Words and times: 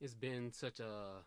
It's 0.00 0.14
been 0.14 0.52
such 0.52 0.80
a 0.80 1.22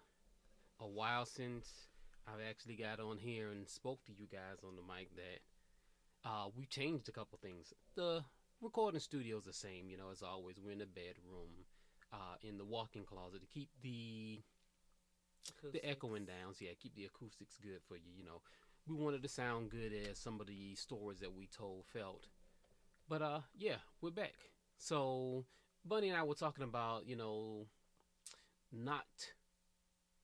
a 0.80 0.88
while 0.88 1.26
since 1.26 1.88
I've 2.28 2.48
actually 2.48 2.76
got 2.76 3.00
on 3.00 3.18
here 3.18 3.50
and 3.50 3.68
spoke 3.68 4.06
to 4.06 4.14
you 4.14 4.28
guys 4.32 4.64
on 4.64 4.76
the 4.76 4.82
mic 4.82 5.10
that 5.16 6.30
uh, 6.30 6.50
we 6.56 6.66
changed 6.66 7.10
a 7.10 7.12
couple 7.12 7.40
things. 7.42 7.74
The 7.96 8.24
recording 8.62 9.00
studio's 9.00 9.46
the 9.46 9.54
same, 9.54 9.90
you 9.90 9.98
know, 9.98 10.12
as 10.12 10.22
always. 10.22 10.60
We're 10.64 10.72
in 10.72 10.80
the 10.80 10.86
bedroom, 10.86 11.66
uh, 12.14 12.36
in 12.42 12.58
the 12.58 12.64
walk-in 12.64 13.04
closet 13.04 13.42
to 13.42 13.48
keep 13.48 13.70
the 13.82 14.42
the 15.74 15.84
echoing 15.84 16.26
down. 16.26 16.54
So 16.54 16.66
yeah, 16.66 16.72
keep 16.80 16.96
the 16.96 17.06
acoustics 17.06 17.58
good 17.58 17.82
for 17.88 17.96
you. 17.96 18.12
You 18.16 18.24
know, 18.24 18.42
we 18.88 18.96
wanted 18.96 19.24
to 19.24 19.30
sound 19.30 19.72
good 19.72 19.92
as 20.10 20.20
some 20.20 20.40
of 20.40 20.48
the 20.48 20.76
stories 20.76 21.20
that 21.20 21.36
we 21.36 21.48
told 21.48 21.86
felt. 21.92 22.28
But 23.08 23.22
uh, 23.24 23.40
yeah, 23.58 23.78
we're 24.00 24.12
back. 24.12 24.36
So 24.78 25.46
Bunny 25.84 26.10
and 26.10 26.18
I 26.18 26.24
were 26.24 26.36
talking 26.36 26.64
about, 26.64 27.08
you 27.08 27.16
know, 27.16 27.66
not 28.72 29.06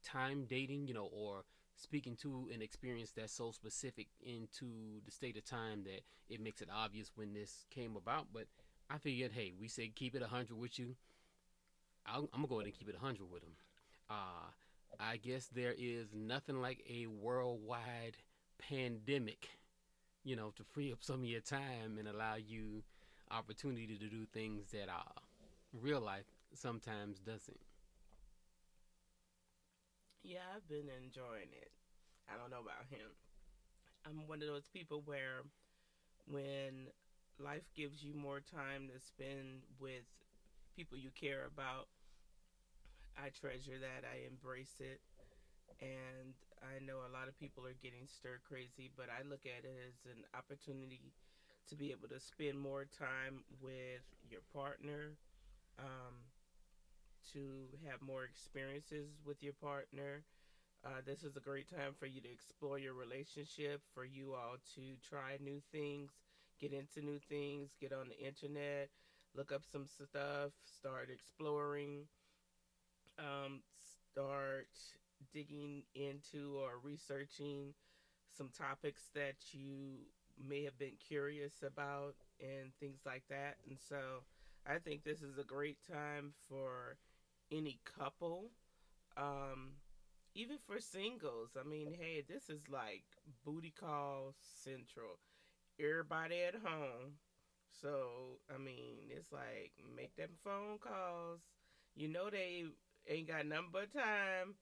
time 0.03 0.45
dating, 0.47 0.87
you 0.87 0.93
know, 0.93 1.09
or 1.11 1.43
speaking 1.75 2.15
to 2.15 2.49
an 2.53 2.61
experience 2.61 3.11
that's 3.11 3.33
so 3.33 3.51
specific 3.51 4.07
into 4.23 5.01
the 5.05 5.11
state 5.11 5.37
of 5.37 5.45
time 5.45 5.83
that 5.83 6.01
it 6.29 6.39
makes 6.39 6.61
it 6.61 6.69
obvious 6.73 7.11
when 7.15 7.33
this 7.33 7.65
came 7.69 7.95
about. 7.95 8.27
But 8.33 8.45
I 8.89 8.97
figured, 8.97 9.31
hey, 9.33 9.53
we 9.59 9.67
said 9.67 9.95
keep 9.95 10.15
it 10.15 10.21
100 10.21 10.57
with 10.57 10.79
you. 10.79 10.95
I'll, 12.05 12.29
I'm 12.33 12.41
going 12.41 12.43
to 12.43 12.47
go 12.47 12.55
ahead 12.55 12.65
and 12.67 12.73
keep 12.77 12.89
it 12.89 12.95
100 13.01 13.31
with 13.31 13.41
them. 13.41 13.53
Uh, 14.09 14.51
I 14.99 15.17
guess 15.17 15.47
there 15.47 15.73
is 15.77 16.07
nothing 16.13 16.61
like 16.61 16.83
a 16.89 17.07
worldwide 17.07 18.17
pandemic, 18.59 19.49
you 20.23 20.35
know, 20.35 20.51
to 20.55 20.63
free 20.63 20.91
up 20.91 20.99
some 21.01 21.21
of 21.21 21.25
your 21.25 21.41
time 21.41 21.97
and 21.97 22.07
allow 22.07 22.35
you 22.35 22.83
opportunity 23.31 23.97
to 23.97 24.07
do 24.07 24.25
things 24.33 24.71
that 24.71 24.87
uh, 24.87 25.19
real 25.73 25.99
life 25.99 26.25
sometimes 26.53 27.19
doesn't. 27.19 27.59
Yeah, 30.25 30.41
I've 30.55 30.67
been 30.67 30.89
enjoying 30.89 31.53
it. 31.53 31.71
I 32.27 32.37
don't 32.37 32.51
know 32.51 32.61
about 32.61 32.85
him. 32.89 33.13
I'm 34.05 34.27
one 34.27 34.41
of 34.41 34.47
those 34.47 34.69
people 34.73 35.01
where 35.05 35.43
when 36.27 36.89
life 37.39 37.69
gives 37.75 38.03
you 38.03 38.15
more 38.15 38.41
time 38.41 38.89
to 38.93 38.99
spend 39.01 39.63
with 39.79 40.05
people 40.75 40.97
you 40.97 41.11
care 41.19 41.45
about, 41.45 41.87
I 43.17 43.29
treasure 43.29 43.79
that. 43.79 44.03
I 44.07 44.27
embrace 44.27 44.79
it. 44.79 45.01
And 45.81 46.35
I 46.63 46.79
know 46.83 47.03
a 47.07 47.13
lot 47.13 47.27
of 47.27 47.37
people 47.39 47.65
are 47.65 47.77
getting 47.81 48.07
stir 48.07 48.39
crazy, 48.47 48.91
but 48.95 49.07
I 49.09 49.23
look 49.27 49.45
at 49.45 49.65
it 49.65 49.77
as 49.89 50.05
an 50.11 50.23
opportunity 50.37 51.13
to 51.69 51.75
be 51.75 51.91
able 51.91 52.09
to 52.09 52.19
spend 52.19 52.59
more 52.59 52.85
time 52.85 53.43
with 53.61 54.05
your 54.29 54.41
partner, 54.53 55.17
um, 55.79 56.15
to 57.33 57.67
have 57.89 58.01
more 58.01 58.23
experiences 58.23 59.07
with 59.25 59.41
your 59.43 59.53
partner. 59.53 60.23
Uh, 60.85 61.01
this 61.05 61.23
is 61.23 61.35
a 61.35 61.39
great 61.39 61.69
time 61.69 61.93
for 61.97 62.05
you 62.05 62.21
to 62.21 62.31
explore 62.31 62.77
your 62.77 62.93
relationship, 62.93 63.81
for 63.93 64.05
you 64.05 64.33
all 64.33 64.57
to 64.75 64.81
try 65.07 65.37
new 65.43 65.61
things, 65.71 66.11
get 66.59 66.73
into 66.73 67.01
new 67.01 67.19
things, 67.29 67.71
get 67.79 67.91
on 67.91 68.07
the 68.09 68.19
internet, 68.25 68.89
look 69.35 69.51
up 69.51 69.63
some 69.69 69.85
stuff, 69.87 70.51
start 70.65 71.09
exploring, 71.11 72.03
um, 73.19 73.61
start 74.11 74.67
digging 75.33 75.83
into 75.95 76.57
or 76.59 76.79
researching 76.83 77.73
some 78.37 78.49
topics 78.49 79.09
that 79.15 79.35
you 79.51 79.97
may 80.37 80.63
have 80.63 80.77
been 80.77 80.97
curious 81.07 81.63
about 81.65 82.15
and 82.39 82.71
things 82.79 82.99
like 83.05 83.23
that. 83.29 83.57
And 83.67 83.77
so 83.79 84.23
I 84.67 84.77
think 84.79 85.03
this 85.03 85.21
is 85.21 85.37
a 85.37 85.43
great 85.43 85.77
time 85.89 86.33
for 86.49 86.97
any 87.51 87.79
couple, 87.85 88.51
um, 89.17 89.73
even 90.35 90.57
for 90.65 90.79
singles. 90.79 91.51
I 91.59 91.67
mean, 91.67 91.95
hey, 91.99 92.23
this 92.27 92.49
is 92.49 92.61
like 92.69 93.03
booty 93.45 93.71
call 93.77 94.33
central. 94.63 95.19
Everybody 95.79 96.43
at 96.43 96.55
home. 96.55 97.19
So, 97.81 98.39
I 98.53 98.57
mean, 98.57 99.09
it's 99.09 99.31
like 99.31 99.73
make 99.95 100.15
them 100.15 100.31
phone 100.43 100.77
calls. 100.79 101.41
You 101.95 102.07
know 102.09 102.29
they 102.29 102.65
ain't 103.07 103.27
got 103.27 103.45
nothing 103.45 103.69
but 103.71 103.93
time 103.93 104.55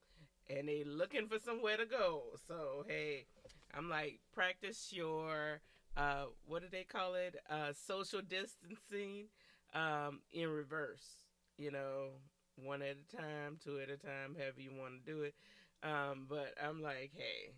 and 0.49 0.67
they 0.67 0.83
looking 0.83 1.27
for 1.27 1.39
somewhere 1.39 1.77
to 1.77 1.85
go. 1.85 2.23
So, 2.47 2.83
hey, 2.87 3.25
I'm 3.73 3.89
like 3.89 4.19
practice 4.33 4.91
your 4.93 5.61
uh 5.97 6.25
what 6.47 6.61
do 6.61 6.67
they 6.71 6.83
call 6.83 7.15
it? 7.15 7.35
Uh 7.49 7.73
social 7.73 8.21
distancing 8.21 9.27
um 9.73 10.21
in 10.31 10.49
reverse. 10.49 11.23
You 11.57 11.71
know, 11.71 12.07
one 12.55 12.81
at 12.81 12.95
a 12.97 13.15
time, 13.15 13.57
two 13.63 13.79
at 13.79 13.89
a 13.89 13.97
time, 13.97 14.35
however 14.37 14.61
you 14.61 14.71
want 14.73 14.93
to 14.93 15.11
do 15.11 15.21
it. 15.23 15.35
Um, 15.83 16.27
but 16.29 16.53
I'm 16.63 16.81
like, 16.81 17.11
hey, 17.15 17.53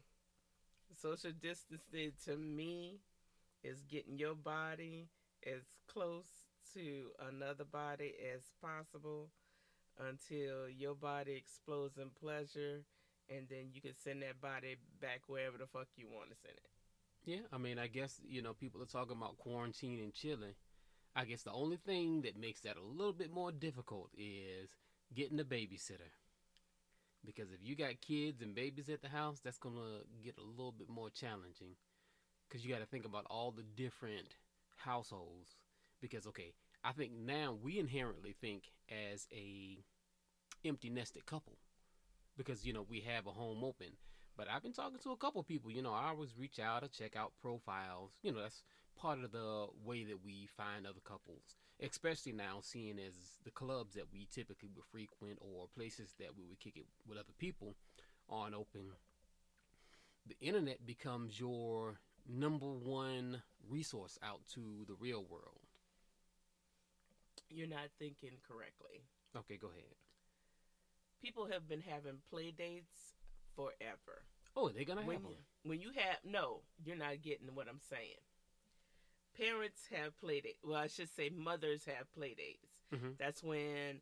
social 0.99 1.31
distancing 1.41 2.13
to 2.25 2.37
me 2.37 2.99
is 3.63 3.83
getting 3.83 4.17
your 4.17 4.35
body 4.35 5.09
as 5.45 5.61
close 5.87 6.47
to 6.73 7.09
another 7.29 7.65
body 7.65 8.13
as 8.33 8.51
possible 8.61 9.29
until 9.99 10.69
your 10.69 10.95
body 10.95 11.33
explodes 11.33 11.97
in 11.97 12.09
pleasure, 12.09 12.83
and 13.29 13.47
then 13.49 13.69
you 13.71 13.81
can 13.81 13.95
send 13.95 14.21
that 14.21 14.41
body 14.41 14.75
back 15.01 15.21
wherever 15.27 15.57
the 15.57 15.67
fuck 15.67 15.87
you 15.95 16.07
want 16.07 16.29
to 16.29 16.35
send 16.35 16.55
it. 16.57 16.69
Yeah, 17.23 17.47
I 17.51 17.57
mean, 17.57 17.79
I 17.79 17.87
guess, 17.87 18.19
you 18.27 18.41
know, 18.41 18.53
people 18.53 18.81
are 18.81 18.85
talking 18.85 19.17
about 19.17 19.37
quarantine 19.37 19.99
and 19.99 20.13
chilling. 20.13 20.53
I 21.15 21.25
guess 21.25 21.43
the 21.43 21.51
only 21.51 21.77
thing 21.77 22.21
that 22.23 22.37
makes 22.37 22.61
that 22.61 22.77
a 22.77 22.81
little 22.81 23.13
bit 23.13 23.33
more 23.33 23.51
difficult 23.51 24.09
is 24.17 24.69
getting 25.13 25.39
a 25.39 25.43
babysitter. 25.43 26.11
Because 27.25 27.51
if 27.51 27.59
you 27.63 27.75
got 27.75 28.01
kids 28.01 28.41
and 28.41 28.53
babies 28.53 28.89
at 28.89 29.01
the 29.01 29.09
house, 29.09 29.39
that's 29.43 29.57
going 29.57 29.75
to 29.75 30.23
get 30.23 30.37
a 30.37 30.43
little 30.43 30.71
bit 30.71 30.89
more 30.89 31.09
challenging. 31.09 31.75
Because 32.47 32.63
you 32.63 32.71
got 32.71 32.81
to 32.81 32.85
think 32.85 33.05
about 33.05 33.25
all 33.29 33.51
the 33.51 33.63
different 33.63 34.35
households. 34.77 35.55
Because, 36.01 36.27
okay, 36.27 36.53
I 36.83 36.91
think 36.91 37.11
now 37.13 37.57
we 37.59 37.79
inherently 37.79 38.35
think 38.39 38.65
as 38.89 39.27
a 39.33 39.79
empty 40.63 40.89
nested 40.89 41.25
couple. 41.25 41.57
Because, 42.37 42.65
you 42.65 42.73
know, 42.73 42.85
we 42.87 42.99
have 43.01 43.25
a 43.25 43.31
home 43.31 43.63
open. 43.63 43.93
But 44.37 44.47
I've 44.51 44.61
been 44.61 44.73
talking 44.73 44.99
to 45.01 45.11
a 45.11 45.17
couple 45.17 45.41
people. 45.43 45.71
You 45.71 45.81
know, 45.81 45.93
I 45.93 46.09
always 46.09 46.37
reach 46.37 46.59
out 46.59 46.83
to 46.83 46.89
check 46.89 47.15
out 47.15 47.31
profiles. 47.41 48.11
You 48.21 48.33
know, 48.33 48.41
that's 48.41 48.63
part 48.99 49.23
of 49.23 49.31
the 49.31 49.67
way 49.83 50.03
that 50.03 50.23
we 50.23 50.47
find 50.57 50.85
other 50.85 51.01
couples, 51.03 51.55
especially 51.81 52.31
now 52.31 52.59
seeing 52.61 52.97
as 52.99 53.13
the 53.43 53.51
clubs 53.51 53.95
that 53.95 54.11
we 54.11 54.27
typically 54.31 54.69
would 54.75 54.85
frequent 54.85 55.39
or 55.41 55.67
places 55.75 56.13
that 56.19 56.37
we 56.37 56.45
would 56.45 56.59
kick 56.59 56.77
it 56.77 56.85
with 57.07 57.17
other 57.17 57.33
people 57.37 57.75
aren't 58.29 58.55
open. 58.55 58.91
The 60.27 60.37
internet 60.39 60.85
becomes 60.85 61.39
your 61.39 61.99
number 62.27 62.65
one 62.65 63.43
resource 63.69 64.17
out 64.23 64.41
to 64.53 64.85
the 64.87 64.95
real 64.99 65.23
world. 65.29 65.59
You're 67.49 67.67
not 67.67 67.89
thinking 67.99 68.31
correctly. 68.47 69.03
Okay, 69.37 69.57
go 69.57 69.67
ahead. 69.67 69.83
People 71.21 71.47
have 71.51 71.67
been 71.67 71.81
having 71.81 72.17
play 72.29 72.51
dates 72.51 73.13
forever. 73.55 74.23
Oh, 74.55 74.69
they're 74.69 74.85
gonna 74.85 75.01
when 75.01 75.17
have 75.17 75.23
them. 75.23 75.31
you, 75.63 75.69
when 75.69 75.81
you 75.81 75.91
have 75.95 76.17
no, 76.23 76.61
you're 76.83 76.95
not 76.95 77.21
getting 77.21 77.53
what 77.53 77.67
I'm 77.69 77.81
saying. 77.89 78.21
Parents 79.37 79.87
have 79.91 80.17
play 80.19 80.41
dates. 80.41 80.63
Well, 80.63 80.75
I 80.77 80.87
should 80.87 81.09
say 81.09 81.29
mothers 81.29 81.85
have 81.85 82.11
play 82.13 82.33
dates. 82.35 82.77
Mhm. 82.91 83.17
That's 83.17 83.43
when 83.43 84.01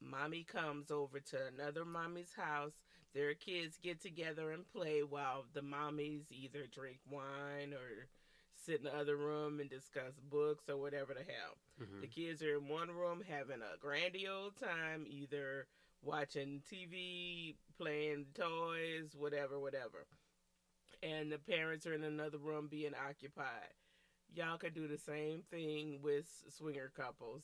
mommy 0.00 0.44
comes 0.44 0.90
over 0.90 1.20
to 1.20 1.46
another 1.46 1.84
mommy's 1.84 2.32
house. 2.34 2.74
Their 3.12 3.34
kids 3.34 3.78
get 3.78 4.00
together 4.00 4.52
and 4.52 4.66
play 4.68 5.02
while 5.02 5.46
the 5.52 5.62
mommies 5.62 6.30
either 6.30 6.66
drink 6.66 7.00
wine 7.06 7.74
or 7.74 8.08
sit 8.54 8.76
in 8.76 8.84
the 8.84 8.94
other 8.94 9.16
room 9.16 9.60
and 9.60 9.70
discuss 9.70 10.14
books 10.20 10.68
or 10.68 10.76
whatever 10.76 11.14
the 11.14 11.24
hell. 11.24 11.58
Mhm. 11.80 12.00
The 12.02 12.06
kids 12.06 12.42
are 12.42 12.56
in 12.56 12.68
one 12.68 12.90
room 12.90 13.22
having 13.22 13.62
a 13.62 13.76
grandiose 13.78 14.54
time, 14.56 15.06
either 15.08 15.66
watching 16.02 16.60
TV, 16.62 17.56
playing 17.76 18.26
toys, 18.34 19.16
whatever, 19.16 19.58
whatever. 19.58 20.06
And 21.02 21.32
the 21.32 21.38
parents 21.38 21.86
are 21.86 21.94
in 21.94 22.04
another 22.04 22.38
room 22.38 22.68
being 22.68 22.94
occupied. 22.94 23.74
Y'all 24.34 24.58
could 24.58 24.74
do 24.74 24.86
the 24.86 24.98
same 24.98 25.42
thing 25.50 26.00
with 26.02 26.26
swinger 26.56 26.90
couples. 26.96 27.42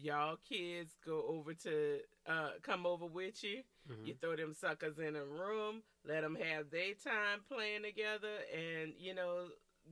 y'all 0.00 0.36
kids 0.48 0.94
go 1.04 1.24
over 1.28 1.54
to 1.54 1.98
uh, 2.26 2.50
come 2.62 2.86
over 2.86 3.06
with 3.06 3.42
you. 3.42 3.62
Mhm. 3.90 4.06
You 4.06 4.14
throw 4.20 4.36
them 4.36 4.54
suckers 4.54 4.98
in 4.98 5.16
a 5.16 5.24
room, 5.24 5.82
let 6.04 6.20
them 6.20 6.36
have 6.36 6.70
their 6.70 6.94
time 6.94 7.40
playing 7.48 7.82
together, 7.82 8.36
and 8.54 8.92
you 8.98 9.14
know, 9.14 9.48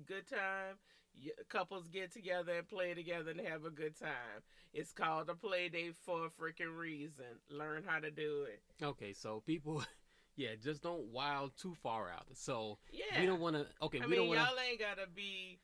good 0.07 0.27
time. 0.29 0.77
Y- 1.21 1.31
Couples 1.49 1.89
get 1.89 2.13
together 2.13 2.53
and 2.59 2.69
play 2.69 2.93
together 2.95 3.31
and 3.33 3.41
have 3.41 3.65
a 3.65 3.71
good 3.71 3.99
time. 3.99 4.43
It's 4.75 4.93
called 4.93 5.29
a 5.31 5.35
play 5.35 5.69
date 5.71 5.97
for 6.05 6.27
a 6.27 6.31
freaking 6.31 6.77
reason. 6.77 7.41
Learn 7.51 7.83
how 7.85 7.99
to 7.99 8.11
do 8.11 8.43
it. 8.45 8.61
Okay, 8.85 9.13
so 9.15 9.41
people, 9.41 9.83
yeah, 10.37 10.51
just 10.63 10.83
don't 10.83 11.07
wild 11.07 11.57
too 11.57 11.75
far 11.83 12.11
out. 12.11 12.27
So 12.35 12.79
Yeah. 12.93 13.19
we 13.21 13.27
don't 13.27 13.41
want 13.41 13.57
to. 13.57 13.67
Okay, 13.87 14.01
I 14.01 14.05
we 14.05 14.11
mean, 14.11 14.19
don't 14.21 14.29
want 14.29 14.41
y'all 14.41 14.59
ain't 14.71 14.79
gotta 14.79 15.07
be, 15.13 15.59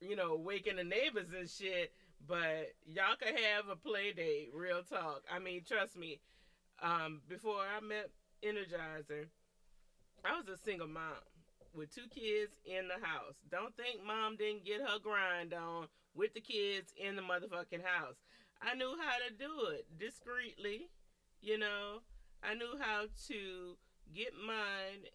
you 0.00 0.16
know, 0.16 0.36
waking 0.36 0.76
the 0.76 0.84
neighbors 0.84 1.28
and 1.38 1.48
shit, 1.48 1.92
but 2.26 2.72
y'all 2.86 3.16
could 3.18 3.38
have 3.38 3.68
a 3.70 3.76
play 3.76 4.12
date. 4.12 4.50
Real 4.54 4.82
talk. 4.82 5.22
I 5.32 5.38
mean, 5.38 5.62
trust 5.66 5.96
me. 5.96 6.20
Um, 6.82 7.20
before 7.28 7.60
I 7.60 7.80
met 7.80 8.10
Energizer, 8.44 9.26
I 10.24 10.36
was 10.36 10.48
a 10.48 10.56
single 10.56 10.88
mom 10.88 11.22
with 11.74 11.94
two 11.94 12.08
kids 12.14 12.52
in 12.64 12.88
the 12.88 13.06
house. 13.06 13.34
Don't 13.50 13.76
think 13.76 14.04
mom 14.04 14.36
didn't 14.36 14.64
get 14.64 14.80
her 14.80 14.98
grind 15.02 15.54
on 15.54 15.86
with 16.14 16.34
the 16.34 16.40
kids 16.40 16.92
in 16.96 17.16
the 17.16 17.22
motherfucking 17.22 17.84
house. 17.84 18.16
I 18.60 18.74
knew 18.74 18.94
how 19.00 19.16
to 19.26 19.34
do 19.34 19.70
it 19.72 19.86
discreetly, 19.98 20.88
you 21.40 21.58
know. 21.58 22.00
I 22.42 22.54
knew 22.54 22.74
how 22.80 23.04
to 23.28 23.76
get 24.14 24.32
mine 24.34 25.06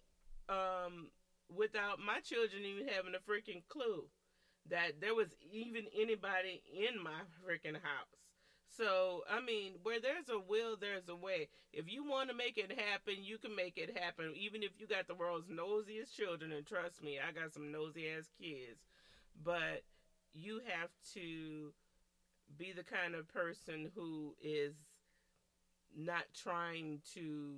um 0.48 1.08
without 1.54 1.98
my 2.00 2.20
children 2.20 2.62
even 2.64 2.88
having 2.88 3.14
a 3.14 3.30
freaking 3.30 3.62
clue 3.68 4.04
that 4.70 5.00
there 5.00 5.14
was 5.14 5.28
even 5.52 5.84
anybody 5.98 6.62
in 6.72 7.02
my 7.02 7.20
freaking 7.42 7.74
house. 7.74 8.18
So, 8.76 9.24
I 9.28 9.40
mean, 9.40 9.74
where 9.82 10.00
there's 10.00 10.28
a 10.28 10.38
will, 10.38 10.76
there's 10.80 11.08
a 11.08 11.16
way. 11.16 11.48
If 11.72 11.90
you 11.90 12.04
want 12.04 12.30
to 12.30 12.36
make 12.36 12.58
it 12.58 12.78
happen, 12.78 13.14
you 13.22 13.38
can 13.38 13.56
make 13.56 13.76
it 13.76 13.98
happen, 13.98 14.32
even 14.36 14.62
if 14.62 14.70
you 14.78 14.86
got 14.86 15.08
the 15.08 15.14
world's 15.14 15.48
nosiest 15.48 16.14
children. 16.14 16.52
And 16.52 16.64
trust 16.64 17.02
me, 17.02 17.18
I 17.18 17.32
got 17.32 17.52
some 17.52 17.72
nosy 17.72 18.08
ass 18.08 18.28
kids. 18.40 18.80
But 19.42 19.82
you 20.32 20.60
have 20.66 20.90
to 21.14 21.72
be 22.56 22.72
the 22.72 22.84
kind 22.84 23.14
of 23.14 23.26
person 23.28 23.90
who 23.94 24.34
is 24.42 24.74
not 25.96 26.24
trying 26.34 27.00
to 27.14 27.56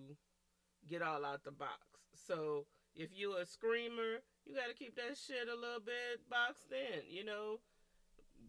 get 0.89 1.03
all 1.03 1.25
out 1.25 1.45
the 1.45 1.51
box. 1.51 1.87
So, 2.27 2.65
if 2.95 3.11
you're 3.15 3.41
a 3.41 3.47
screamer, 3.47 4.23
you 4.45 4.55
got 4.55 4.69
to 4.69 4.75
keep 4.75 4.97
that 4.97 5.17
shit 5.17 5.49
a 5.49 5.55
little 5.55 5.85
bit 5.85 6.25
boxed 6.29 6.73
in, 6.73 7.07
you 7.09 7.25
know. 7.25 7.61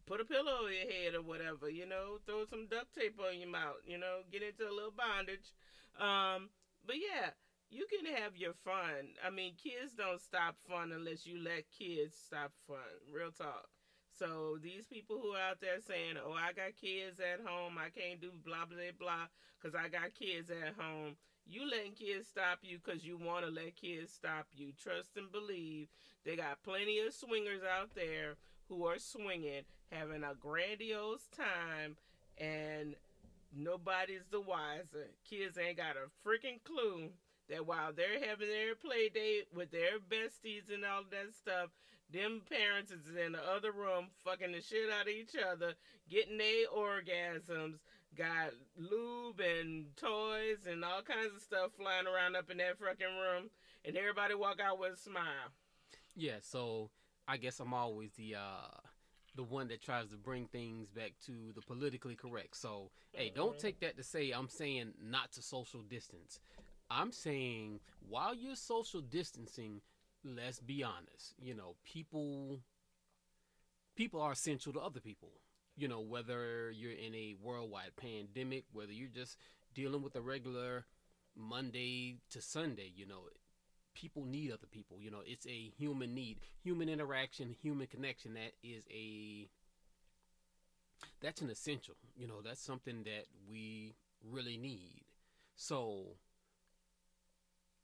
Put 0.05 0.21
a 0.21 0.25
pillow 0.25 0.65
over 0.65 0.71
your 0.71 0.89
head 0.89 1.15
or 1.15 1.21
whatever, 1.21 1.69
you 1.69 1.85
know. 1.85 2.17
Throw 2.25 2.45
some 2.45 2.67
duct 2.67 2.93
tape 2.95 3.19
on 3.19 3.39
your 3.39 3.49
mouth, 3.49 3.83
you 3.85 3.97
know. 3.97 4.21
Get 4.31 4.43
into 4.43 4.67
a 4.67 4.73
little 4.73 4.95
bondage. 4.95 5.53
Um, 5.99 6.49
but 6.85 6.97
yeah, 6.97 7.31
you 7.69 7.85
can 7.87 8.05
have 8.15 8.35
your 8.35 8.53
fun. 8.65 9.15
I 9.25 9.29
mean, 9.29 9.53
kids 9.55 9.93
don't 9.95 10.19
stop 10.19 10.55
fun 10.67 10.91
unless 10.91 11.25
you 11.25 11.41
let 11.41 11.71
kids 11.71 12.15
stop 12.15 12.51
fun. 12.67 12.91
Real 13.11 13.31
talk. 13.31 13.69
So 14.17 14.57
these 14.61 14.85
people 14.85 15.17
who 15.21 15.31
are 15.33 15.49
out 15.49 15.61
there 15.61 15.79
saying, 15.79 16.17
"Oh, 16.23 16.33
I 16.33 16.53
got 16.53 16.75
kids 16.79 17.19
at 17.19 17.45
home. 17.45 17.77
I 17.77 17.89
can't 17.89 18.19
do 18.19 18.31
blah 18.43 18.65
blah 18.65 18.91
blah 18.99 19.27
because 19.57 19.73
I 19.73 19.87
got 19.87 20.13
kids 20.13 20.51
at 20.51 20.75
home." 20.77 21.15
You 21.51 21.69
letting 21.69 21.91
kids 21.91 22.29
stop 22.29 22.59
you 22.61 22.79
because 22.79 23.03
you 23.03 23.17
want 23.17 23.43
to 23.43 23.51
let 23.51 23.75
kids 23.75 24.13
stop 24.13 24.47
you. 24.55 24.71
Trust 24.81 25.17
and 25.17 25.29
believe. 25.29 25.89
They 26.23 26.37
got 26.37 26.63
plenty 26.63 26.99
of 26.99 27.13
swingers 27.13 27.59
out 27.61 27.89
there 27.93 28.35
who 28.69 28.85
are 28.85 28.99
swinging, 28.99 29.63
having 29.91 30.23
a 30.23 30.33
grandiose 30.33 31.27
time, 31.35 31.97
and 32.37 32.95
nobody's 33.53 34.23
the 34.31 34.39
wiser. 34.39 35.11
Kids 35.29 35.57
ain't 35.57 35.75
got 35.75 35.97
a 35.97 36.07
freaking 36.25 36.63
clue 36.63 37.09
that 37.49 37.67
while 37.67 37.91
they're 37.91 38.25
having 38.25 38.47
their 38.47 38.73
play 38.75 39.09
date 39.09 39.47
with 39.53 39.71
their 39.71 39.99
besties 39.99 40.73
and 40.73 40.85
all 40.85 41.03
that 41.11 41.35
stuff, 41.35 41.67
them 42.13 42.43
parents 42.49 42.93
is 42.93 43.13
in 43.13 43.33
the 43.33 43.43
other 43.43 43.73
room 43.73 44.07
fucking 44.23 44.53
the 44.53 44.61
shit 44.61 44.89
out 44.89 45.01
of 45.01 45.13
each 45.13 45.35
other, 45.35 45.73
getting 46.09 46.37
their 46.37 46.67
orgasms, 46.73 47.75
got 48.15 48.51
lube 48.77 49.39
and 49.39 49.95
toys 49.95 50.65
and 50.69 50.83
all 50.83 51.01
kinds 51.01 51.33
of 51.35 51.41
stuff 51.41 51.71
flying 51.77 52.07
around 52.07 52.35
up 52.35 52.49
in 52.49 52.57
that 52.57 52.77
fucking 52.77 53.07
room, 53.07 53.49
and 53.85 53.95
everybody 53.95 54.35
walk 54.35 54.59
out 54.59 54.79
with 54.79 54.93
a 54.93 54.97
smile. 54.97 55.51
Yeah, 56.15 56.37
so 56.41 56.89
I 57.27 57.37
guess 57.37 57.59
I'm 57.59 57.73
always 57.73 58.11
the 58.13 58.35
uh 58.35 58.77
the 59.35 59.43
one 59.43 59.69
that 59.69 59.81
tries 59.81 60.09
to 60.09 60.17
bring 60.17 60.45
things 60.47 60.89
back 60.89 61.13
to 61.25 61.53
the 61.55 61.61
politically 61.61 62.17
correct. 62.17 62.57
So, 62.57 62.91
hey, 63.13 63.31
don't 63.33 63.55
Mhm. 63.55 63.59
take 63.61 63.79
that 63.79 63.95
to 63.95 64.03
say 64.03 64.31
I'm 64.31 64.49
saying 64.49 64.93
not 64.99 65.31
to 65.33 65.41
social 65.41 65.81
distance. 65.83 66.41
I'm 66.89 67.13
saying 67.13 67.79
while 68.01 68.35
you're 68.35 68.57
social 68.57 68.99
distancing, 68.99 69.81
let's 70.25 70.59
be 70.59 70.83
honest. 70.83 71.33
You 71.39 71.53
know, 71.53 71.77
people 71.83 72.61
people 73.95 74.21
are 74.21 74.33
essential 74.33 74.73
to 74.73 74.79
other 74.81 74.99
people. 74.99 75.31
You 75.81 75.87
know, 75.87 75.99
whether 75.99 76.69
you're 76.69 76.91
in 76.91 77.15
a 77.15 77.35
worldwide 77.41 77.95
pandemic, 77.95 78.65
whether 78.71 78.91
you're 78.91 79.09
just 79.09 79.35
dealing 79.73 80.03
with 80.03 80.15
a 80.15 80.21
regular 80.21 80.85
Monday 81.35 82.17
to 82.29 82.39
Sunday, 82.39 82.91
you 82.95 83.07
know, 83.07 83.21
people 83.95 84.23
need 84.23 84.51
other 84.51 84.67
people. 84.69 84.99
You 84.99 85.09
know, 85.09 85.23
it's 85.25 85.47
a 85.47 85.71
human 85.79 86.13
need, 86.13 86.37
human 86.63 86.87
interaction, 86.87 87.55
human 87.63 87.87
connection. 87.87 88.35
That 88.35 88.51
is 88.63 88.83
a 88.93 89.49
that's 91.19 91.41
an 91.41 91.49
essential. 91.49 91.95
You 92.15 92.27
know, 92.27 92.43
that's 92.43 92.61
something 92.61 93.01
that 93.05 93.25
we 93.49 93.95
really 94.23 94.57
need. 94.57 95.01
So 95.55 96.17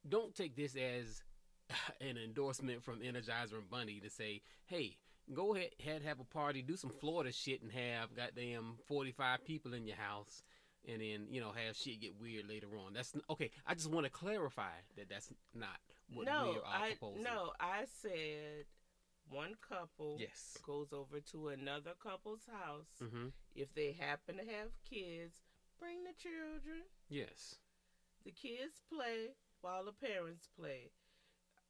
don't 0.07 0.35
take 0.35 0.55
this 0.55 0.75
as 0.75 1.23
an 1.99 2.17
endorsement 2.23 2.83
from 2.83 2.99
Energizer 2.99 3.53
and 3.53 3.67
Bunny 3.71 3.99
to 4.01 4.09
say, 4.11 4.43
"Hey, 4.67 4.97
go 5.33 5.55
ahead, 5.55 6.01
have 6.03 6.19
a 6.19 6.23
party, 6.23 6.61
do 6.61 6.75
some 6.77 6.89
Florida 6.89 7.31
shit, 7.31 7.61
and 7.61 7.71
have 7.71 8.15
goddamn 8.15 8.75
forty 8.87 9.11
five 9.11 9.43
people 9.45 9.73
in 9.73 9.85
your 9.85 9.97
house." 9.97 10.41
And 10.87 11.01
then 11.01 11.27
you 11.29 11.41
know 11.41 11.51
have 11.51 11.75
shit 11.75 11.99
get 11.99 12.19
weird 12.19 12.47
later 12.47 12.67
on. 12.77 12.93
That's 12.93 13.13
okay. 13.29 13.51
I 13.65 13.73
just 13.73 13.89
want 13.91 14.05
to 14.05 14.11
clarify 14.11 14.71
that 14.95 15.09
that's 15.09 15.29
not 15.53 15.79
what 16.13 16.25
no, 16.25 16.51
we 16.53 16.57
are 16.59 16.63
I 16.65 16.89
proposing. 16.91 17.23
no, 17.23 17.51
I 17.59 17.83
said 18.01 18.65
one 19.29 19.55
couple 19.67 20.15
Yes. 20.17 20.57
goes 20.65 20.93
over 20.93 21.19
to 21.31 21.49
another 21.49 21.91
couple's 22.01 22.45
house. 22.49 22.87
Mm-hmm. 23.03 23.27
If 23.55 23.73
they 23.73 23.91
happen 23.99 24.37
to 24.37 24.43
have 24.45 24.69
kids, 24.89 25.33
bring 25.77 26.03
the 26.05 26.13
children. 26.17 26.83
Yes. 27.09 27.55
The 28.23 28.31
kids 28.31 28.81
play 28.89 29.35
while 29.59 29.83
the 29.83 29.91
parents 29.91 30.47
play. 30.57 30.91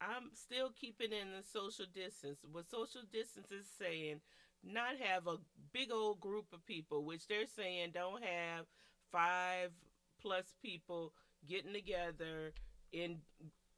I'm 0.00 0.30
still 0.34 0.70
keeping 0.70 1.12
in 1.12 1.32
the 1.32 1.42
social 1.42 1.86
distance. 1.92 2.38
What 2.50 2.66
social 2.70 3.02
distance 3.12 3.50
is 3.50 3.66
saying, 3.78 4.20
not 4.62 4.96
have 5.00 5.26
a 5.26 5.38
big 5.72 5.90
old 5.92 6.20
group 6.20 6.46
of 6.52 6.64
people, 6.64 7.04
which 7.04 7.26
they're 7.26 7.46
saying 7.46 7.90
don't 7.94 8.22
have 8.22 8.66
five 9.10 9.70
plus 10.20 10.54
people 10.62 11.12
getting 11.48 11.72
together 11.72 12.52
in 12.92 13.18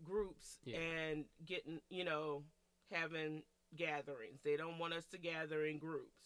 groups 0.03 0.59
Yeah. 0.65 0.79
and 0.79 1.25
getting, 1.45 1.81
you 1.91 2.05
know, 2.05 2.45
having 2.91 3.43
gatherings. 3.77 4.41
They 4.43 4.57
don't 4.57 4.79
want 4.79 4.95
us 4.95 5.07
to 5.09 5.19
gather 5.19 5.65
in 5.65 5.79
groups. 5.79 6.17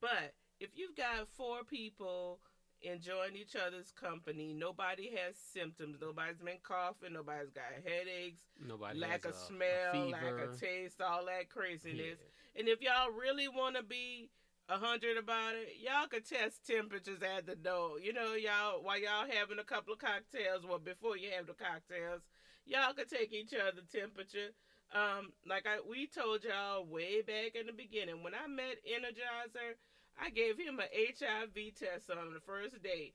But 0.00 0.34
if 0.60 0.70
you've 0.76 0.96
got 0.96 1.28
four 1.28 1.64
people 1.64 2.40
enjoying 2.82 3.36
each 3.36 3.56
other's 3.56 3.90
company, 3.92 4.52
nobody 4.52 5.10
has 5.16 5.36
symptoms, 5.36 5.98
nobody's 6.00 6.38
been 6.38 6.58
coughing, 6.62 7.12
nobody's 7.12 7.50
got 7.50 7.64
headaches, 7.84 8.42
Nobody 8.58 8.98
lack 8.98 9.24
has 9.24 9.24
of 9.26 9.30
a- 9.32 9.34
a 9.34 9.46
smell, 9.46 10.08
lack 10.08 10.38
of 10.40 10.60
taste, 10.60 11.00
all 11.00 11.24
that 11.26 11.48
craziness. 11.50 12.18
Yeah. 12.20 12.60
And 12.60 12.68
if 12.68 12.80
y'all 12.80 13.10
really 13.10 13.48
want 13.48 13.76
to 13.76 13.82
be 13.82 14.30
a 14.68 14.78
hundred 14.78 15.16
about 15.16 15.54
it, 15.56 15.76
y'all 15.78 16.06
could 16.06 16.24
test 16.24 16.66
temperatures 16.66 17.22
at 17.22 17.46
the 17.46 17.56
door. 17.56 17.98
You 18.00 18.12
know, 18.12 18.34
y'all 18.34 18.82
while 18.82 18.98
y'all 18.98 19.26
having 19.30 19.58
a 19.58 19.64
couple 19.64 19.92
of 19.92 19.98
cocktails, 19.98 20.64
well, 20.64 20.78
before 20.78 21.16
you 21.16 21.30
have 21.30 21.46
the 21.46 21.54
cocktails, 21.54 22.22
y'all 22.66 22.92
could 22.94 23.08
take 23.08 23.32
each 23.32 23.52
other 23.54 23.82
temperature. 23.92 24.50
Um, 24.92 25.32
like 25.46 25.66
I 25.66 25.80
we 25.80 26.06
told 26.08 26.42
y'all 26.44 26.84
way 26.84 27.22
back 27.22 27.54
in 27.54 27.66
the 27.66 27.72
beginning 27.72 28.22
when 28.22 28.34
I 28.34 28.46
met 28.48 28.76
Energizer, 28.84 29.74
I 30.22 30.30
gave 30.30 30.58
him 30.58 30.78
an 30.78 30.88
HIV 30.92 31.74
test 31.78 32.10
on 32.10 32.34
the 32.34 32.40
first 32.40 32.82
date. 32.82 33.14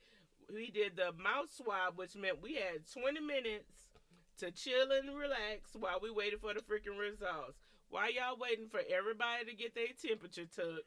We 0.51 0.71
did 0.71 0.95
the 0.95 1.11
mouth 1.11 1.49
swab, 1.53 1.97
which 1.97 2.15
meant 2.15 2.41
we 2.41 2.55
had 2.55 2.89
20 2.91 3.19
minutes 3.19 3.93
to 4.39 4.51
chill 4.51 4.91
and 4.91 5.15
relax 5.15 5.75
while 5.77 5.99
we 6.01 6.11
waited 6.11 6.41
for 6.41 6.53
the 6.53 6.61
freaking 6.61 6.99
results. 6.99 7.57
While 7.89 8.11
y'all 8.11 8.37
waiting 8.39 8.67
for 8.69 8.81
everybody 8.89 9.45
to 9.45 9.55
get 9.55 9.75
their 9.75 9.93
temperature 10.01 10.45
took, 10.45 10.83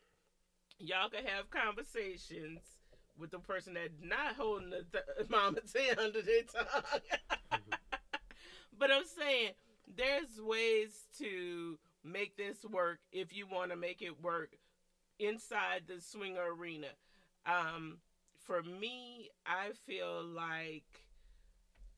y'all 0.79 1.09
can 1.09 1.25
have 1.25 1.51
conversations 1.51 2.61
with 3.19 3.31
the 3.31 3.39
person 3.39 3.75
that's 3.75 4.01
not 4.03 4.35
holding 4.37 4.71
the 4.71 4.85
th- 4.93 5.29
hand 5.87 5.99
under 5.99 6.23
their 6.23 6.43
tongue. 6.43 7.01
but 8.79 8.91
I'm 8.91 9.07
saying 9.07 9.53
there's 9.97 10.41
ways 10.41 11.07
to 11.19 11.79
make 12.05 12.37
this 12.37 12.65
work 12.65 12.99
if 13.13 13.35
you 13.35 13.47
want 13.47 13.71
to 13.71 13.77
make 13.77 14.03
it 14.03 14.23
work 14.23 14.51
inside 15.19 15.83
the 15.87 16.01
swinger 16.01 16.55
arena. 16.55 16.89
Um, 17.47 17.99
for 18.47 18.63
me, 18.63 19.31
I 19.47 19.71
feel 19.87 20.25
like 20.25 20.85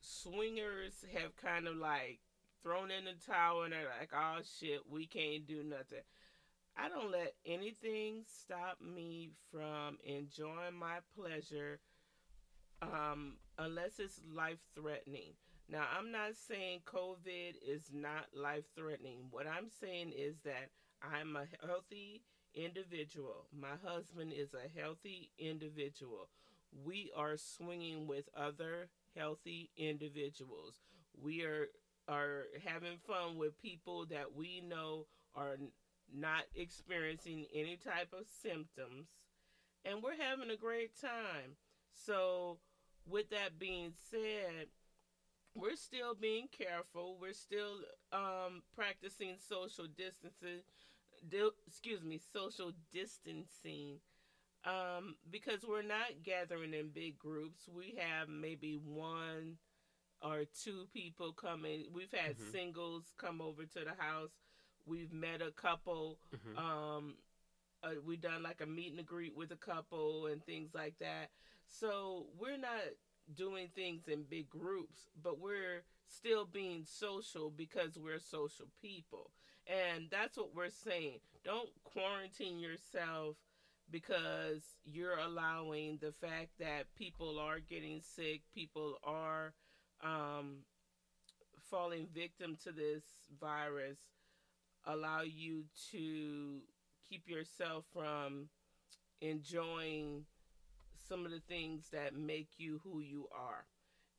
swingers 0.01 1.05
have 1.15 1.37
kind 1.37 1.69
of 1.69 1.77
like 1.77 2.21
thrown 2.63 2.91
in 2.91 3.05
the 3.05 3.15
towel 3.27 3.63
and 3.63 3.73
they're 3.73 3.91
like, 3.99 4.11
oh 4.15 4.41
shit, 4.59 4.81
we 4.91 5.07
can't 5.07 5.47
do 5.47 5.63
nothing. 5.63 6.05
I 6.77 6.89
don't 6.89 7.11
let 7.11 7.35
anything 7.45 8.23
stop 8.27 8.79
me 8.81 9.31
from 9.51 9.99
enjoying 10.05 10.77
my 10.79 10.99
pleasure 11.17 11.81
um, 12.81 13.37
unless 13.59 13.99
it's 13.99 14.21
life 14.35 14.61
threatening. 14.75 15.35
Now, 15.69 15.85
I'm 15.97 16.11
not 16.11 16.37
saying 16.49 16.81
COVID 16.87 17.55
is 17.67 17.83
not 17.93 18.27
life 18.35 18.65
threatening. 18.77 19.27
What 19.31 19.47
I'm 19.47 19.69
saying 19.81 20.13
is 20.17 20.37
that 20.45 20.71
I'm 21.03 21.37
a 21.37 21.47
healthy 21.65 22.23
individual. 22.55 23.47
My 23.53 23.77
husband 23.85 24.33
is 24.33 24.55
a 24.55 24.81
healthy 24.81 25.31
individual. 25.39 26.29
We 26.85 27.11
are 27.17 27.37
swinging 27.37 28.07
with 28.07 28.29
other 28.37 28.89
healthy 29.17 29.71
individuals. 29.77 30.75
We 31.21 31.43
are 31.45 31.69
are 32.09 32.47
having 32.67 32.99
fun 33.07 33.37
with 33.37 33.61
people 33.61 34.07
that 34.07 34.35
we 34.35 34.61
know 34.61 35.07
are 35.37 35.57
not 36.13 36.43
experiencing 36.57 37.47
any 37.55 37.77
type 37.77 38.13
of 38.13 38.27
symptoms 38.43 39.07
and 39.85 40.03
we're 40.03 40.17
having 40.19 40.51
a 40.51 40.57
great 40.57 41.01
time. 41.01 41.57
So, 41.93 42.59
with 43.09 43.31
that 43.31 43.59
being 43.59 43.93
said, 44.11 44.67
we're 45.55 45.77
still 45.77 46.15
being 46.15 46.49
careful. 46.57 47.17
We're 47.21 47.33
still 47.33 47.79
um, 48.13 48.63
practicing 48.75 49.37
social 49.49 49.87
distancing. 49.87 50.63
Di- 51.29 51.51
excuse 51.67 52.03
me, 52.03 52.19
social 52.33 52.73
distancing. 52.93 54.01
Um, 54.65 55.17
because 55.31 55.65
we're 55.67 55.83
not 55.83 56.23
gathering 56.23 56.75
in 56.75 56.91
big 56.91 57.19
groups. 57.19 57.69
We 57.69 57.95
have 57.99 58.29
maybe 58.29 58.77
one 58.77 59.57
or 60.23 60.45
two 60.45 60.87
people 60.93 61.33
coming. 61.33 61.87
We've 61.93 62.13
had 62.13 62.37
Mhm. 62.37 62.53
singles 62.53 63.13
come 63.17 63.41
over 63.41 63.65
to 63.65 63.85
the 63.85 63.95
house. 63.95 64.33
We've 64.85 65.13
met 65.13 65.41
a 65.41 65.51
couple. 65.53 66.19
Mhm. 66.33 66.57
Um, 66.59 67.23
uh, 67.83 67.95
we 68.03 68.17
done 68.19 68.43
like 68.43 68.61
a 68.61 68.67
meet 68.67 68.93
and 68.93 69.07
greet 69.07 69.35
with 69.35 69.51
a 69.51 69.57
couple 69.57 70.27
and 70.27 70.45
things 70.45 70.75
like 70.75 70.99
that. 70.99 71.31
So 71.67 72.29
we're 72.35 72.59
not 72.59 72.83
doing 73.33 73.71
things 73.71 74.09
in 74.09 74.25
big 74.25 74.51
groups, 74.51 75.09
but 75.17 75.39
we're 75.39 75.85
still 76.07 76.45
being 76.45 76.85
social 76.85 77.51
because 77.51 77.99
we're 77.99 78.19
social 78.19 78.67
people. 78.83 79.33
And 79.71 80.09
that's 80.11 80.37
what 80.37 80.55
we're 80.55 80.71
saying. 80.71 81.21
Don't 81.45 81.71
quarantine 81.85 82.59
yourself 82.59 83.37
because 83.91 84.63
you're 84.85 85.19
allowing 85.19 85.99
the 86.01 86.13
fact 86.13 86.51
that 86.59 86.95
people 86.97 87.39
are 87.39 87.61
getting 87.61 88.01
sick, 88.03 88.43
people 88.53 88.97
are 89.05 89.53
um, 90.03 90.59
falling 91.71 92.09
victim 92.13 92.57
to 92.65 92.73
this 92.73 93.05
virus, 93.41 93.99
allow 94.87 95.23
you 95.23 95.65
to 95.93 96.61
keep 97.09 97.29
yourself 97.29 97.85
from 97.93 98.49
enjoying 99.21 100.25
some 101.09 101.25
of 101.25 101.31
the 101.31 101.43
things 101.49 101.89
that 101.93 102.15
make 102.15 102.49
you 102.59 102.81
who 102.83 103.01
you 103.01 103.29
are. 103.33 103.67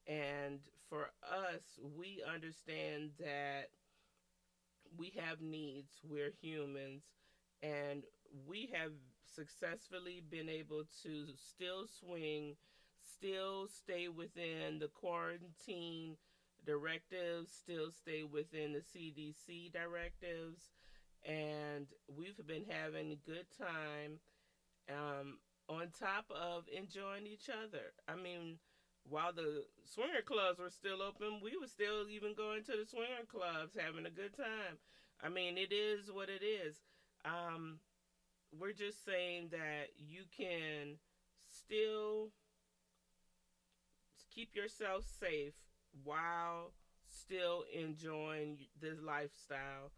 And 0.07 0.59
for 0.89 1.11
us, 1.23 1.79
we 1.97 2.23
understand 2.33 3.11
that 3.19 3.69
we 4.97 5.13
have 5.19 5.41
needs, 5.41 5.93
we're 6.07 6.33
humans, 6.41 7.03
and 7.63 8.03
we 8.47 8.69
have 8.73 8.91
successfully 9.35 10.21
been 10.29 10.49
able 10.49 10.83
to 11.03 11.27
still 11.35 11.85
swing, 11.87 12.55
still 13.01 13.67
stay 13.67 14.07
within 14.07 14.79
the 14.79 14.87
quarantine 14.87 16.17
directives, 16.65 17.51
still 17.51 17.91
stay 17.91 18.23
within 18.23 18.73
the 18.73 18.79
CDC 18.79 19.71
directives, 19.71 20.69
and 21.25 21.87
we've 22.15 22.45
been 22.45 22.65
having 22.69 23.11
a 23.11 23.29
good 23.29 23.45
time 23.57 24.19
um, 24.89 25.37
on 25.69 25.87
top 25.97 26.25
of 26.29 26.65
enjoying 26.75 27.27
each 27.27 27.49
other. 27.49 27.93
I 28.07 28.15
mean, 28.15 28.57
while 29.11 29.33
the 29.33 29.65
swinger 29.83 30.21
clubs 30.25 30.57
were 30.57 30.69
still 30.69 31.01
open, 31.01 31.41
we 31.43 31.57
were 31.59 31.67
still 31.67 32.07
even 32.09 32.33
going 32.33 32.63
to 32.63 32.71
the 32.71 32.85
swinger 32.85 33.27
clubs 33.29 33.75
having 33.77 34.05
a 34.05 34.09
good 34.09 34.35
time. 34.35 34.79
I 35.21 35.27
mean, 35.29 35.57
it 35.57 35.73
is 35.73 36.09
what 36.11 36.29
it 36.29 36.43
is. 36.43 36.77
Um, 37.25 37.79
we're 38.57 38.73
just 38.73 39.05
saying 39.05 39.49
that 39.51 39.89
you 39.97 40.23
can 40.35 40.95
still 41.49 42.29
keep 44.33 44.55
yourself 44.55 45.03
safe 45.19 45.53
while 46.03 46.71
still 47.05 47.65
enjoying 47.73 48.59
this 48.79 48.97
lifestyle. 49.05 49.91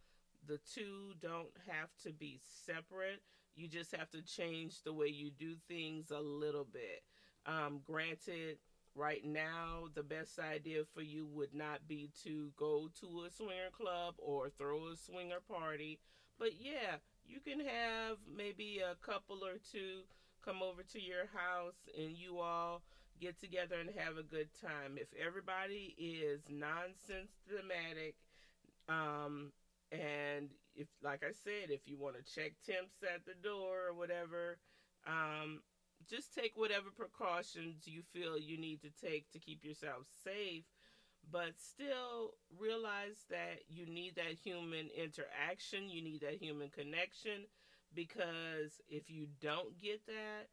The 0.48 0.60
two 0.74 1.13
don't 1.22 1.53
have 1.70 1.89
to 2.03 2.12
be 2.12 2.39
separate. 2.65 3.22
You 3.55 3.67
just 3.67 3.96
have 3.96 4.10
to 4.10 4.24
change 4.24 4.82
the 4.82 4.93
way 4.93 5.08
you 5.08 5.29
do 5.29 5.55
things 5.67 6.10
a 6.10 6.20
little 6.20 6.65
bit. 6.65 7.03
Um, 7.46 7.82
granted, 7.86 8.58
right 8.96 9.24
now, 9.26 9.86
the 9.96 10.04
best 10.04 10.40
idea 10.40 10.84
for 10.94 11.02
you 11.02 11.26
would 11.28 11.54
not 11.54 11.88
be 11.88 12.10
to 12.24 12.52
go 12.58 12.90
to 13.00 13.24
a 13.26 13.32
swinger 13.32 13.72
club 13.72 14.16
or 14.18 14.50
throw 14.50 14.88
a 14.88 14.96
swinger 14.98 15.40
party. 15.48 16.00
But 16.38 16.60
yeah, 16.60 16.98
you 17.26 17.40
can 17.40 17.60
have 17.60 18.18
maybe 18.36 18.80
a 18.80 18.96
couple 19.06 19.44
or 19.44 19.58
two 19.72 20.02
come 20.44 20.62
over 20.62 20.84
to 20.84 21.02
your 21.02 21.26
house 21.34 21.88
and 21.98 22.18
you 22.18 22.40
all 22.40 22.82
get 23.22 23.40
together 23.40 23.76
and 23.80 23.90
have 23.98 24.18
a 24.18 24.24
good 24.24 24.50
time. 24.62 24.98
If 24.98 25.08
everybody 25.20 25.96
is 25.98 26.42
nonsense 26.50 27.32
thematic, 27.48 28.16
um, 28.90 29.52
and 29.92 30.50
if, 30.76 30.88
like 31.04 31.24
I 31.24 31.32
said, 31.32 31.70
if 31.70 31.82
you 31.86 31.98
want 31.98 32.16
to 32.18 32.34
check 32.36 32.54
temps 32.66 33.04
at 33.04 33.26
the 33.26 33.36
door 33.42 33.88
or 33.90 33.94
whatever, 33.94 34.58
um, 35.08 35.62
just 36.10 36.34
take 36.34 36.54
whatever 36.56 36.90
precautions 36.96 37.88
you 37.88 38.02
feel 38.14 38.38
you 38.38 38.58
need 38.58 38.82
to 38.82 38.90
take 39.06 39.32
to 39.32 39.40
keep 39.40 39.64
yourself 39.64 40.08
safe. 40.24 40.66
But 41.32 41.54
still 41.58 42.34
realize 42.60 43.16
that 43.30 43.64
you 43.70 43.86
need 43.86 44.16
that 44.16 44.34
human 44.44 44.90
interaction, 44.96 45.90
you 45.90 46.04
need 46.04 46.20
that 46.22 46.42
human 46.42 46.70
connection, 46.70 47.48
because 47.96 48.82
if 48.90 49.10
you 49.10 49.28
don't 49.42 49.80
get 49.80 50.06
that, 50.08 50.50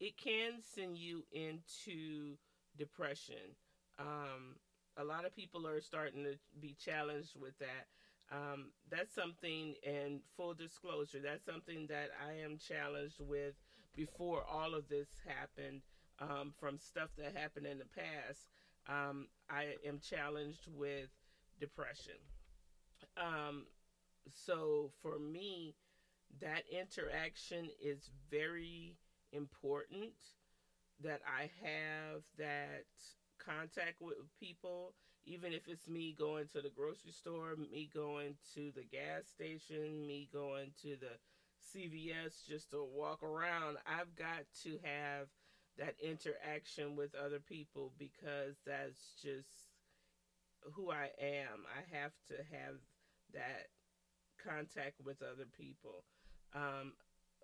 it 0.00 0.16
can 0.16 0.62
send 0.74 0.96
you 0.96 1.24
into 1.32 2.36
depression. 2.78 3.56
Um, 3.98 4.56
a 4.96 5.04
lot 5.04 5.26
of 5.26 5.36
people 5.36 5.66
are 5.66 5.82
starting 5.82 6.24
to 6.24 6.38
be 6.60 6.74
challenged 6.82 7.36
with 7.38 7.58
that. 7.58 7.86
Um, 8.32 8.70
that's 8.90 9.14
something, 9.14 9.74
and 9.86 10.20
full 10.36 10.54
disclosure, 10.54 11.20
that's 11.22 11.44
something 11.44 11.86
that 11.88 12.08
I 12.26 12.42
am 12.42 12.56
challenged 12.56 13.20
with 13.20 13.54
before 13.96 14.44
all 14.50 14.74
of 14.74 14.88
this 14.88 15.08
happened 15.26 15.82
um, 16.20 16.52
from 16.58 16.78
stuff 16.78 17.10
that 17.18 17.36
happened 17.36 17.66
in 17.66 17.78
the 17.78 17.84
past. 17.84 18.48
Um, 18.88 19.28
I 19.50 19.74
am 19.86 19.98
challenged 19.98 20.66
with 20.68 21.08
depression. 21.60 22.14
Um, 23.16 23.66
so 24.28 24.90
for 25.02 25.18
me, 25.18 25.74
that 26.40 26.62
interaction 26.70 27.68
is 27.82 28.10
very 28.30 28.96
important 29.32 30.12
that 31.02 31.20
I 31.26 31.50
have 31.62 32.22
that 32.38 32.84
contact 33.38 34.00
with 34.00 34.16
people, 34.40 34.94
even 35.24 35.52
if 35.52 35.68
it's 35.68 35.88
me 35.88 36.14
going 36.18 36.48
to 36.54 36.62
the 36.62 36.70
grocery 36.70 37.12
store, 37.12 37.54
me 37.56 37.90
going 37.92 38.34
to 38.54 38.72
the 38.74 38.84
gas 38.84 39.26
station, 39.28 40.06
me 40.06 40.28
going 40.32 40.70
to 40.82 40.96
the 41.00 41.18
CVS 41.74 42.46
just 42.48 42.70
to 42.70 42.84
walk 42.84 43.22
around. 43.22 43.78
I've 43.86 44.14
got 44.16 44.44
to 44.62 44.78
have 44.82 45.28
that 45.78 45.94
interaction 46.02 46.96
with 46.96 47.14
other 47.14 47.40
people 47.40 47.92
because 47.98 48.56
that's 48.66 49.14
just 49.22 49.48
who 50.74 50.90
I 50.90 51.10
am. 51.20 51.64
I 51.66 51.96
have 51.96 52.12
to 52.28 52.36
have 52.36 52.76
that 53.32 53.66
contact 54.42 54.94
with 55.04 55.22
other 55.22 55.46
people. 55.56 56.04
Um, 56.54 56.92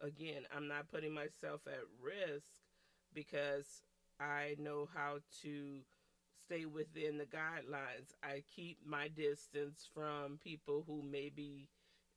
again, 0.03 0.43
I'm 0.55 0.69
not 0.69 0.91
putting 0.91 1.13
myself 1.13 1.61
at 1.67 1.81
risk 2.01 2.47
because 3.15 3.83
I 4.21 4.57
know 4.59 4.89
how 4.95 5.19
to 5.43 5.81
stay 6.45 6.65
within 6.65 7.19
the 7.19 7.25
guidelines. 7.25 8.15
I 8.23 8.43
keep 8.55 8.79
my 8.85 9.09
distance 9.09 9.89
from 9.95 10.39
people 10.43 10.85
who 10.87 11.03
may 11.03 11.31
be 11.35 11.69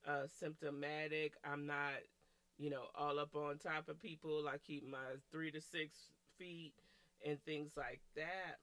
uh, 0.06 0.26
symptomatic. 0.38 1.34
I'm 1.44 1.66
not, 1.66 1.94
you 2.58 2.70
know, 2.70 2.84
all 2.94 3.18
up 3.18 3.34
on 3.34 3.58
top 3.58 3.88
of 3.88 4.00
people. 4.00 4.48
I 4.48 4.58
keep 4.58 4.88
my 4.88 5.18
three 5.30 5.50
to 5.50 5.60
six 5.60 5.96
feet 6.38 6.74
and 7.26 7.42
things 7.44 7.72
like 7.76 8.00
that. 8.14 8.58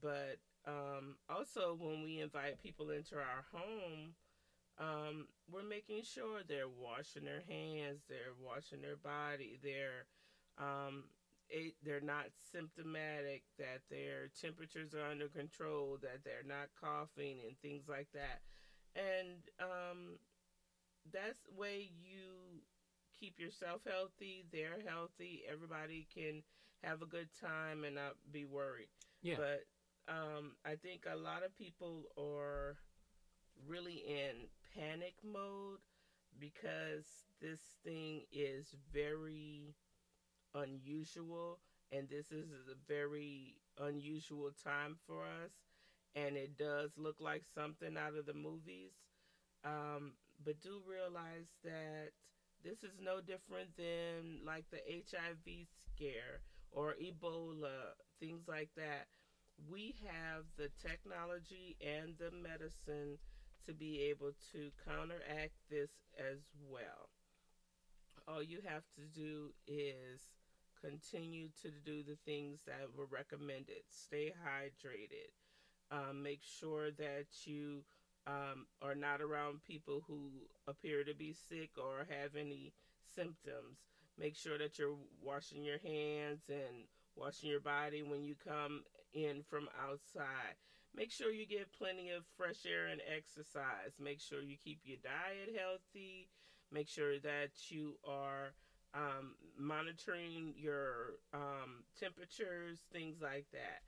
But 0.00 0.38
um, 0.66 1.16
also, 1.28 1.76
when 1.78 2.02
we 2.02 2.20
invite 2.20 2.62
people 2.62 2.90
into 2.90 3.16
our 3.16 3.44
home, 3.52 4.14
um, 4.78 5.28
we're 5.50 5.62
making 5.62 6.02
sure 6.02 6.40
they're 6.46 6.68
washing 6.68 7.24
their 7.24 7.42
hands, 7.48 8.00
they're 8.08 8.34
washing 8.42 8.80
their 8.82 8.96
body, 8.96 9.58
they're 9.62 10.06
um, 10.58 11.04
it, 11.48 11.74
they're 11.84 12.00
not 12.00 12.26
symptomatic, 12.52 13.42
that 13.58 13.82
their 13.90 14.30
temperatures 14.40 14.94
are 14.94 15.10
under 15.10 15.28
control, 15.28 15.98
that 16.02 16.24
they're 16.24 16.46
not 16.46 16.68
coughing 16.80 17.38
and 17.46 17.56
things 17.60 17.84
like 17.88 18.08
that. 18.14 18.40
And 18.96 19.38
um, 19.60 20.18
that's 21.12 21.40
the 21.42 21.54
way 21.58 21.90
you 22.02 22.62
keep 23.18 23.38
yourself 23.38 23.82
healthy, 23.88 24.44
they're 24.52 24.80
healthy, 24.86 25.42
everybody 25.50 26.06
can 26.14 26.42
have 26.82 27.02
a 27.02 27.06
good 27.06 27.28
time 27.40 27.84
and 27.84 27.94
not 27.94 28.14
be 28.30 28.44
worried. 28.44 28.88
Yeah. 29.22 29.36
But 29.38 29.64
um, 30.12 30.56
I 30.64 30.74
think 30.76 31.04
a 31.10 31.16
lot 31.16 31.44
of 31.44 31.54
people 31.56 32.04
are 32.18 32.76
really 33.66 34.02
in 34.06 34.48
panic 34.74 35.14
mode 35.24 35.78
because 36.38 37.06
this 37.40 37.60
thing 37.84 38.22
is 38.32 38.74
very 38.92 39.74
unusual 40.54 41.60
and 41.92 42.08
this 42.08 42.30
is 42.32 42.50
a 42.70 42.76
very 42.88 43.56
unusual 43.80 44.50
time 44.64 44.96
for 45.06 45.22
us 45.24 45.52
and 46.14 46.36
it 46.36 46.56
does 46.56 46.92
look 46.96 47.16
like 47.20 47.42
something 47.54 47.96
out 47.96 48.16
of 48.16 48.26
the 48.26 48.34
movies 48.34 48.92
um, 49.64 50.12
but 50.42 50.60
do 50.60 50.80
realize 50.86 51.48
that 51.62 52.10
this 52.62 52.82
is 52.82 52.98
no 53.00 53.20
different 53.20 53.76
than 53.76 54.40
like 54.44 54.64
the 54.70 54.80
hiv 54.88 55.66
scare 55.92 56.40
or 56.70 56.94
ebola 57.02 57.92
things 58.20 58.42
like 58.48 58.70
that 58.76 59.06
we 59.70 59.94
have 60.04 60.44
the 60.56 60.68
technology 60.80 61.76
and 61.80 62.14
the 62.18 62.30
medicine 62.30 63.18
to 63.64 63.72
be 63.72 64.00
able 64.02 64.32
to 64.52 64.70
counteract 64.84 65.54
this 65.70 65.90
as 66.18 66.40
well 66.68 67.08
all 68.26 68.42
you 68.42 68.60
have 68.66 68.82
to 68.96 69.02
do 69.14 69.52
is 69.66 70.30
continue 70.80 71.48
to 71.62 71.70
do 71.84 72.02
the 72.02 72.16
things 72.24 72.60
that 72.66 72.88
were 72.96 73.06
recommended. 73.06 73.82
Stay 73.88 74.32
hydrated. 74.46 75.32
Um, 75.90 76.22
make 76.22 76.40
sure 76.42 76.90
that 76.92 77.26
you 77.44 77.84
um, 78.26 78.66
are 78.82 78.94
not 78.94 79.20
around 79.20 79.64
people 79.64 80.02
who 80.06 80.30
appear 80.66 81.04
to 81.04 81.14
be 81.14 81.32
sick 81.32 81.70
or 81.76 82.06
have 82.08 82.36
any 82.36 82.72
symptoms. 83.14 83.78
Make 84.18 84.36
sure 84.36 84.58
that 84.58 84.78
you're 84.78 84.96
washing 85.22 85.64
your 85.64 85.78
hands 85.78 86.42
and 86.48 86.86
washing 87.16 87.50
your 87.50 87.60
body 87.60 88.02
when 88.02 88.22
you 88.22 88.34
come 88.34 88.82
in 89.12 89.42
from 89.48 89.68
outside. 89.88 90.56
Make 90.94 91.10
sure 91.10 91.30
you 91.32 91.46
get 91.46 91.72
plenty 91.72 92.10
of 92.10 92.24
fresh 92.36 92.64
air 92.66 92.86
and 92.86 93.00
exercise. 93.14 93.98
Make 94.00 94.20
sure 94.20 94.40
you 94.40 94.56
keep 94.62 94.80
your 94.84 94.98
diet 95.02 95.56
healthy. 95.58 96.28
Make 96.70 96.88
sure 96.88 97.18
that 97.20 97.50
you 97.68 97.94
are 98.08 98.54
um, 98.94 99.34
monitoring 99.58 100.54
your 100.56 101.18
um, 101.32 101.84
temperatures, 101.98 102.78
things 102.92 103.16
like 103.20 103.46
that, 103.52 103.82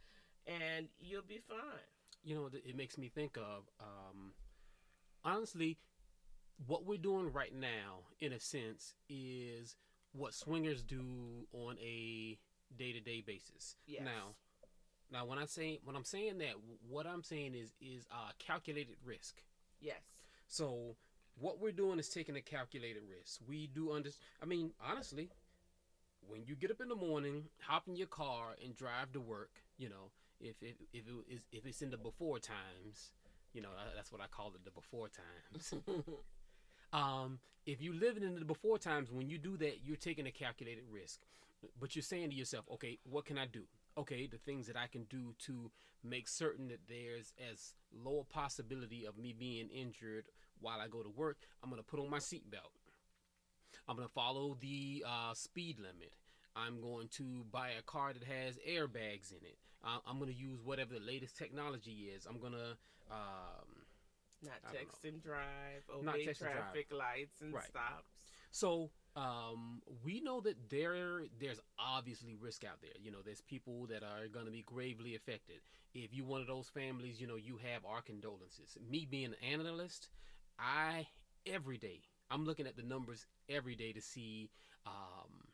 and 0.52 0.88
you'll 0.98 1.22
be 1.22 1.40
fine. 1.48 1.95
You 2.26 2.34
know, 2.34 2.50
it 2.52 2.76
makes 2.76 2.98
me 2.98 3.08
think 3.08 3.36
of 3.36 3.70
um, 3.80 4.32
honestly, 5.24 5.78
what 6.66 6.84
we're 6.84 6.98
doing 6.98 7.32
right 7.32 7.54
now, 7.54 8.00
in 8.18 8.32
a 8.32 8.40
sense, 8.40 8.94
is 9.08 9.76
what 10.12 10.34
swingers 10.34 10.82
do 10.82 11.04
on 11.52 11.76
a 11.78 12.36
day-to-day 12.76 13.22
basis. 13.24 13.76
Yes. 13.86 14.02
Now, 14.04 14.34
now 15.12 15.24
when 15.24 15.38
I 15.38 15.44
say 15.44 15.78
when 15.84 15.94
I'm 15.94 16.04
saying 16.04 16.38
that, 16.38 16.54
what 16.88 17.06
I'm 17.06 17.22
saying 17.22 17.54
is 17.54 17.72
is 17.80 18.08
uh, 18.10 18.32
calculated 18.40 18.96
risk. 19.04 19.36
Yes. 19.80 20.00
So 20.48 20.96
what 21.38 21.60
we're 21.60 21.70
doing 21.70 22.00
is 22.00 22.08
taking 22.08 22.34
a 22.34 22.40
calculated 22.40 23.02
risk. 23.08 23.40
We 23.46 23.68
do 23.68 23.92
under. 23.92 24.10
I 24.42 24.46
mean, 24.46 24.72
honestly, 24.84 25.30
when 26.26 26.44
you 26.44 26.56
get 26.56 26.72
up 26.72 26.80
in 26.80 26.88
the 26.88 26.96
morning, 26.96 27.44
hop 27.60 27.84
in 27.86 27.94
your 27.94 28.08
car 28.08 28.56
and 28.64 28.74
drive 28.74 29.12
to 29.12 29.20
work. 29.20 29.62
You 29.78 29.90
know, 29.90 30.10
if 30.40 30.56
if 30.62 30.76
if 30.92 31.06
it 31.06 31.32
is 31.32 31.40
if 31.52 31.66
it's 31.66 31.82
in 31.82 31.90
the 31.90 31.96
before 31.96 32.38
times, 32.38 33.12
you 33.52 33.62
know 33.62 33.68
that's 33.94 34.12
what 34.12 34.20
I 34.20 34.26
call 34.26 34.52
it, 34.54 34.64
the 34.64 34.70
before 34.70 35.08
times. 35.08 35.74
um, 36.92 37.38
if 37.64 37.80
you 37.80 37.92
live 37.92 38.16
in 38.16 38.38
the 38.38 38.44
before 38.44 38.78
times, 38.78 39.10
when 39.10 39.28
you 39.28 39.38
do 39.38 39.56
that, 39.58 39.84
you're 39.84 39.96
taking 39.96 40.26
a 40.26 40.32
calculated 40.32 40.84
risk. 40.90 41.20
But 41.80 41.96
you're 41.96 42.02
saying 42.02 42.30
to 42.30 42.36
yourself, 42.36 42.66
okay, 42.74 42.98
what 43.04 43.24
can 43.24 43.38
I 43.38 43.46
do? 43.46 43.62
Okay, 43.98 44.26
the 44.26 44.36
things 44.36 44.66
that 44.66 44.76
I 44.76 44.86
can 44.86 45.04
do 45.04 45.34
to 45.46 45.70
make 46.04 46.28
certain 46.28 46.68
that 46.68 46.80
there's 46.86 47.32
as 47.50 47.74
low 47.92 48.20
a 48.20 48.32
possibility 48.32 49.06
of 49.06 49.16
me 49.16 49.34
being 49.36 49.68
injured 49.70 50.26
while 50.60 50.80
I 50.80 50.86
go 50.86 51.02
to 51.02 51.08
work. 51.08 51.38
I'm 51.62 51.70
gonna 51.70 51.82
put 51.82 51.98
on 51.98 52.10
my 52.10 52.18
seatbelt. 52.18 52.76
I'm 53.88 53.96
gonna 53.96 54.08
follow 54.08 54.56
the 54.60 55.04
uh, 55.06 55.34
speed 55.34 55.78
limit. 55.78 56.12
I'm 56.56 56.80
going 56.80 57.08
to 57.12 57.44
buy 57.52 57.70
a 57.78 57.82
car 57.82 58.12
that 58.14 58.24
has 58.24 58.58
airbags 58.66 59.30
in 59.30 59.44
it. 59.44 59.58
Uh, 59.86 59.98
I'm 60.06 60.18
gonna 60.18 60.32
use 60.32 60.60
whatever 60.64 60.94
the 60.94 61.00
latest 61.00 61.36
technology 61.36 62.10
is. 62.14 62.26
I'm 62.26 62.40
gonna 62.40 62.76
um, 63.10 63.86
Not 64.42 64.54
I 64.66 64.72
text 64.72 65.04
and 65.04 65.22
drive, 65.22 65.84
Not 66.00 66.14
obey 66.14 66.24
text 66.26 66.42
and 66.42 66.50
drive. 66.50 66.64
traffic 66.64 66.92
lights 66.92 67.40
and 67.42 67.54
Right. 67.54 67.64
stops. 67.64 68.12
So 68.52 68.90
um, 69.16 69.82
we 70.04 70.20
know 70.20 70.40
that 70.42 70.70
there 70.70 71.22
there's 71.40 71.60
obviously 71.78 72.34
risk 72.34 72.64
out 72.64 72.80
there. 72.82 72.92
You 73.00 73.10
know, 73.12 73.22
there's 73.24 73.40
people 73.40 73.86
that 73.86 74.02
are 74.02 74.28
going 74.28 74.46
to 74.46 74.52
be 74.52 74.62
gravely 74.62 75.14
affected. 75.14 75.60
If 75.94 76.12
you're 76.14 76.26
one 76.26 76.40
of 76.42 76.46
those 76.48 76.68
families, 76.68 77.20
you 77.20 77.26
know, 77.26 77.36
you 77.36 77.58
have 77.58 77.84
our 77.84 78.02
condolences. 78.02 78.76
Me 78.90 79.06
being 79.08 79.26
an 79.26 79.36
analyst, 79.42 80.08
I 80.58 81.08
every 81.46 81.78
day 81.78 82.02
I'm 82.30 82.44
looking 82.44 82.66
at 82.66 82.76
the 82.76 82.82
numbers 82.82 83.26
every 83.48 83.76
day 83.76 83.92
to 83.92 84.02
see. 84.02 84.50
Um, 84.86 85.45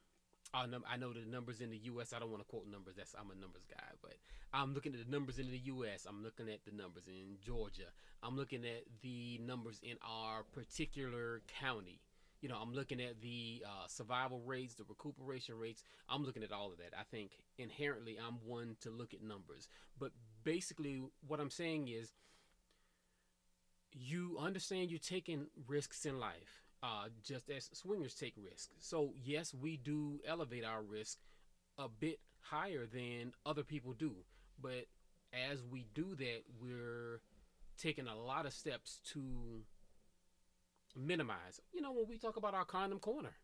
I 0.55 0.67
know, 0.67 0.81
I 0.91 0.97
know 0.97 1.13
the 1.13 1.25
numbers 1.25 1.61
in 1.61 1.71
the 1.71 1.79
U.S. 1.85 2.13
I 2.13 2.19
don't 2.19 2.31
want 2.31 2.43
to 2.43 2.49
quote 2.49 2.67
numbers. 2.71 2.95
That's 2.97 3.15
I'm 3.19 3.31
a 3.31 3.35
numbers 3.35 3.63
guy, 3.71 3.85
but 4.03 4.15
I'm 4.53 4.75
looking 4.75 4.93
at 4.93 5.05
the 5.05 5.11
numbers 5.11 5.39
in 5.39 5.51
the 5.51 5.59
U.S. 5.59 6.07
I'm 6.09 6.23
looking 6.23 6.49
at 6.49 6.65
the 6.65 6.73
numbers 6.73 7.05
in 7.09 7.39
Georgia. 7.45 7.89
I'm 8.23 8.37
looking 8.37 8.65
at 8.65 8.85
the 9.03 9.41
numbers 9.43 9.81
in 9.83 9.97
our 10.07 10.43
particular 10.43 11.43
county. 11.61 12.01
You 12.43 12.49
know, 12.49 12.57
I'm 12.61 12.73
looking 12.75 13.01
at 13.01 13.21
the 13.21 13.63
uh, 13.65 13.87
survival 13.87 14.43
rates, 14.45 14.75
the 14.75 14.85
recuperation 14.89 15.57
rates. 15.59 15.85
I'm 16.09 16.25
looking 16.25 16.43
at 16.43 16.53
all 16.53 16.73
of 16.73 16.79
that. 16.79 16.93
I 16.99 17.05
think 17.05 17.31
inherently 17.57 18.19
I'm 18.19 18.35
one 18.45 18.77
to 18.81 18.91
look 18.91 19.15
at 19.15 19.23
numbers. 19.23 19.69
But 19.99 20.11
basically, 20.45 21.03
what 21.27 21.41
I'm 21.41 21.51
saying 21.51 21.89
is 21.89 22.13
you 23.93 24.37
understand 24.41 24.91
you're 24.91 24.99
taking 24.99 25.47
risks 25.67 26.05
in 26.05 26.19
life, 26.19 26.63
uh, 26.83 27.09
just 27.23 27.49
as 27.51 27.71
swingers 27.73 28.15
take 28.15 28.35
risks. 28.37 28.71
So, 28.81 29.15
yes, 29.23 29.55
we 29.55 29.77
do 29.77 30.21
elevate 30.27 30.65
our 30.65 30.83
risk 30.83 31.19
a 31.79 31.89
bit 31.89 32.19
higher 32.41 32.87
than 32.87 33.33
other 33.47 33.63
people 33.63 33.93
do. 33.93 34.13
But 34.61 34.87
as 35.33 35.63
we 35.63 35.87
do 35.95 36.15
that, 36.17 36.43
we're 36.61 37.21
taking 37.79 38.07
a 38.07 38.17
lot 38.17 38.47
of 38.47 38.53
steps 38.53 39.01
to 39.13 39.65
minimize. 40.97 41.61
You 41.73 41.81
know, 41.81 41.93
when 41.93 42.09
we 42.09 42.19
talk 42.19 42.37
about 42.37 42.55
our 42.55 42.65
condom 42.65 42.99
corner, 42.99 43.35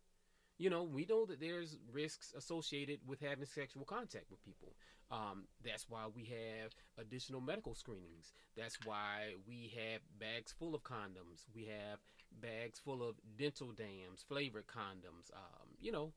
you 0.57 0.69
know, 0.69 0.83
we 0.83 1.05
know 1.05 1.25
that 1.25 1.39
there's 1.39 1.77
risks 1.91 2.33
associated 2.37 2.99
with 3.07 3.21
having 3.21 3.45
sexual 3.45 3.85
contact 3.85 4.25
with 4.29 4.43
people. 4.43 4.73
Um, 5.11 5.45
that's 5.63 5.89
why 5.89 6.05
we 6.13 6.25
have 6.25 6.71
additional 6.99 7.41
medical 7.41 7.73
screenings. 7.73 8.33
That's 8.55 8.77
why 8.85 9.35
we 9.47 9.73
have 9.75 10.01
bags 10.19 10.53
full 10.59 10.75
of 10.75 10.83
condoms. 10.83 11.45
We 11.55 11.65
have 11.65 11.99
bags 12.41 12.79
full 12.79 13.07
of 13.07 13.15
dental 13.37 13.71
dams, 13.71 14.23
flavored 14.27 14.67
condoms. 14.67 15.31
Um, 15.33 15.69
you 15.81 15.91
know, 15.91 16.11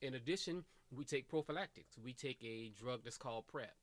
in 0.00 0.14
addition, 0.14 0.64
we 0.90 1.04
take 1.04 1.28
prophylactics. 1.28 1.98
We 2.02 2.12
take 2.12 2.42
a 2.44 2.70
drug 2.80 3.00
that's 3.04 3.18
called 3.18 3.46
PrEP. 3.46 3.74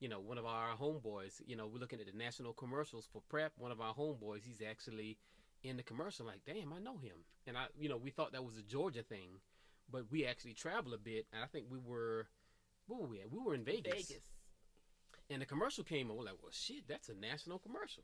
You 0.00 0.08
know, 0.08 0.20
one 0.20 0.38
of 0.38 0.46
our 0.46 0.76
homeboys, 0.80 1.42
you 1.46 1.56
know, 1.56 1.66
we're 1.66 1.78
looking 1.78 2.00
at 2.00 2.06
the 2.06 2.16
national 2.16 2.54
commercials 2.54 3.06
for 3.12 3.22
PrEP. 3.28 3.52
One 3.58 3.70
of 3.70 3.80
our 3.80 3.94
homeboys, 3.94 4.44
he's 4.44 4.62
actually 4.66 5.18
in 5.62 5.76
the 5.76 5.82
commercial. 5.82 6.26
Like, 6.26 6.40
damn, 6.46 6.72
I 6.72 6.78
know 6.78 6.96
him. 6.96 7.16
And 7.46 7.56
I, 7.56 7.66
you 7.78 7.88
know, 7.88 7.98
we 7.98 8.10
thought 8.10 8.32
that 8.32 8.44
was 8.44 8.56
a 8.56 8.62
Georgia 8.62 9.02
thing, 9.02 9.40
but 9.90 10.10
we 10.10 10.24
actually 10.24 10.54
travel 10.54 10.94
a 10.94 10.98
bit. 10.98 11.26
And 11.32 11.42
I 11.42 11.46
think 11.46 11.66
we 11.70 11.78
were, 11.78 12.28
where 12.86 13.00
were 13.00 13.06
we 13.06 13.20
at? 13.20 13.30
We 13.30 13.38
were 13.38 13.54
in 13.54 13.64
Vegas. 13.64 13.92
Vegas. 13.92 14.24
And 15.28 15.42
the 15.42 15.46
commercial 15.46 15.84
came 15.84 16.08
and 16.08 16.18
we're 16.18 16.24
like, 16.24 16.42
well, 16.42 16.50
shit, 16.50 16.88
that's 16.88 17.08
a 17.08 17.14
national 17.14 17.58
commercial. 17.58 18.02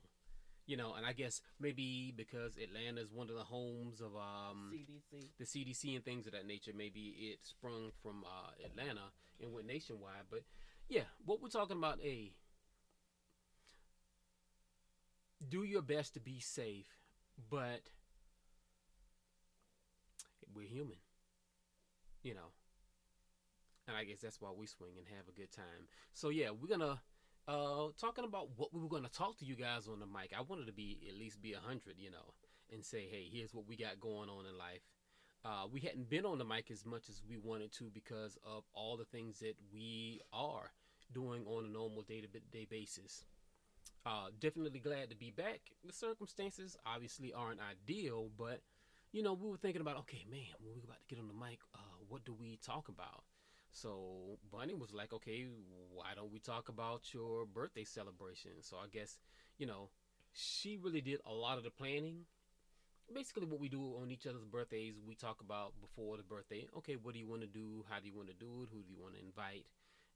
You 0.67 0.77
know, 0.77 0.95
and 0.97 1.07
I 1.07 1.13
guess 1.13 1.41
maybe 1.61 2.13
because 2.17 2.57
Atlanta 2.57 3.01
is 3.01 3.13
one 3.13 3.31
of 3.31 3.37
the 3.37 3.45
homes 3.45 4.01
of 4.01 4.17
um, 4.17 4.73
CDC. 4.75 5.27
the 5.39 5.45
CDC 5.45 5.95
and 5.95 6.05
things 6.05 6.27
of 6.27 6.33
that 6.33 6.47
nature. 6.47 6.73
Maybe 6.77 7.15
it 7.33 7.39
sprung 7.45 7.93
from 8.03 8.25
uh, 8.25 8.51
Atlanta 8.65 9.13
and 9.41 9.53
went 9.53 9.67
nationwide. 9.69 10.27
But 10.29 10.41
yeah, 10.89 11.03
what 11.25 11.41
we're 11.41 11.49
talking 11.49 11.77
about, 11.77 12.01
a 12.05 12.33
do 15.49 15.63
your 15.63 15.83
best 15.83 16.15
to 16.15 16.21
be 16.21 16.41
safe, 16.41 16.99
but 17.51 17.83
we're 20.55 20.67
human, 20.67 20.97
you 22.23 22.35
know. 22.35 22.51
And 23.87 23.97
I 23.97 24.05
guess 24.05 24.21
that's 24.21 24.41
why 24.41 24.51
we 24.57 24.67
swing 24.67 24.93
and 24.99 25.07
have 25.17 25.29
a 25.29 25.39
good 25.39 25.53
time. 25.53 25.89
So 26.13 26.29
yeah, 26.31 26.51
we're 26.51 26.69
gonna 26.77 27.01
uh 27.49 27.89
talking 28.01 28.25
about 28.25 28.49
what 28.57 28.75
we 28.75 28.81
were 28.81 28.89
gonna 28.89 29.09
talk 29.09 29.39
to 29.39 29.45
you 29.45 29.55
guys 29.55 29.89
on 29.89 30.01
the 30.01 30.07
mic. 30.07 30.33
I 30.37 30.43
wanted 30.43 30.67
to 30.67 30.73
be 30.73 31.07
at 31.09 31.17
least 31.17 31.41
be 31.41 31.53
a 31.53 31.61
hundred, 31.61 31.95
you 31.99 32.11
know, 32.11 32.35
and 32.73 32.85
say, 32.85 33.07
hey, 33.11 33.29
here's 33.33 33.55
what 33.55 33.67
we 33.67 33.77
got 33.77 34.01
going 34.01 34.29
on 34.29 34.47
in 34.47 34.59
life. 34.59 34.83
Uh, 35.45 35.67
we 35.71 35.81
hadn't 35.81 36.11
been 36.11 36.27
on 36.27 36.39
the 36.39 36.45
mic 36.45 36.71
as 36.73 36.85
much 36.85 37.09
as 37.09 37.23
we 37.29 37.37
wanted 37.37 37.71
to 37.73 37.85
because 37.95 38.37
of 38.45 38.65
all 38.75 38.97
the 38.97 39.05
things 39.05 39.39
that 39.39 39.55
we 39.73 40.21
are 40.33 40.73
doing 41.13 41.45
on 41.47 41.65
a 41.65 41.69
normal 41.69 42.03
day-to-day 42.03 42.67
basis. 42.69 43.25
Uh, 44.05 44.27
definitely 44.41 44.81
glad 44.81 45.09
to 45.11 45.17
be 45.17 45.31
back. 45.31 45.61
The 45.85 45.93
circumstances 45.93 46.77
obviously 46.85 47.33
aren't 47.33 47.61
ideal, 47.61 48.31
but 48.37 48.61
you 49.13 49.23
know 49.23 49.35
we 49.35 49.49
were 49.49 49.57
thinking 49.57 49.81
about 49.81 49.99
okay, 49.99 50.25
man, 50.29 50.51
when 50.61 50.75
we 50.75 50.83
about 50.83 50.99
to 51.01 51.15
get 51.15 51.21
on 51.21 51.29
the 51.29 51.35
mic, 51.35 51.61
uh, 51.75 51.79
what 52.09 52.25
do 52.25 52.35
we 52.35 52.59
talk 52.65 52.89
about? 52.89 53.23
So 53.77 54.39
Bunny 54.51 54.73
was 54.73 54.95
like, 54.95 55.13
okay, 55.13 55.47
why 55.93 56.15
don't 56.15 56.33
we 56.33 56.39
talk 56.39 56.71
about 56.71 57.13
your 57.13 57.45
birthday 57.45 57.85
celebration? 57.85 58.53
So 58.63 58.79
I 58.79 58.87
guess 58.91 59.19
you 59.59 59.67
know 59.67 59.91
she 60.33 60.79
really 60.83 61.03
did 61.03 61.21
a 61.27 61.33
lot 61.33 61.59
of 61.59 61.65
the 61.65 61.71
planning. 61.71 62.25
Basically, 63.15 63.47
what 63.47 63.61
we 63.61 63.69
do 63.69 63.83
on 64.01 64.11
each 64.11 64.27
other's 64.27 64.45
birthdays, 64.45 64.95
we 65.07 65.15
talk 65.15 65.41
about 65.43 65.75
before 65.81 66.17
the 66.17 66.23
birthday. 66.23 66.67
Okay, 66.79 66.97
what 66.97 67.13
do 67.13 67.21
you 67.21 67.29
want 67.29 67.43
to 67.43 67.47
do? 67.47 67.85
How 67.89 68.01
do 68.01 68.09
you 68.09 68.17
want 68.17 68.29
to 68.29 68.35
do 68.35 68.63
it? 68.63 68.69
Who 68.73 68.83
do 68.83 68.89
you 68.89 68.97
want 68.99 69.15
to 69.15 69.21
invite? 69.21 69.67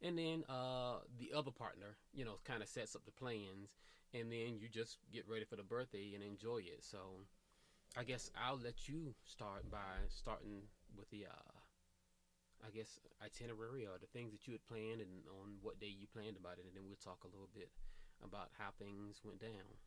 And 0.03 0.17
then 0.17 0.45
uh, 0.49 1.01
the 1.19 1.37
other 1.37 1.51
partner, 1.51 1.99
you 2.15 2.25
know, 2.25 2.39
kind 2.45 2.63
of 2.63 2.69
sets 2.69 2.97
up 2.97 3.05
the 3.05 3.13
plans, 3.13 3.77
and 4.15 4.33
then 4.33 4.57
you 4.59 4.69
just 4.73 4.97
get 5.13 5.29
ready 5.29 5.45
for 5.45 5.57
the 5.57 5.63
birthday 5.63 6.13
and 6.15 6.25
enjoy 6.25 6.59
it. 6.59 6.83
So, 6.83 6.99
I 7.97 8.05
guess 8.05 8.31
I'll 8.35 8.59
let 8.59 8.89
you 8.89 9.15
start 9.25 9.71
by 9.71 10.09
starting 10.09 10.63
with 10.97 11.11
the, 11.11 11.27
uh, 11.27 11.61
I 12.67 12.71
guess, 12.71 13.01
itinerary 13.25 13.87
or 13.87 13.99
the 13.99 14.11
things 14.13 14.33
that 14.33 14.47
you 14.47 14.53
had 14.55 14.65
planned 14.67 15.01
and 15.01 15.25
on 15.41 15.59
what 15.63 15.81
day 15.81 15.91
you 15.93 16.07
planned 16.07 16.37
about 16.37 16.59
it, 16.59 16.67
and 16.67 16.75
then 16.77 16.85
we'll 16.87 17.01
talk 17.01 17.25
a 17.25 17.33
little 17.33 17.51
bit 17.55 17.71
about 18.25 18.51
how 18.59 18.71
things 18.79 19.21
went 19.25 19.41
down. 19.41 19.79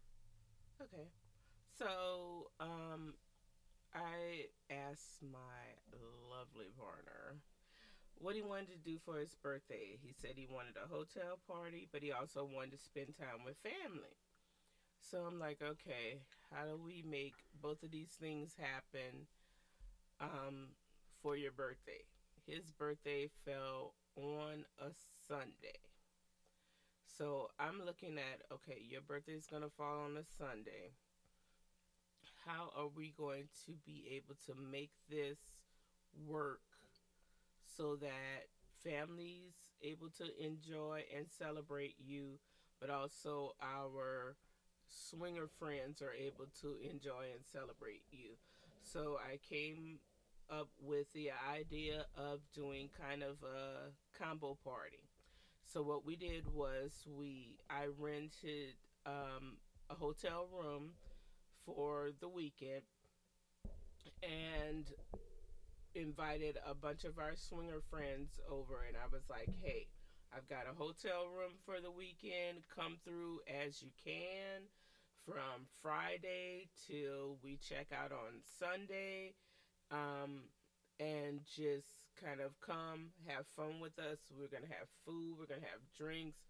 Okay. 0.82 1.08
So, 1.78 2.52
um, 2.60 3.16
I 3.94 4.48
asked 4.70 5.22
my 5.22 5.78
lovely 6.30 6.72
partner 6.78 7.42
what 8.16 8.36
he 8.36 8.42
wanted 8.42 8.70
to 8.72 8.78
do 8.78 9.00
for 9.06 9.20
his 9.20 9.36
birthday. 9.36 9.98
He 10.02 10.14
said 10.14 10.34
he 10.36 10.48
wanted 10.48 10.76
a 10.78 10.88
hotel 10.88 11.40
party, 11.48 11.88
but 11.92 12.04
he 12.04 12.12
also 12.12 12.46
wanted 12.46 12.72
to 12.74 12.78
spend 12.78 13.16
time 13.18 13.46
with 13.46 13.58
family. 13.64 14.18
So 15.02 15.20
I'm 15.20 15.40
like, 15.40 15.62
okay, 15.62 16.22
how 16.52 16.66
do 16.66 16.78
we 16.78 17.04
make 17.08 17.36
both 17.62 17.84
of 17.84 17.92
these 17.92 18.12
things 18.20 18.56
happen 18.58 19.28
um, 20.20 20.70
for 21.22 21.36
your 21.36 21.52
birthday? 21.52 22.06
His 22.46 22.72
birthday 22.72 23.30
fell 23.46 23.94
on 24.18 24.66
a 24.80 24.92
Sunday. 25.28 25.80
So 27.18 27.50
I'm 27.60 27.82
looking 27.86 28.18
at 28.18 28.42
okay, 28.52 28.82
your 28.90 29.02
birthday 29.02 29.34
is 29.34 29.48
gonna 29.48 29.70
fall 29.78 30.04
on 30.06 30.18
a 30.18 30.24
Sunday. 30.38 30.92
How 32.46 32.72
are 32.76 32.90
we 32.94 33.14
going 33.18 33.48
to 33.66 33.74
be 33.86 34.04
able 34.16 34.36
to 34.48 34.54
make 34.70 34.92
this 35.10 35.38
work 36.28 36.60
so 37.78 37.96
that 37.96 38.48
families 38.84 39.54
able 39.82 40.10
to 40.18 40.26
enjoy 40.44 41.04
and 41.16 41.26
celebrate 41.30 41.96
you, 41.98 42.40
but 42.82 42.90
also 42.90 43.54
our 43.62 44.36
swinger 44.88 45.48
friends 45.60 46.02
are 46.02 46.14
able 46.14 46.46
to 46.62 46.76
enjoy 46.84 47.32
and 47.34 47.46
celebrate 47.52 48.04
you. 48.12 48.36
So 48.84 49.18
I 49.26 49.38
came 49.38 50.00
up 50.60 50.70
with 50.82 51.12
the 51.13 51.30
idea 51.52 52.06
of 52.16 52.39
doing 52.54 52.89
kind 53.00 53.24
of 53.24 53.38
a 53.44 53.92
combo 54.18 54.58
party. 54.63 55.10
So 55.66 55.82
what 55.82 56.06
we 56.06 56.16
did 56.16 56.48
was 56.54 56.92
we 57.08 57.58
I 57.70 57.88
rented 57.98 58.76
um, 59.06 59.58
a 59.89 59.96
hotel 59.96 60.48
room 60.52 60.92
for 61.66 62.10
the 62.20 62.30
weekend 62.30 62.84
and 64.22 64.86
invited 65.96 66.58
a 66.68 66.74
bunch 66.74 67.04
of 67.04 67.18
our 67.18 67.36
swinger 67.36 67.82
friends 67.89 68.39
over 68.50 68.84
and 68.88 68.98
I 68.98 69.08
was 69.12 69.24
like, 69.30 69.50
"Hey, 69.63 69.88
I've 70.36 70.48
got 70.48 70.66
a 70.70 70.76
hotel 70.76 71.28
room 71.28 71.54
for 71.66 71.80
the 71.80 71.92
weekend. 71.92 72.63
Come 72.76 72.98
through 73.04 73.42
as 73.48 73.82
you 73.82 73.89
can 74.04 74.68
from 75.26 75.68
Friday 75.82 76.70
till 76.88 77.38
we 77.44 77.58
check 77.58 77.88
out 77.94 78.12
on 78.12 78.42
Sunday. 78.60 79.34
Um, 79.94 80.50
and 81.00 81.40
just 81.46 81.88
kind 82.22 82.42
of 82.42 82.60
come, 82.60 83.12
have 83.28 83.46
fun 83.56 83.80
with 83.80 83.98
us. 84.00 84.20
We're 84.32 84.48
to 84.48 84.66
have 84.68 84.88
food, 85.06 85.36
we're 85.38 85.46
to 85.46 85.54
have 85.62 85.82
drinks. 85.98 86.42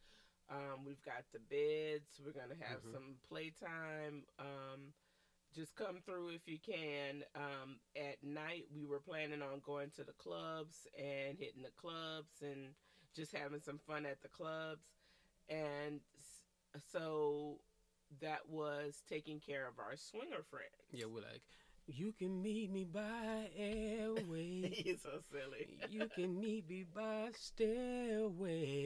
Um, 0.50 0.86
we've 0.86 1.02
got 1.04 1.24
the 1.32 1.40
beds, 1.40 2.20
we're 2.24 2.34
to 2.34 2.66
have 2.66 2.80
mm-hmm. 2.80 2.94
some 2.94 3.16
playtime. 3.28 4.24
Um, 4.40 4.94
just 5.56 5.76
come 5.76 6.00
through 6.06 6.30
if 6.30 6.48
you 6.48 6.58
can. 6.60 7.24
Um, 7.36 7.80
at 7.96 8.24
night, 8.24 8.66
we 8.76 8.86
were 8.86 9.00
planning 9.00 9.42
on 9.42 9.62
going 9.66 9.92
to 9.96 10.04
the 10.04 10.14
clubs 10.14 10.88
and 10.98 11.38
hitting 11.38 11.64
the 11.64 11.76
clubs 11.78 12.42
and 12.42 12.74
just 13.16 13.36
having 13.36 13.62
some 13.62 13.80
fun 13.88 14.06
at 14.06 14.22
the 14.22 14.30
clubs. 14.30 14.86
And 15.50 16.02
so 16.92 17.60
that 18.22 18.50
was 18.50 19.04
taking 19.08 19.40
care 19.40 19.68
of 19.68 19.80
our 19.80 19.96
swinger 19.96 20.44
friends. 20.50 20.90
Yeah, 20.92 21.06
we're 21.06 21.22
like, 21.22 21.44
you 21.88 22.14
can 22.18 22.42
meet 22.42 22.72
me 22.72 22.86
by 22.86 23.50
airway. 23.58 24.70
He's 24.74 25.02
so 25.02 25.20
silly. 25.32 25.78
you 25.90 26.08
can 26.16 26.40
meet 26.40 26.70
me 26.70 26.86
by 26.96 27.30
stairway. 27.38 28.80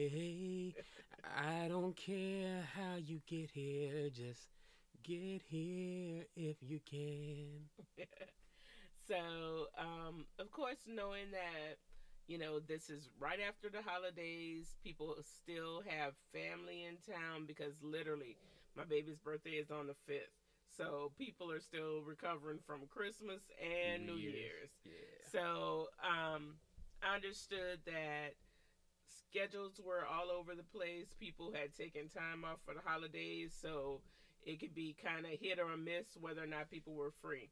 I 1.36 1.68
don't 1.68 1.96
care 1.96 2.62
how 2.74 2.96
you 2.96 3.20
get 3.26 3.50
here, 3.52 4.10
just 4.10 4.48
get 5.04 5.42
here 5.48 6.24
if 6.36 6.56
you 6.60 6.80
can. 6.88 7.68
so, 9.08 9.68
um, 9.78 10.26
of 10.38 10.50
course, 10.50 10.78
knowing 10.86 11.30
that, 11.32 11.76
you 12.26 12.38
know, 12.38 12.58
this 12.58 12.90
is 12.90 13.08
right 13.20 13.38
after 13.46 13.68
the 13.70 13.82
holidays, 13.82 14.76
people 14.82 15.16
still 15.42 15.82
have 15.88 16.14
family 16.32 16.84
in 16.84 16.96
town 17.14 17.46
because 17.46 17.74
literally 17.82 18.36
my 18.76 18.84
baby's 18.84 19.18
birthday 19.18 19.50
is 19.52 19.70
on 19.70 19.86
the 19.86 19.94
5th. 20.12 20.47
So 20.76 21.12
people 21.18 21.50
are 21.50 21.60
still 21.60 22.02
recovering 22.02 22.58
from 22.66 22.86
Christmas 22.88 23.42
and 23.60 24.06
New, 24.06 24.12
New 24.12 24.18
Year's. 24.18 24.34
Year's. 24.36 24.70
Yeah. 24.84 25.30
So 25.32 25.88
um, 26.02 26.54
I 27.02 27.14
understood 27.16 27.80
that 27.86 28.34
schedules 29.08 29.80
were 29.84 30.04
all 30.06 30.30
over 30.30 30.54
the 30.54 30.62
place. 30.62 31.14
People 31.18 31.52
had 31.52 31.74
taken 31.74 32.08
time 32.08 32.44
off 32.44 32.58
for 32.64 32.74
the 32.74 32.80
holidays, 32.84 33.56
so 33.60 34.00
it 34.44 34.60
could 34.60 34.74
be 34.74 34.96
kind 35.02 35.26
of 35.26 35.32
hit 35.40 35.58
or 35.58 35.76
miss 35.76 36.16
whether 36.20 36.42
or 36.42 36.46
not 36.46 36.70
people 36.70 36.94
were 36.94 37.12
free. 37.22 37.50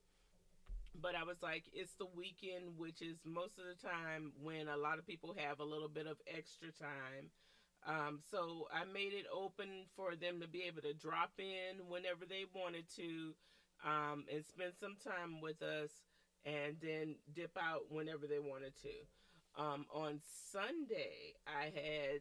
But 0.98 1.14
I 1.14 1.24
was 1.24 1.42
like, 1.42 1.64
it's 1.74 1.92
the 1.94 2.06
weekend, 2.06 2.78
which 2.78 3.02
is 3.02 3.18
most 3.24 3.58
of 3.58 3.64
the 3.68 3.76
time 3.76 4.32
when 4.40 4.68
a 4.68 4.76
lot 4.76 4.98
of 4.98 5.06
people 5.06 5.34
have 5.36 5.60
a 5.60 5.64
little 5.64 5.88
bit 5.88 6.06
of 6.06 6.16
extra 6.26 6.72
time. 6.72 7.28
Um, 7.86 8.18
so 8.30 8.66
I 8.72 8.84
made 8.84 9.12
it 9.12 9.26
open 9.32 9.86
for 9.94 10.16
them 10.16 10.40
to 10.40 10.48
be 10.48 10.64
able 10.66 10.82
to 10.82 10.92
drop 10.92 11.30
in 11.38 11.86
whenever 11.88 12.26
they 12.28 12.44
wanted 12.52 12.84
to 12.96 13.34
um, 13.84 14.24
and 14.32 14.44
spend 14.44 14.72
some 14.80 14.96
time 15.02 15.40
with 15.40 15.62
us 15.62 15.90
and 16.44 16.76
then 16.82 17.14
dip 17.34 17.56
out 17.60 17.90
whenever 17.90 18.26
they 18.26 18.40
wanted 18.40 18.72
to. 18.82 19.62
Um, 19.62 19.86
on 19.94 20.20
Sunday, 20.50 21.34
I 21.46 21.64
had 21.66 22.20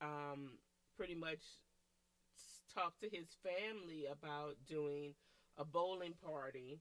um, 0.00 0.58
pretty 0.96 1.14
much 1.14 1.42
talked 2.74 3.00
to 3.02 3.08
his 3.08 3.28
family 3.42 4.06
about 4.10 4.56
doing 4.66 5.14
a 5.56 5.64
bowling 5.64 6.14
party 6.24 6.80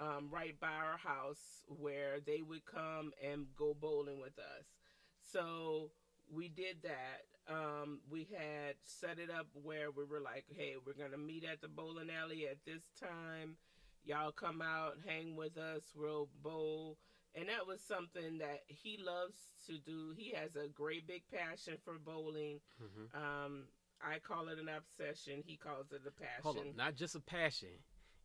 um, 0.00 0.28
right 0.30 0.58
by 0.58 0.68
our 0.68 0.96
house 0.96 1.64
where 1.66 2.18
they 2.24 2.40
would 2.42 2.64
come 2.64 3.12
and 3.24 3.46
go 3.56 3.74
bowling 3.78 4.20
with 4.20 4.38
us. 4.38 4.66
So 5.32 5.90
we 6.32 6.48
did 6.48 6.82
that 6.82 7.24
um, 7.48 8.00
we 8.10 8.28
had 8.36 8.74
set 8.84 9.18
it 9.18 9.30
up 9.30 9.46
where 9.62 9.90
we 9.90 10.04
were 10.04 10.20
like, 10.20 10.44
hey, 10.54 10.74
we're 10.84 10.92
going 10.92 11.12
to 11.12 11.18
meet 11.18 11.44
at 11.44 11.60
the 11.60 11.68
bowling 11.68 12.10
alley 12.10 12.46
at 12.48 12.58
this 12.66 12.82
time. 13.00 13.56
Y'all 14.04 14.32
come 14.32 14.62
out, 14.62 14.94
hang 15.06 15.36
with 15.36 15.56
us, 15.56 15.82
we'll 15.96 16.28
bowl. 16.42 16.96
And 17.34 17.48
that 17.48 17.66
was 17.66 17.80
something 17.80 18.38
that 18.38 18.62
he 18.66 18.98
loves 19.04 19.36
to 19.66 19.78
do. 19.78 20.14
He 20.16 20.32
has 20.34 20.56
a 20.56 20.68
great 20.68 21.06
big 21.06 21.22
passion 21.32 21.76
for 21.84 21.94
bowling. 21.98 22.60
Mm-hmm. 22.82 23.16
Um, 23.16 23.64
I 24.00 24.18
call 24.18 24.48
it 24.48 24.58
an 24.58 24.68
obsession. 24.68 25.42
He 25.44 25.56
calls 25.56 25.92
it 25.92 26.00
a 26.06 26.10
passion. 26.10 26.42
Hold 26.42 26.58
on, 26.58 26.76
not 26.76 26.94
just 26.94 27.14
a 27.14 27.20
passion. 27.20 27.68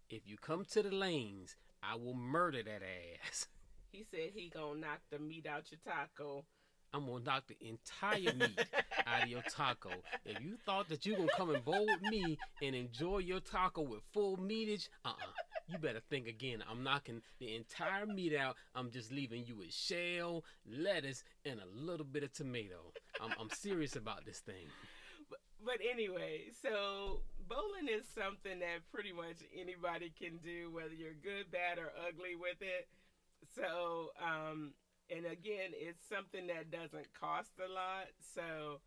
If 0.10 0.28
you 0.28 0.38
come 0.38 0.66
to 0.72 0.84
the 0.84 0.92
lanes, 0.92 1.56
I 1.82 1.96
will 1.96 2.14
murder 2.14 2.64
that 2.64 2.82
ass. 3.28 3.48
He 3.92 4.06
said 4.10 4.32
he 4.34 4.50
gonna 4.50 4.80
knock 4.80 5.02
the 5.12 5.20
meat 5.20 5.46
out 5.46 5.66
your 5.72 5.80
taco. 5.86 6.46
I'm 6.94 7.08
gonna 7.08 7.24
knock 7.24 7.44
the 7.48 7.58
entire 7.68 8.34
meat 8.36 8.66
out 9.08 9.24
of 9.24 9.30
your 9.30 9.42
taco. 9.50 9.90
If 10.26 10.42
you 10.42 10.58
thought 10.66 10.90
that 10.90 11.06
you 11.06 11.16
gonna 11.16 11.28
come 11.36 11.50
and 11.50 11.66
bowl 11.66 11.86
with 11.86 12.02
me 12.12 12.38
and 12.62 12.76
enjoy 12.76 13.20
your 13.20 13.40
taco 13.40 13.82
with 13.82 14.02
full 14.14 14.38
meatage, 14.38 14.90
uh-uh. 15.04 15.14
You 15.70 15.78
better 15.78 16.02
think 16.10 16.28
again. 16.28 16.62
I'm 16.70 16.84
knocking 16.84 17.22
the 17.40 17.56
entire 17.56 18.06
meat 18.06 18.36
out. 18.36 18.58
I'm 18.76 18.92
just 18.92 19.12
leaving 19.12 19.46
you 19.46 19.56
with 19.56 19.74
shell, 19.74 20.44
lettuce, 20.70 21.24
and 21.46 21.60
a 21.62 21.66
little 21.74 22.06
bit 22.06 22.24
of 22.24 22.34
tomato. 22.34 22.92
I'm, 23.22 23.32
I'm 23.40 23.50
serious 23.50 23.96
about 23.96 24.26
this 24.26 24.40
thing. 24.40 24.68
But, 25.30 25.40
but 25.64 25.78
anyway, 25.90 26.42
so 26.62 27.22
bowling 27.48 27.88
is 27.90 28.06
something 28.14 28.60
that 28.60 28.92
pretty 28.94 29.14
much 29.14 29.38
anybody 29.58 30.12
can 30.20 30.38
do, 30.44 30.70
whether 30.70 30.94
you're 30.94 31.14
good, 31.24 31.50
bad, 31.50 31.80
or 31.80 31.94
ugly 32.08 32.36
with 32.36 32.62
it. 32.62 32.90
So, 33.56 34.12
um, 34.22 34.74
and 35.16 35.26
again, 35.26 35.72
it's 35.74 36.08
something 36.10 36.48
that 36.48 36.72
doesn't 36.72 37.14
cost 37.14 37.52
a 37.60 37.72
lot. 37.72 38.08
So, 38.34 38.80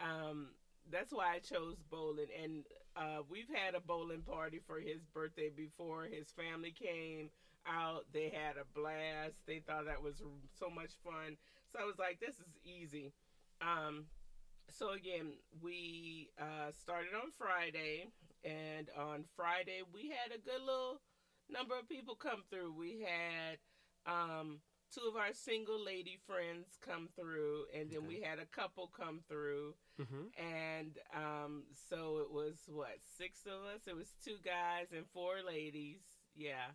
um, 0.00 0.48
that's 0.90 1.12
why 1.12 1.34
I 1.34 1.38
chose 1.38 1.76
bowling. 1.90 2.32
And 2.42 2.64
uh, 2.96 3.22
we've 3.28 3.50
had 3.52 3.74
a 3.74 3.80
bowling 3.80 4.22
party 4.22 4.60
for 4.66 4.80
his 4.80 5.04
birthday 5.14 5.50
before. 5.54 6.04
His 6.04 6.28
family 6.32 6.72
came 6.72 7.30
out. 7.66 8.06
They 8.12 8.32
had 8.34 8.56
a 8.56 8.66
blast. 8.74 9.38
They 9.46 9.60
thought 9.60 9.86
that 9.86 10.02
was 10.02 10.22
so 10.58 10.70
much 10.70 10.92
fun. 11.04 11.36
So 11.72 11.78
I 11.80 11.84
was 11.84 11.98
like, 11.98 12.18
this 12.20 12.36
is 12.36 12.56
easy. 12.64 13.12
Um, 13.60 14.06
so 14.70 14.90
again, 14.90 15.32
we 15.60 16.30
uh, 16.40 16.70
started 16.72 17.10
on 17.14 17.30
Friday, 17.36 18.06
and 18.44 18.88
on 18.96 19.24
Friday 19.36 19.82
we 19.92 20.08
had 20.08 20.34
a 20.34 20.40
good 20.40 20.60
little 20.64 21.00
number 21.50 21.78
of 21.78 21.88
people 21.88 22.14
come 22.14 22.42
through. 22.50 22.72
We 22.72 23.04
had 23.04 23.58
um, 24.06 24.60
two 24.94 25.02
of 25.08 25.16
our 25.16 25.32
single 25.32 25.78
lady 25.82 26.18
friends 26.26 26.76
come 26.84 27.08
through, 27.16 27.66
and 27.74 27.90
then 27.90 27.98
Okay. 27.98 28.06
we 28.08 28.20
had 28.20 28.38
a 28.38 28.46
couple 28.46 28.88
come 28.88 29.20
through, 29.28 29.74
Mm-hmm. 30.00 30.28
and 30.42 30.98
um, 31.14 31.64
so 31.88 32.18
it 32.18 32.30
was 32.32 32.56
what 32.68 32.96
six 33.18 33.44
of 33.46 33.64
us. 33.74 33.86
It 33.86 33.94
was 33.96 34.08
two 34.24 34.36
guys 34.44 34.86
and 34.96 35.04
four 35.12 35.42
ladies. 35.46 36.00
Yeah, 36.34 36.70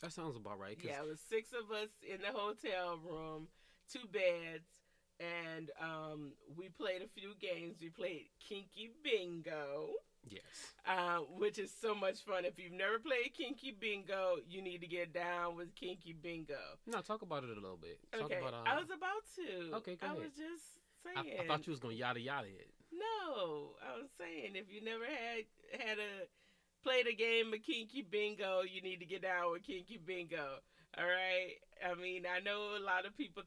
That 0.00 0.12
sounds 0.12 0.36
about 0.36 0.58
right. 0.58 0.76
'cause- 0.76 0.86
yeah, 0.86 1.02
it 1.02 1.06
was 1.08 1.20
six 1.20 1.52
of 1.52 1.70
us 1.70 1.90
in 2.02 2.20
the 2.22 2.32
hotel 2.32 2.96
room, 2.98 3.48
two 3.92 4.06
beds, 4.08 4.68
and 5.20 5.70
um, 5.80 6.32
we 6.56 6.68
played 6.70 7.02
a 7.02 7.08
few 7.08 7.34
games. 7.40 7.76
We 7.80 7.90
played 7.90 8.30
Kinky 8.40 8.90
Bingo, 9.04 9.90
Yes. 10.28 10.42
uh, 10.86 11.18
which 11.38 11.58
is 11.58 11.72
so 11.80 11.94
much 11.94 12.20
fun. 12.24 12.44
If 12.44 12.58
you've 12.58 12.72
never 12.72 12.98
played 12.98 13.34
Kinky 13.36 13.76
Bingo, 13.78 14.36
you 14.48 14.62
need 14.62 14.80
to 14.80 14.86
get 14.86 15.12
down 15.12 15.56
with 15.56 15.74
Kinky 15.74 16.12
Bingo. 16.12 16.58
No, 16.86 17.00
talk 17.00 17.22
about 17.22 17.44
it 17.44 17.50
a 17.50 17.60
little 17.60 17.76
bit. 17.76 17.98
Talk 18.12 18.22
Okay, 18.30 18.38
about. 18.38 18.54
Uh, 18.54 18.62
I 18.66 18.76
was 18.78 18.88
about 18.90 19.22
to. 19.36 19.76
Okay, 19.78 19.96
go 19.96 20.06
I 20.06 20.10
ahead. 20.10 20.22
was 20.22 20.32
just 20.32 20.64
saying. 21.04 21.40
I 21.40 21.46
thought 21.46 21.66
you 21.66 21.70
was 21.72 21.80
gonna 21.80 21.94
yada 21.94 22.20
yada 22.20 22.46
it. 22.48 22.70
No, 22.92 23.70
I 23.82 23.98
was 24.00 24.10
saying 24.18 24.52
if 24.54 24.72
you 24.72 24.82
never 24.84 25.04
had 25.04 25.44
had 25.80 25.98
a 25.98 26.26
played 26.82 27.06
a 27.06 27.14
game 27.14 27.52
of 27.52 27.62
Kinky 27.62 28.02
Bingo, 28.02 28.62
you 28.62 28.82
need 28.82 28.98
to 29.00 29.06
get 29.06 29.22
down 29.22 29.52
with 29.52 29.62
Kinky 29.64 29.98
Bingo. 30.04 30.58
All 30.98 31.04
right. 31.04 31.54
I 31.84 31.94
mean, 32.00 32.24
I 32.26 32.40
know 32.40 32.76
a 32.76 32.82
lot 32.84 33.06
of 33.06 33.16
people 33.16 33.42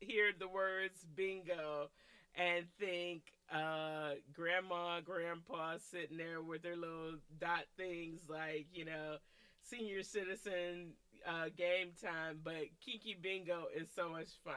hear 0.00 0.30
the 0.36 0.48
words 0.48 1.04
bingo 1.14 1.90
and 2.34 2.64
think 2.80 3.22
uh, 3.52 4.12
grandma, 4.32 5.00
grandpa 5.00 5.76
sitting 5.90 6.16
there 6.18 6.42
with 6.42 6.62
their 6.62 6.76
little 6.76 7.14
dot 7.40 7.64
things 7.76 8.20
like 8.28 8.66
you 8.72 8.84
know 8.84 9.16
senior 9.62 10.02
citizen 10.02 10.92
uh, 11.26 11.46
game 11.56 11.90
time, 12.02 12.40
but 12.42 12.54
Kinky 12.84 13.16
Bingo 13.20 13.64
is 13.74 13.88
so 13.94 14.08
much 14.08 14.28
fun. 14.44 14.54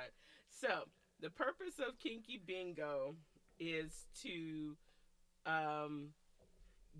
So 0.49 0.83
the 1.21 1.29
purpose 1.29 1.79
of 1.79 1.99
Kinky 1.99 2.41
Bingo 2.45 3.15
is 3.59 4.05
to 4.23 4.75
um, 5.45 6.09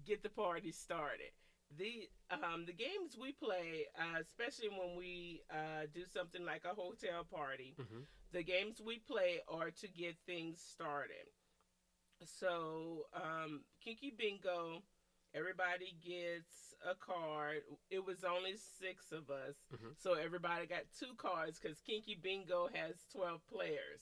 get 0.05 0.23
the 0.23 0.29
party 0.29 0.71
started. 0.71 1.31
The 1.77 2.09
um, 2.31 2.65
the 2.65 2.73
games 2.73 3.15
we 3.19 3.31
play, 3.33 3.85
uh, 3.97 4.19
especially 4.19 4.69
when 4.69 4.97
we 4.97 5.41
uh, 5.49 5.85
do 5.93 6.01
something 6.13 6.43
like 6.45 6.63
a 6.65 6.75
hotel 6.75 7.23
party, 7.31 7.75
Mm-hmm. 7.79 8.01
the 8.33 8.43
games 8.43 8.81
we 8.85 8.99
play 8.99 9.39
are 9.47 9.71
to 9.71 9.87
get 9.87 10.15
things 10.25 10.61
started. 10.61 11.27
So, 12.25 13.07
um, 13.13 13.61
Kinky 13.83 14.11
Bingo, 14.17 14.83
everybody 15.33 15.95
gets 16.03 16.73
a 16.85 16.95
card. 16.95 17.61
It 17.89 18.05
was 18.05 18.23
only 18.23 18.55
six 18.57 19.11
of 19.11 19.29
us, 19.29 19.55
Mhm. 19.71 19.95
so 19.97 20.13
everybody 20.13 20.65
got 20.67 20.91
two 20.97 21.13
cards 21.15 21.59
because 21.59 21.79
Kinky 21.81 22.15
Bingo 22.15 22.67
has 22.67 23.05
twelve 23.07 23.45
players. 23.47 24.01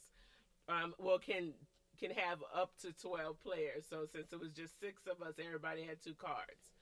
Um, 0.68 0.96
well, 0.98 1.20
can 1.20 1.54
can 1.98 2.12
have 2.12 2.42
up 2.54 2.78
to 2.78 2.94
twelve 2.94 3.40
players. 3.42 3.86
So 3.88 4.06
since 4.06 4.32
it 4.32 4.40
was 4.40 4.54
just 4.54 4.80
six 4.80 5.06
of 5.08 5.22
us, 5.22 5.38
everybody 5.40 5.84
had 5.84 6.02
two 6.02 6.16
cards. 6.16 6.74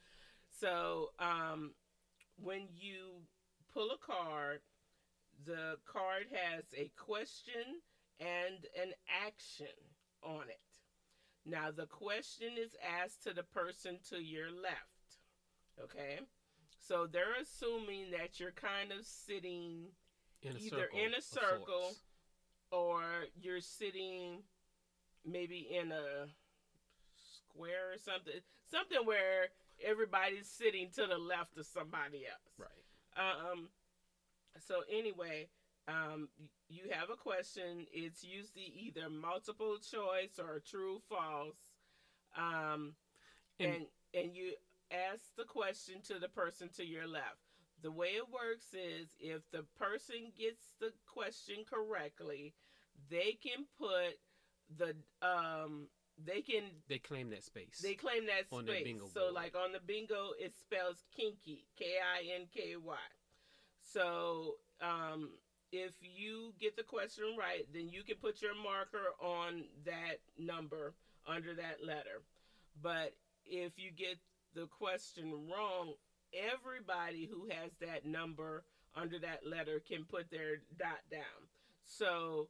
So 0.49 1.13
um, 1.19 1.75
when 2.35 2.67
you 2.75 3.25
pull 3.73 3.91
a 3.91 3.97
card, 3.97 4.61
the 5.45 5.79
card 5.85 6.27
has 6.31 6.65
a 6.73 6.89
question 6.89 7.81
and 8.19 8.65
an 8.75 8.93
action 9.07 9.67
on 10.21 10.49
it. 10.49 10.59
Now, 11.47 11.71
the 11.71 11.85
question 11.85 12.49
is 12.59 12.75
asked 13.01 13.23
to 13.23 13.33
the 13.33 13.43
person 13.43 13.99
to 14.09 14.17
your 14.17 14.51
left. 14.51 15.07
Okay? 15.81 16.19
So 16.79 17.07
they're 17.11 17.39
assuming 17.41 18.11
that 18.11 18.39
you're 18.39 18.51
kind 18.51 18.91
of 18.91 19.05
sitting 19.05 19.87
In 20.41 20.55
a 20.55 20.59
Either 20.59 20.89
in 20.93 21.13
a 21.13 21.21
circle 21.21 21.95
or 22.71 23.01
you're 23.39 23.61
sitting 23.61 24.43
maybe 25.25 25.67
in 25.71 25.91
a 25.91 26.27
square 27.15 27.93
or 27.93 27.97
something. 27.97 28.41
Something 28.69 29.05
where 29.05 29.47
everybody's 29.83 30.47
sitting 30.47 30.89
to 30.95 31.07
the 31.07 31.17
left 31.17 31.57
of 31.57 31.65
somebody 31.65 32.25
else. 32.27 32.53
Right. 32.57 32.85
Um. 33.17 33.69
So 34.67 34.81
anyway, 34.91 35.47
um, 35.87 36.29
you 36.69 36.83
have 36.91 37.09
a 37.09 37.15
question. 37.15 37.85
It's 37.93 38.23
usually 38.23 38.71
either 38.75 39.09
multiple 39.09 39.77
choice 39.79 40.37
or 40.39 40.59
true 40.59 40.99
false. 41.09 41.75
Um, 42.35 42.95
And- 43.59 43.73
and 43.73 43.87
and 44.13 44.35
you 44.35 44.55
ask 44.91 45.35
the 45.35 45.43
question 45.45 46.01
to 46.03 46.19
the 46.19 46.29
person 46.29 46.69
to 46.69 46.85
your 46.85 47.07
left. 47.07 47.41
The 47.81 47.91
way 47.91 48.15
it 48.15 48.29
works 48.29 48.73
is 48.73 49.09
if 49.19 49.41
the 49.51 49.63
person 49.63 50.31
gets 50.35 50.73
the 50.79 50.91
question 51.05 51.65
correctly, 51.65 52.53
they 53.09 53.33
can 53.33 53.65
put 53.77 54.19
the 54.69 54.95
um 55.21 55.89
they 56.17 56.41
can 56.41 56.81
They 56.87 56.99
claim 56.99 57.29
that 57.29 57.43
space. 57.43 57.77
they 57.79 57.95
claim 57.95 58.25
that 58.25 58.47
On 58.51 58.65
the 58.65 58.71
space. 58.71 58.83
bingo 58.85 59.07
so 59.07 59.19
board. 59.21 59.33
like 59.33 59.55
on 59.55 59.71
the 59.71 59.79
bingo, 59.79 60.31
it 60.39 60.55
spells 60.55 61.03
kinky, 61.11 61.67
K 61.75 61.99
I 61.99 62.23
N 62.33 62.47
K 62.47 62.75
Y. 62.75 62.97
So 63.81 64.59
um, 64.81 65.37
if 65.71 65.93
you 66.01 66.53
get 66.59 66.75
the 66.75 66.83
question 66.83 67.35
right, 67.37 67.65
then 67.73 67.89
you 67.89 68.03
can 68.03 68.15
put 68.17 68.41
your 68.41 68.55
marker 68.55 69.13
on 69.21 69.63
that 69.85 70.19
number 70.37 70.93
under 71.27 71.53
that 71.55 71.85
letter. 71.85 72.21
But 72.81 73.13
if 73.45 73.73
you 73.77 73.91
get 73.91 74.17
the 74.55 74.67
question 74.67 75.31
wrong, 75.51 75.93
everybody 76.33 77.29
who 77.29 77.47
has 77.49 77.71
that 77.81 78.05
number 78.05 78.63
under 78.95 79.19
that 79.19 79.45
letter 79.45 79.81
can 79.85 80.05
put 80.05 80.31
their 80.31 80.57
dot 80.77 80.99
down. 81.11 81.47
So 81.85 82.49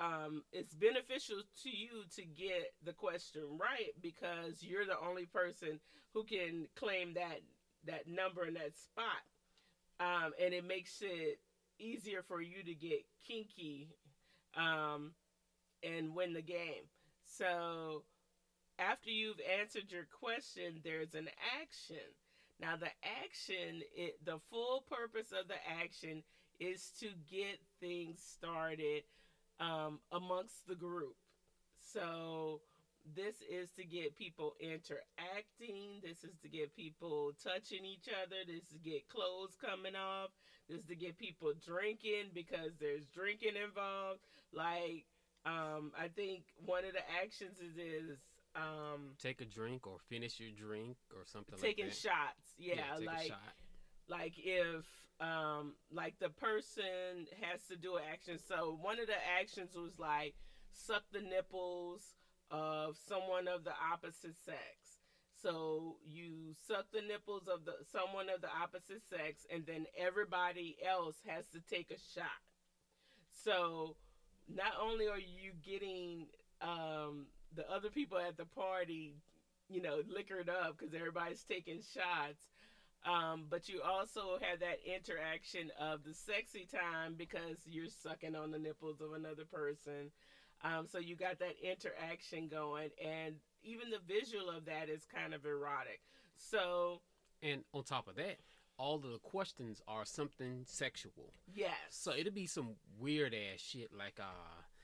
um, 0.00 0.42
it's 0.52 0.74
beneficial 0.74 1.42
to 1.62 1.70
you 1.70 2.04
to 2.16 2.22
get 2.22 2.72
the 2.84 2.92
question 2.92 3.42
right 3.58 3.92
because 4.00 4.62
you're 4.62 4.86
the 4.86 4.98
only 4.98 5.26
person 5.26 5.80
who 6.14 6.24
can 6.24 6.66
claim 6.76 7.14
that 7.14 7.40
that 7.86 8.06
number 8.08 8.44
in 8.44 8.54
that 8.54 8.76
spot, 8.76 9.22
um, 10.00 10.32
and 10.42 10.52
it 10.52 10.64
makes 10.64 11.00
it 11.00 11.38
easier 11.78 12.22
for 12.26 12.40
you 12.40 12.62
to 12.64 12.74
get 12.74 13.04
kinky 13.26 13.88
um, 14.56 15.12
and 15.82 16.14
win 16.14 16.32
the 16.32 16.42
game. 16.42 16.88
So 17.24 18.04
after 18.78 19.10
you've 19.10 19.40
answered 19.60 19.90
your 19.90 20.06
question, 20.20 20.80
there's 20.84 21.14
an 21.14 21.28
action. 21.60 22.04
Now 22.60 22.76
the 22.76 22.90
action, 23.22 23.82
it, 23.96 24.24
the 24.24 24.38
full 24.50 24.84
purpose 24.90 25.32
of 25.32 25.48
the 25.48 25.60
action 25.82 26.22
is 26.58 26.90
to 27.00 27.06
get 27.30 27.58
things 27.80 28.20
started 28.20 29.02
um, 29.60 30.00
amongst 30.12 30.66
the 30.66 30.74
group. 30.74 31.14
So 31.92 32.60
this 33.14 33.36
is 33.50 33.70
to 33.72 33.84
get 33.84 34.16
people 34.16 34.54
interacting. 34.60 36.00
This 36.02 36.24
is 36.24 36.36
to 36.42 36.48
get 36.48 36.74
people 36.76 37.32
touching 37.42 37.84
each 37.84 38.08
other. 38.08 38.36
This 38.46 38.62
is 38.62 38.68
to 38.72 38.78
get 38.78 39.08
clothes 39.08 39.56
coming 39.60 39.94
off. 39.94 40.30
Is 40.68 40.84
to 40.88 40.94
get 40.94 41.18
people 41.18 41.52
drinking 41.64 42.30
because 42.34 42.72
there's 42.80 43.06
drinking 43.14 43.54
involved. 43.62 44.20
Like 44.52 45.04
um, 45.46 45.92
I 45.98 46.08
think 46.08 46.42
one 46.64 46.84
of 46.84 46.92
the 46.92 47.04
actions 47.22 47.58
is, 47.58 47.76
is 47.76 48.18
um, 48.54 49.14
Take 49.18 49.40
a 49.40 49.44
drink 49.44 49.86
or 49.86 49.98
finish 50.08 50.40
your 50.40 50.50
drink 50.50 50.96
or 51.14 51.24
something 51.24 51.58
taking 51.58 51.86
like 51.86 51.94
that. 51.94 52.02
Taking 52.02 52.10
shots. 52.10 52.54
Yeah, 52.58 52.98
take 52.98 53.06
like 53.06 53.32
like 54.08 54.34
if 54.36 54.84
um 55.20 55.74
like 55.92 56.14
the 56.20 56.28
person 56.28 57.26
has 57.42 57.60
to 57.68 57.76
do 57.76 57.96
an 57.96 58.02
action 58.10 58.38
so 58.38 58.78
one 58.80 59.00
of 59.00 59.06
the 59.06 59.18
actions 59.38 59.70
was 59.74 59.98
like 59.98 60.34
suck 60.72 61.02
the 61.12 61.20
nipples 61.20 62.14
of 62.50 62.96
someone 63.08 63.48
of 63.48 63.64
the 63.64 63.72
opposite 63.92 64.38
sex 64.44 64.87
so 65.42 65.96
you 66.04 66.54
suck 66.66 66.86
the 66.92 67.02
nipples 67.02 67.48
of 67.52 67.64
the 67.64 67.74
someone 67.92 68.28
of 68.34 68.40
the 68.40 68.48
opposite 68.62 69.02
sex 69.08 69.46
and 69.52 69.64
then 69.66 69.86
everybody 69.98 70.76
else 70.86 71.16
has 71.26 71.44
to 71.48 71.60
take 71.74 71.90
a 71.90 71.98
shot 72.14 72.42
so 73.44 73.96
not 74.48 74.72
only 74.82 75.06
are 75.08 75.18
you 75.18 75.52
getting 75.64 76.26
um 76.62 77.26
the 77.54 77.68
other 77.70 77.90
people 77.90 78.18
at 78.18 78.36
the 78.36 78.46
party 78.46 79.14
you 79.68 79.82
know 79.82 80.00
liquored 80.08 80.48
up 80.48 80.76
because 80.78 80.94
everybody's 80.94 81.44
taking 81.44 81.80
shots 81.94 82.44
Um, 83.06 83.46
but 83.48 83.68
you 83.68 83.80
also 83.82 84.38
have 84.42 84.60
that 84.60 84.80
interaction 84.84 85.70
of 85.80 86.02
the 86.04 86.14
sexy 86.14 86.66
time 86.66 87.14
because 87.16 87.56
you're 87.64 87.88
sucking 88.02 88.34
on 88.34 88.50
the 88.50 88.58
nipples 88.58 89.00
of 89.00 89.12
another 89.12 89.44
person. 89.44 90.10
Um, 90.62 90.86
so 90.88 90.98
you 90.98 91.14
got 91.16 91.38
that 91.38 91.54
interaction 91.62 92.48
going, 92.48 92.90
and 93.04 93.34
even 93.62 93.90
the 93.90 93.98
visual 94.12 94.50
of 94.50 94.64
that 94.66 94.88
is 94.88 95.04
kind 95.04 95.34
of 95.34 95.44
erotic. 95.44 96.00
So 96.36 97.00
And 97.42 97.62
on 97.72 97.84
top 97.84 98.08
of 98.08 98.16
that, 98.16 98.38
all 98.76 98.96
of 98.96 99.02
the 99.02 99.18
questions 99.18 99.82
are 99.88 100.04
something 100.04 100.62
sexual. 100.66 101.32
yes, 101.54 101.72
So 101.90 102.12
it'll 102.12 102.32
be 102.32 102.46
some 102.46 102.70
weird 102.98 103.34
ass 103.34 103.60
shit 103.60 103.90
like 103.96 104.18
uh 104.20 104.24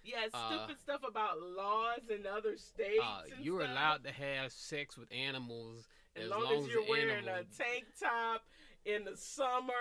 yeah, 0.05 0.27
uh, 0.35 0.49
stupid 0.67 0.81
stuff 0.81 1.01
about 1.09 1.41
laws 1.41 2.01
in 2.11 2.27
other 2.27 2.57
states. 2.59 3.01
uh 3.03 3.23
you're 3.41 3.61
stuff. 3.63 3.71
allowed 3.73 4.05
to 4.05 4.11
have 4.13 4.53
sex 4.53 4.97
with 4.99 5.09
animals 5.13 5.87
as, 6.17 6.25
as, 6.25 6.31
long, 6.31 6.65
as 6.65 6.69
you're 6.69 6.89
wearing 6.89 7.27
animal- 7.27 7.35
a 7.37 7.63
tank 7.63 7.85
top 8.01 8.43
in 8.85 9.05
the 9.05 9.17
summer 9.17 9.73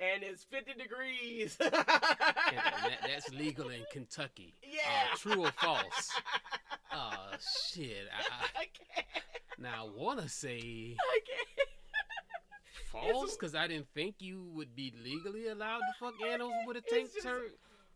and 0.00 0.22
it's 0.22 0.44
50 0.44 0.74
degrees. 0.74 1.56
that, 1.56 2.98
that's 3.06 3.30
legal 3.30 3.68
in 3.70 3.80
Kentucky. 3.92 4.54
Yeah. 4.62 4.80
Uh, 5.12 5.16
true 5.16 5.44
or 5.46 5.52
false? 5.60 6.10
Uh 6.92 7.36
shit. 7.72 8.06
I, 8.12 8.60
I, 8.60 8.62
okay. 8.62 9.06
now 9.58 9.86
I 9.86 9.90
wanna 9.96 10.28
say 10.28 10.96
Okay. 11.16 11.64
false 12.92 13.36
because 13.36 13.54
I 13.54 13.66
didn't 13.66 13.88
think 13.94 14.16
you 14.18 14.44
would 14.54 14.74
be 14.74 14.92
legally 15.04 15.48
allowed 15.48 15.78
to 15.80 15.92
fuck 16.00 16.14
animals 16.28 16.54
with 16.66 16.76
a 16.78 16.80
tank 16.82 17.10
just- 17.14 17.26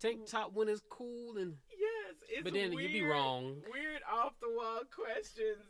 tank 0.01 0.27
top 0.27 0.53
when 0.53 0.69
it's 0.69 0.83
cool 0.91 1.37
and 1.39 1.55
Yes, 1.71 2.15
it's 2.29 2.43
But 2.45 2.53
then 2.53 2.75
weird, 2.75 2.91
you'd 2.91 3.03
be 3.03 3.07
wrong. 3.07 3.63
Weird 3.73 4.03
off 4.11 4.35
the 4.41 4.49
wall 4.51 4.83
questions, 4.95 5.65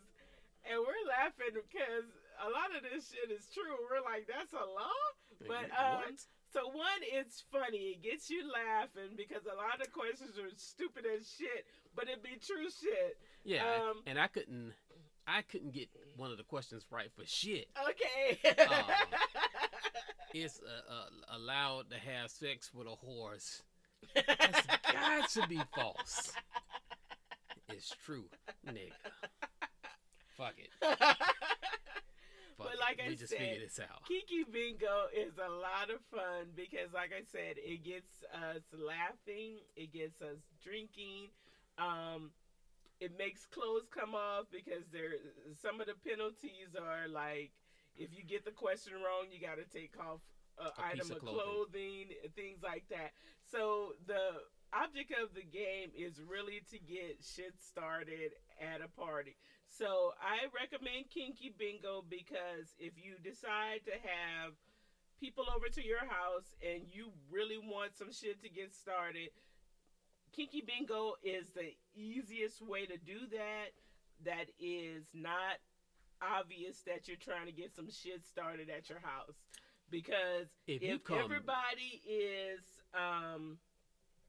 and 0.68 0.76
we're 0.80 1.04
laughing 1.08 1.54
because 1.54 2.08
a 2.42 2.48
lot 2.50 2.74
of 2.76 2.82
this 2.82 3.12
shit 3.12 3.30
is 3.32 3.46
true. 3.52 3.76
We're 3.88 4.02
like, 4.04 4.26
that's 4.28 4.52
a 4.52 4.64
law. 4.66 5.00
But 5.48 5.70
um, 5.78 6.16
so 6.52 6.66
one, 6.68 7.02
it's 7.02 7.42
funny. 7.52 7.96
It 7.96 8.02
gets 8.02 8.30
you 8.30 8.44
laughing 8.50 9.16
because 9.16 9.42
a 9.46 9.56
lot 9.56 9.80
of 9.80 9.92
questions 9.92 10.38
are 10.38 10.50
stupid 10.56 11.04
as 11.06 11.28
shit, 11.28 11.66
but 11.94 12.08
it 12.08 12.22
be 12.22 12.38
true 12.44 12.68
shit. 12.68 13.16
Yeah, 13.44 13.62
um, 13.64 14.02
and 14.06 14.18
I 14.18 14.28
couldn't 14.28 14.72
I 15.26 15.42
couldn't 15.42 15.72
get 15.72 15.88
one 16.16 16.30
of 16.30 16.36
the 16.36 16.44
questions 16.44 16.84
right 16.90 17.10
for 17.16 17.24
shit. 17.26 17.68
Okay. 17.88 18.38
Uh, 18.58 18.82
It's 20.34 20.60
uh, 20.60 20.92
uh, 20.92 21.36
allowed 21.36 21.90
to 21.90 21.98
have 21.98 22.30
sex 22.30 22.72
with 22.72 22.86
a 22.86 22.90
horse. 22.90 23.62
That's 24.14 24.66
got 24.90 25.28
to 25.30 25.46
be 25.46 25.60
false. 25.74 26.32
It's 27.68 27.94
true, 28.04 28.24
nigga. 28.66 28.92
Fuck 30.36 30.54
it. 30.56 30.70
But 32.58 32.74
it. 32.74 32.80
like 32.80 33.00
I 33.04 33.14
just 33.14 33.30
said, 33.30 33.38
figured 33.38 33.62
this 33.66 33.80
out. 33.80 34.04
Kinky 34.06 34.44
Bingo 34.50 35.08
is 35.14 35.34
a 35.38 35.50
lot 35.50 35.90
of 35.90 36.00
fun 36.10 36.52
because, 36.56 36.92
like 36.92 37.12
I 37.12 37.22
said, 37.30 37.56
it 37.58 37.84
gets 37.84 38.24
us 38.32 38.62
laughing, 38.72 39.60
it 39.76 39.92
gets 39.92 40.20
us 40.22 40.38
drinking. 40.62 41.30
Um, 41.78 42.30
it 43.00 43.16
makes 43.18 43.46
clothes 43.46 43.88
come 43.90 44.14
off 44.14 44.46
because 44.52 44.86
there 44.92 45.18
some 45.60 45.80
of 45.80 45.86
the 45.88 45.98
penalties 46.06 46.76
are 46.78 47.08
like 47.08 47.50
if 47.96 48.10
you 48.16 48.24
get 48.24 48.44
the 48.44 48.52
question 48.52 48.94
wrong, 48.94 49.28
you 49.30 49.40
got 49.40 49.56
to 49.56 49.68
take 49.68 49.92
off 50.00 50.20
an 50.58 50.70
A 50.78 50.86
item 50.86 50.98
piece 51.00 51.10
of 51.10 51.16
of 51.16 51.22
clothing. 51.22 51.42
clothing, 51.42 52.04
things 52.36 52.62
like 52.62 52.84
that. 52.90 53.12
So 53.50 53.92
the 54.06 54.40
object 54.72 55.12
of 55.20 55.34
the 55.34 55.44
game 55.44 55.92
is 55.96 56.20
really 56.20 56.62
to 56.72 56.78
get 56.78 57.20
shit 57.20 57.52
started 57.60 58.32
at 58.60 58.80
a 58.80 58.88
party. 58.88 59.36
So 59.78 60.12
I 60.20 60.52
recommend 60.52 61.08
Kinky 61.08 61.54
Bingo 61.56 62.04
because 62.08 62.76
if 62.78 62.92
you 62.96 63.16
decide 63.24 63.80
to 63.86 63.92
have 63.92 64.52
people 65.18 65.44
over 65.48 65.68
to 65.72 65.82
your 65.84 66.04
house 66.04 66.52
and 66.60 66.82
you 66.92 67.08
really 67.30 67.56
want 67.56 67.96
some 67.96 68.12
shit 68.12 68.42
to 68.42 68.50
get 68.50 68.74
started, 68.74 69.30
Kinky 70.36 70.62
Bingo 70.66 71.14
is 71.24 71.48
the 71.54 71.72
easiest 71.96 72.60
way 72.60 72.84
to 72.84 72.98
do 72.98 73.26
that. 73.32 73.72
That 74.24 74.52
is 74.60 75.04
not 75.14 75.56
obvious 76.20 76.82
that 76.86 77.08
you're 77.08 77.16
trying 77.16 77.46
to 77.46 77.52
get 77.52 77.74
some 77.74 77.90
shit 77.90 78.24
started 78.24 78.68
at 78.68 78.88
your 78.88 79.00
house. 79.00 79.40
Because 79.90 80.48
If 80.66 80.82
if, 80.82 81.04
come- 81.04 81.18
everybody 81.18 82.00
is 82.06 82.60
um 82.94 83.58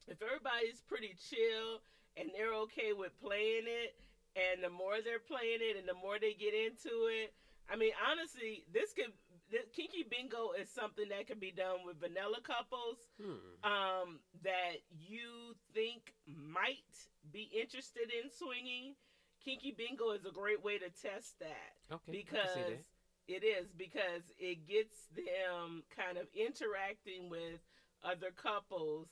if 0.08 0.22
everybody's 0.22 0.82
pretty 0.88 1.16
chill 1.30 1.82
and 2.18 2.30
they're 2.36 2.54
okay 2.68 2.94
with 2.94 3.12
playing 3.22 3.64
it 3.68 3.96
and 4.36 4.64
the 4.64 4.70
more 4.70 5.02
they're 5.04 5.20
playing 5.20 5.60
it 5.62 5.78
and 5.78 5.88
the 5.88 5.94
more 5.94 6.18
they 6.20 6.34
get 6.34 6.54
into 6.54 7.08
it 7.10 7.34
i 7.70 7.76
mean 7.76 7.92
honestly 8.10 8.64
this 8.74 8.94
could 8.94 9.12
this, 9.52 9.66
kinky 9.76 10.04
bingo 10.10 10.52
is 10.60 10.70
something 10.70 11.10
that 11.10 11.28
can 11.28 11.40
be 11.40 11.52
done 11.52 11.86
with 11.86 12.00
vanilla 12.00 12.40
couples 12.44 12.98
Hmm. 13.22 13.38
um 13.64 14.20
that 14.44 14.82
you 14.90 15.56
think 15.74 16.14
might 16.26 16.90
be 17.32 17.50
interested 17.54 18.10
in 18.12 18.30
swinging 18.32 18.96
kinky 19.44 19.72
bingo 19.78 20.12
is 20.12 20.26
a 20.26 20.32
great 20.32 20.64
way 20.64 20.78
to 20.78 20.90
test 20.90 21.40
that 21.40 21.74
Okay. 21.92 21.94
I 21.94 22.12
can 22.12 22.14
see 22.14 22.24
because 22.24 22.56
that. 22.70 22.84
it 23.28 23.44
is 23.44 23.68
because 23.78 24.24
it 24.40 24.66
gets 24.68 25.08
them 25.16 25.84
kind 25.96 26.18
of 26.18 26.26
interacting 26.34 27.30
with 27.30 27.60
other 28.04 28.32
couples 28.36 29.08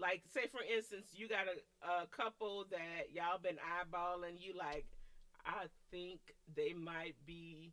like 0.00 0.22
say 0.32 0.46
for 0.46 0.60
instance 0.62 1.08
you 1.12 1.28
got 1.28 1.46
a, 1.46 2.02
a 2.02 2.06
couple 2.06 2.64
that 2.70 3.12
y'all 3.12 3.38
been 3.38 3.56
eyeballing 3.56 4.40
you 4.40 4.52
like 4.56 4.84
i 5.44 5.66
think 5.90 6.20
they 6.56 6.72
might 6.72 7.14
be 7.26 7.72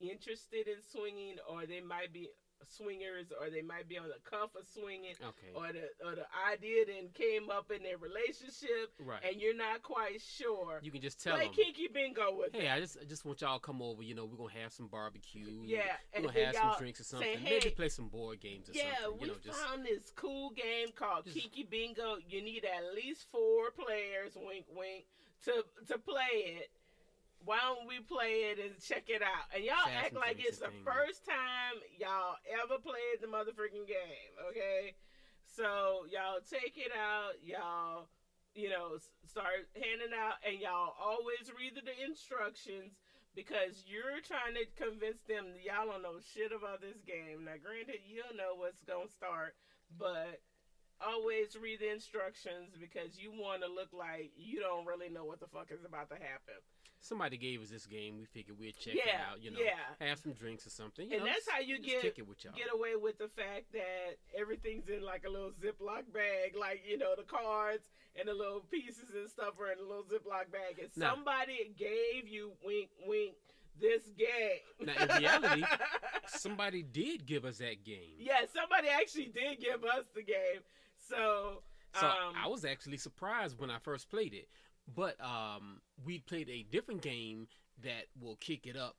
interested 0.00 0.66
in 0.66 0.80
swinging 0.80 1.36
or 1.48 1.66
they 1.66 1.80
might 1.80 2.12
be 2.12 2.28
swingers 2.68 3.32
or 3.40 3.50
they 3.50 3.62
might 3.62 3.88
be 3.88 3.98
on 3.98 4.08
the 4.08 4.20
cuff 4.28 4.50
of 4.56 4.66
swinging 4.72 5.14
Okay. 5.22 5.52
or 5.54 5.72
the 5.72 5.88
or 6.06 6.14
the 6.14 6.26
idea 6.52 6.84
then 6.86 7.08
came 7.14 7.50
up 7.50 7.70
in 7.70 7.82
their 7.82 7.98
relationship 7.98 8.92
right. 9.04 9.20
and 9.26 9.40
you're 9.40 9.56
not 9.56 9.82
quite 9.82 10.20
sure 10.20 10.78
you 10.82 10.90
can 10.90 11.00
just 11.00 11.22
tell 11.22 11.34
play 11.36 11.46
them. 11.46 11.54
kinky 11.54 11.88
bingo 11.92 12.34
with 12.36 12.52
Hey, 12.52 12.62
them. 12.62 12.76
I 12.76 12.80
just 12.80 12.98
I 13.00 13.04
just 13.04 13.24
want 13.24 13.40
y'all 13.40 13.58
to 13.58 13.64
come 13.64 13.80
over. 13.82 14.02
You 14.02 14.14
know, 14.14 14.24
we're 14.24 14.36
gonna 14.36 14.60
have 14.62 14.72
some 14.72 14.86
barbecue. 14.88 15.62
yeah 15.64 15.82
We're 16.14 16.18
and 16.18 16.26
gonna 16.26 16.44
have 16.46 16.54
some 16.56 16.74
drinks 16.78 17.00
or 17.00 17.04
say, 17.04 17.10
something. 17.16 17.42
Maybe 17.44 17.60
"Hey, 17.64 17.70
play 17.70 17.88
some 17.88 18.08
board 18.08 18.40
games 18.40 18.68
or 18.68 18.72
Yeah, 18.72 18.94
something. 19.02 19.20
we 19.20 19.28
know, 19.28 19.34
just 19.44 19.58
found 19.60 19.84
this 19.84 20.12
cool 20.16 20.50
game 20.50 20.88
called 20.94 21.24
Just- 21.24 21.36
Kinky 21.38 21.64
Bingo. 21.64 22.16
You 22.28 22.42
need 22.42 22.64
at 22.64 22.94
least 22.94 23.26
four 23.30 23.70
players, 23.70 24.32
wink 24.36 24.66
wink, 24.74 25.04
to 25.44 25.64
to 25.88 25.98
play 25.98 26.58
it. 26.60 26.70
Why 27.44 27.58
don't 27.62 27.88
we 27.88 27.98
play 28.00 28.54
it 28.54 28.58
and 28.62 28.78
check 28.78 29.10
it 29.10 29.22
out? 29.22 29.50
And 29.54 29.64
y'all 29.64 29.82
Have 29.90 30.12
act 30.12 30.14
like 30.14 30.38
it's 30.38 30.58
the 30.58 30.70
and 30.70 30.74
things. 30.74 30.86
first 30.86 31.26
time 31.26 31.82
y'all 31.98 32.38
ever 32.62 32.78
played 32.78 33.18
the 33.20 33.26
motherfucking 33.26 33.86
game, 33.90 34.32
okay? 34.50 34.94
So 35.44 36.06
y'all 36.08 36.40
take 36.46 36.78
it 36.78 36.92
out, 36.94 37.36
y'all, 37.42 38.06
you 38.54 38.70
know, 38.70 38.96
start 39.26 39.66
handing 39.74 40.14
out, 40.14 40.38
and 40.46 40.60
y'all 40.60 40.94
always 40.96 41.50
read 41.58 41.74
the 41.74 41.92
instructions 42.04 42.94
because 43.34 43.84
you're 43.88 44.20
trying 44.22 44.54
to 44.54 44.64
convince 44.76 45.20
them 45.26 45.56
that 45.56 45.64
y'all 45.64 45.88
don't 45.88 46.02
know 46.04 46.20
shit 46.20 46.52
about 46.52 46.80
this 46.80 47.00
game. 47.02 47.44
Now, 47.44 47.58
granted, 47.58 48.04
you'll 48.06 48.36
know 48.36 48.54
what's 48.54 48.84
gonna 48.84 49.08
start, 49.08 49.56
but 49.98 50.40
always 51.00 51.56
read 51.58 51.80
the 51.80 51.90
instructions 51.90 52.76
because 52.78 53.18
you 53.18 53.32
want 53.34 53.62
to 53.62 53.68
look 53.68 53.90
like 53.90 54.30
you 54.36 54.60
don't 54.60 54.86
really 54.86 55.08
know 55.08 55.24
what 55.24 55.40
the 55.40 55.50
fuck 55.50 55.72
is 55.72 55.84
about 55.84 56.08
to 56.10 56.16
happen. 56.20 56.60
Somebody 57.02 57.36
gave 57.36 57.60
us 57.60 57.68
this 57.68 57.84
game. 57.84 58.16
We 58.18 58.24
figured 58.24 58.58
we'd 58.58 58.78
check 58.78 58.94
it 58.94 59.02
out. 59.30 59.42
You 59.42 59.50
know, 59.50 59.58
yeah. 59.60 60.06
have 60.08 60.18
some 60.18 60.32
drinks 60.32 60.66
or 60.66 60.70
something. 60.70 61.10
You 61.10 61.16
And 61.16 61.24
know, 61.26 61.30
that's 61.32 61.48
how 61.50 61.60
you 61.60 61.78
get- 61.78 62.00
kick 62.00 62.14
it 62.18 62.26
with 62.26 62.42
y'all. 62.44 62.54
Get 62.56 62.72
away 62.72 62.96
with 62.96 63.18
the 63.18 63.28
fact 63.28 63.72
that 63.72 64.16
everything's 64.38 64.88
in 64.88 65.02
like 65.02 65.24
a 65.26 65.30
little 65.30 65.50
Ziploc 65.50 66.10
bag, 66.14 66.56
like 66.58 66.82
you 66.88 66.96
know 66.96 67.14
the 67.16 67.24
cards 67.24 67.90
and 68.18 68.26
the 68.28 68.34
little 68.34 68.60
pieces 68.70 69.10
and 69.14 69.28
stuff 69.28 69.54
are 69.60 69.72
in 69.72 69.78
a 69.78 69.82
little 69.82 70.04
Ziploc 70.04 70.50
bag. 70.50 70.78
And 70.80 70.88
Now- 70.96 71.14
somebody 71.14 71.74
gave 71.76 72.26
you 72.28 72.52
wink 72.64 72.88
wink 73.06 73.34
this 73.80 74.02
game. 74.18 74.86
Now, 74.86 75.02
in 75.16 75.22
reality, 75.22 75.64
somebody 76.26 76.82
did 76.82 77.26
give 77.26 77.44
us 77.44 77.58
that 77.58 77.84
game. 77.84 78.16
yeah, 78.18 78.42
somebody 78.54 78.88
actually 78.88 79.32
did 79.34 79.60
give 79.60 79.82
us 79.84 80.04
the 80.14 80.22
game. 80.22 80.60
So, 81.08 81.62
So 81.98 82.06
um, 82.06 82.34
I 82.36 82.46
was 82.48 82.64
actually 82.64 82.98
surprised 82.98 83.58
when 83.58 83.70
I 83.70 83.78
first 83.78 84.08
played 84.10 84.34
it. 84.34 84.48
But 84.94 85.16
um, 85.24 85.80
we 86.04 86.18
played 86.20 86.48
a 86.48 86.62
different 86.70 87.02
game 87.02 87.48
that 87.82 88.06
will 88.20 88.36
kick 88.36 88.66
it 88.66 88.76
up 88.76 88.96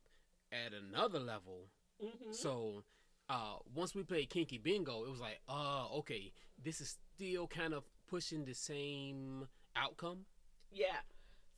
at 0.52 0.72
another 0.72 1.18
level. 1.18 1.68
mhm. 2.02 2.34
So 2.34 2.84
uh, 3.28 3.56
once 3.74 3.94
we 3.94 4.02
played 4.02 4.30
Kinky 4.30 4.58
Bingo, 4.58 5.04
it 5.04 5.10
was 5.10 5.20
like, 5.20 5.40
uh, 5.48 5.86
okay, 5.98 6.32
this 6.62 6.80
is 6.80 6.98
still 7.14 7.46
kind 7.46 7.72
of 7.72 7.84
pushing 8.08 8.44
the 8.44 8.54
same 8.54 9.48
outcome. 9.76 10.26
Yeah. 10.70 11.00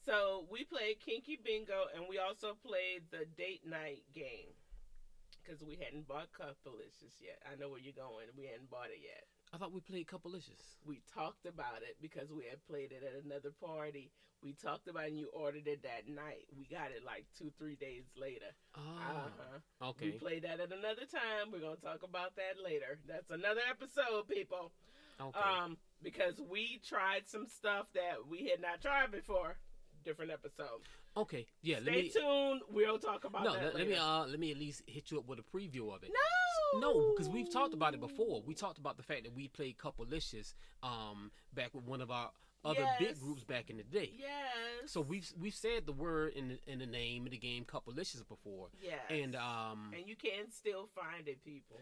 So 0.05 0.47
we 0.51 0.65
played 0.65 1.01
Kinky 1.01 1.39
Bingo 1.43 1.87
and 1.95 2.05
we 2.09 2.19
also 2.19 2.55
played 2.55 3.11
the 3.11 3.27
date 3.37 3.67
night 3.67 4.05
game 4.15 4.55
because 5.43 5.63
we 5.65 5.77
hadn't 5.83 6.07
bought 6.07 6.29
Couplelicious 6.33 7.21
yet. 7.21 7.39
I 7.51 7.57
know 7.57 7.71
where 7.71 7.81
you're 7.81 7.93
going. 7.93 8.27
We 8.37 8.47
hadn't 8.47 8.71
bought 8.71 8.91
it 8.91 9.03
yet. 9.03 9.25
I 9.53 9.59
thought 9.59 9.73
we 9.73 9.81
played 9.81 10.07
Couplelicious. 10.07 10.77
We 10.85 11.01
talked 11.15 11.47
about 11.47 11.83
it 11.83 11.97
because 12.03 12.31
we 12.33 12.45
had 12.51 12.65
played 12.69 12.93
it 12.93 13.03
at 13.03 13.25
another 13.25 13.53
party. 13.65 14.11
We 14.43 14.53
talked 14.53 14.87
about 14.89 15.05
it 15.05 15.11
and 15.11 15.19
you 15.19 15.29
ordered 15.33 15.67
it 15.67 15.83
that 15.83 16.09
night. 16.09 16.45
We 16.57 16.67
got 16.67 16.91
it 16.91 17.03
like 17.05 17.25
two, 17.39 17.51
three 17.59 17.77
days 17.77 18.05
later. 18.21 18.53
Oh, 18.77 18.81
Uh-huh. 18.81 19.89
okay. 19.91 20.07
We 20.07 20.13
played 20.13 20.43
that 20.43 20.61
at 20.61 20.73
another 20.73 21.07
time. 21.11 21.51
We're 21.53 21.61
gonna 21.61 21.77
talk 21.77 22.03
about 22.03 22.37
that 22.37 22.63
later. 22.63 22.99
That's 23.09 23.31
another 23.31 23.63
episode, 23.71 24.29
people. 24.29 24.73
Okay. 25.21 25.39
Um, 25.41 25.79
because 26.03 26.35
we 26.51 26.81
tried 26.87 27.27
some 27.27 27.47
stuff 27.47 27.87
that 27.95 28.27
we 28.29 28.49
had 28.51 28.61
not 28.61 28.83
tried 28.83 29.11
before. 29.11 29.57
Different 30.05 30.31
episode. 30.31 30.83
okay. 31.17 31.47
Yeah. 31.63 31.81
Stay 31.81 31.85
let 31.87 31.95
me. 31.95 32.11
tuned. 32.11 32.61
We'll 32.71 32.99
talk 32.99 33.25
about 33.25 33.43
No, 33.45 33.55
that 33.55 33.65
let, 33.65 33.75
let 33.75 33.89
me. 33.89 33.95
Uh, 33.97 34.27
let 34.27 34.39
me 34.39 34.51
at 34.53 34.59
least 34.59 34.83
hit 34.87 35.11
you 35.11 35.19
up 35.19 35.27
with 35.27 35.39
a 35.39 35.43
preview 35.43 35.93
of 35.95 36.03
it. 36.05 36.11
no, 36.13 36.46
No, 36.81 37.13
because 37.13 37.29
we've 37.29 37.51
talked 37.53 37.75
about 37.75 37.95
it 37.95 38.01
before. 38.01 38.43
We 38.45 38.55
talked 38.55 38.79
about 38.79 38.97
the 38.97 39.03
fact 39.03 39.25
that 39.25 39.35
we 39.35 39.49
played 39.49 39.77
Couplelicious 39.79 40.55
um, 40.83 41.31
back 41.55 41.75
with 41.75 41.85
one 41.85 42.01
of 42.01 42.11
our 42.11 42.31
other 42.65 42.81
Yes. 42.81 42.99
big 42.99 43.21
groups 43.21 43.45
back 43.45 43.71
in 43.71 43.77
the 43.77 43.85
day. 43.85 44.11
Yes. 44.19 44.91
So 44.91 45.01
we've 45.01 45.31
we've 45.39 45.55
said 45.55 45.87
the 45.87 45.93
word 45.93 46.33
in 46.35 46.49
the, 46.49 46.59
in 46.67 46.79
the 46.81 46.87
name 46.87 47.25
of 47.27 47.31
the 47.33 47.39
game 47.39 47.65
Couplelicious 47.65 48.23
before, 48.27 48.69
yes. 48.83 48.99
and 49.11 49.37
um, 49.37 49.93
and 49.97 50.07
you 50.09 50.17
can 50.17 50.51
still 50.51 50.89
find 50.95 51.29
it, 51.29 51.45
people. 51.45 51.79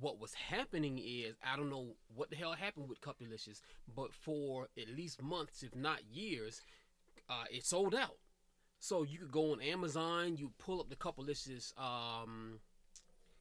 what 0.00 0.20
was 0.20 0.34
happening 0.34 0.98
is 0.98 1.34
I 1.44 1.56
don't 1.56 1.70
know 1.70 1.96
what 2.14 2.30
the 2.30 2.36
hell 2.36 2.52
happened 2.52 2.88
with 2.88 3.00
Couplelicious, 3.00 3.60
but 3.94 4.12
for 4.14 4.68
at 4.78 4.88
least 4.94 5.20
months, 5.22 5.62
if 5.64 5.74
not 5.74 6.00
years, 6.10 6.60
uh, 7.28 7.44
it 7.50 7.64
sold 7.66 7.94
out. 7.94 8.18
So 8.80 9.02
you 9.02 9.18
could 9.18 9.32
go 9.32 9.52
on 9.52 9.60
Amazon, 9.60 10.36
you 10.36 10.52
pull 10.58 10.78
up 10.80 10.88
the 10.88 10.94
Couplelicious, 10.94 11.72
um, 11.76 12.60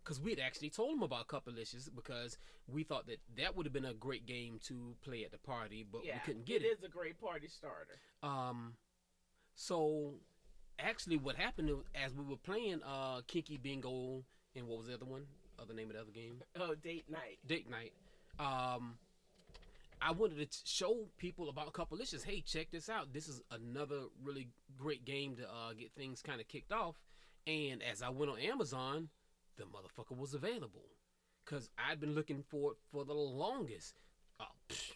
because 0.08 0.22
we'd 0.22 0.40
actually 0.40 0.70
told 0.70 0.94
them 0.94 1.04
about 1.04 1.28
Couplelicious 1.28 1.90
because 1.94 2.38
we 2.66 2.84
thought 2.84 3.08
that 3.08 3.18
that 3.38 3.58
would 3.58 3.66
have 3.66 3.74
been 3.74 3.84
a 3.84 3.94
great 3.94 4.26
game 4.26 4.58
to 4.68 4.96
play 5.04 5.26
at 5.26 5.32
the 5.32 5.38
party, 5.38 5.86
but 5.92 6.06
yeah, 6.06 6.14
we 6.14 6.20
couldn't 6.22 6.46
get 6.46 6.62
It 6.62 6.66
it. 6.66 6.78
is 6.78 6.84
a 6.84 6.88
great 6.88 7.20
party 7.20 7.48
starter. 7.50 8.00
Um, 8.24 8.74
so 9.56 10.14
actually, 10.80 11.18
what 11.18 11.36
happened 11.36 11.72
as 11.94 12.14
we 12.14 12.24
were 12.24 12.38
playing 12.38 12.80
uh 12.84 13.22
Kinky 13.28 13.58
Bingo 13.58 14.24
and 14.56 14.68
what 14.68 14.78
was 14.78 14.88
the 14.88 14.94
other 14.94 15.06
one? 15.06 15.24
Other 15.60 15.74
name 15.74 15.90
of 15.90 15.96
the 15.96 16.02
other 16.02 16.12
game? 16.12 16.42
Oh, 16.60 16.76
date 16.76 17.06
night. 17.10 17.40
date 17.46 17.68
night. 17.70 17.92
Um, 18.40 18.98
I 20.00 20.12
wanted 20.12 20.38
to 20.38 20.46
t- 20.46 20.58
show 20.64 21.08
people 21.18 21.50
about 21.50 21.74
Couplelicious. 21.74 22.24
Hey, 22.24 22.42
check 22.42 22.70
this 22.72 22.88
out. 22.88 23.12
This 23.14 23.28
is 23.28 23.42
another 23.52 24.02
really 24.24 24.48
great 24.78 25.04
game 25.06 25.36
to 25.38 25.44
uh, 25.44 25.74
get 25.74 25.92
things 25.94 26.22
kind 26.22 26.40
of 26.40 26.48
kicked 26.48 26.72
off. 26.72 26.96
And 27.48 27.82
as 27.82 28.02
I 28.04 28.10
went 28.10 28.32
on 28.32 28.40
Amazon, 28.40 29.10
the 29.58 29.66
motherfucker 29.66 30.18
was 30.18 30.34
available 30.34 30.86
because 31.44 31.70
I'd 31.78 32.00
been 32.00 32.14
looking 32.16 32.44
for 32.50 32.72
it 32.74 32.78
for 32.92 33.06
the 33.06 33.14
longest. 33.14 33.96
Oh, 34.40 34.46
psh, 34.70 34.92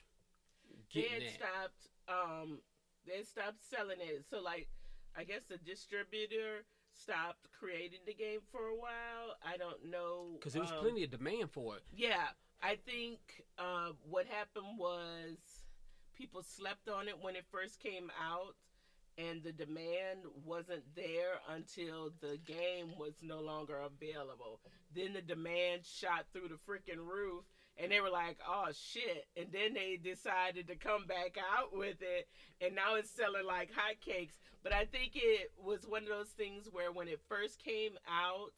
They 0.94 1.02
had 1.02 1.24
stopped. 1.34 1.88
Um, 2.08 2.60
they 3.08 3.24
stopped 3.24 3.64
selling 3.64 3.98
it. 4.00 4.26
So 4.30 4.42
like, 4.42 4.68
I 5.16 5.24
guess 5.24 5.44
the 5.50 5.58
distributor 5.58 6.66
stopped 6.94 7.48
creating 7.58 8.00
the 8.06 8.14
game 8.14 8.40
for 8.52 8.68
a 8.68 8.76
while. 8.76 9.38
I 9.46 9.58
don't 9.58 9.90
know 9.90 10.36
because 10.40 10.54
there 10.54 10.62
was 10.62 10.72
um, 10.72 10.80
plenty 10.80 11.04
of 11.04 11.12
demand 11.12 11.52
for 11.52 11.78
it. 11.78 11.84
Yeah, 11.96 12.28
I 12.62 12.78
think 12.86 13.20
uh, 13.58 13.92
what 14.10 14.26
happened 14.28 14.78
was 14.78 15.38
people 16.16 16.44
slept 16.44 16.90
on 16.90 17.08
it 17.08 17.16
when 17.22 17.36
it 17.36 17.46
first 17.52 17.80
came 17.80 18.12
out, 18.22 18.56
and 19.30 19.44
the 19.44 19.52
demand 19.52 20.20
wasn't 20.46 20.84
there 20.96 21.40
until 21.50 22.12
the 22.22 22.38
game 22.46 22.94
was 22.98 23.14
no 23.22 23.40
longer 23.40 23.78
available. 23.78 24.60
Then 24.96 25.14
the 25.14 25.22
demand 25.22 25.86
shot 25.86 26.26
through 26.32 26.50
the 26.50 26.56
freaking 26.56 27.06
roof, 27.06 27.44
and 27.78 27.92
they 27.92 28.02
were 28.02 28.10
like, 28.10 28.38
"Oh 28.48 28.70
shit!" 28.74 29.28
And 29.36 29.52
then 29.52 29.74
they 29.74 29.98
decided 29.98 30.68
to 30.68 30.76
come 30.76 31.06
back 31.06 31.38
out 31.56 31.76
with 31.76 32.02
it, 32.02 32.28
and 32.60 32.76
now 32.76 32.96
it's 32.96 33.10
selling 33.12 33.46
like 33.46 33.72
hotcakes. 33.72 34.38
But 34.64 34.74
I 34.74 34.86
think 34.86 35.12
it 35.16 35.52
was 35.58 35.86
one 35.88 36.04
of 36.04 36.10
those 36.10 36.30
things 36.30 36.68
where 36.72 36.92
when 36.92 37.08
it 37.08 37.20
first 37.28 37.64
came 37.64 37.98
out, 38.08 38.54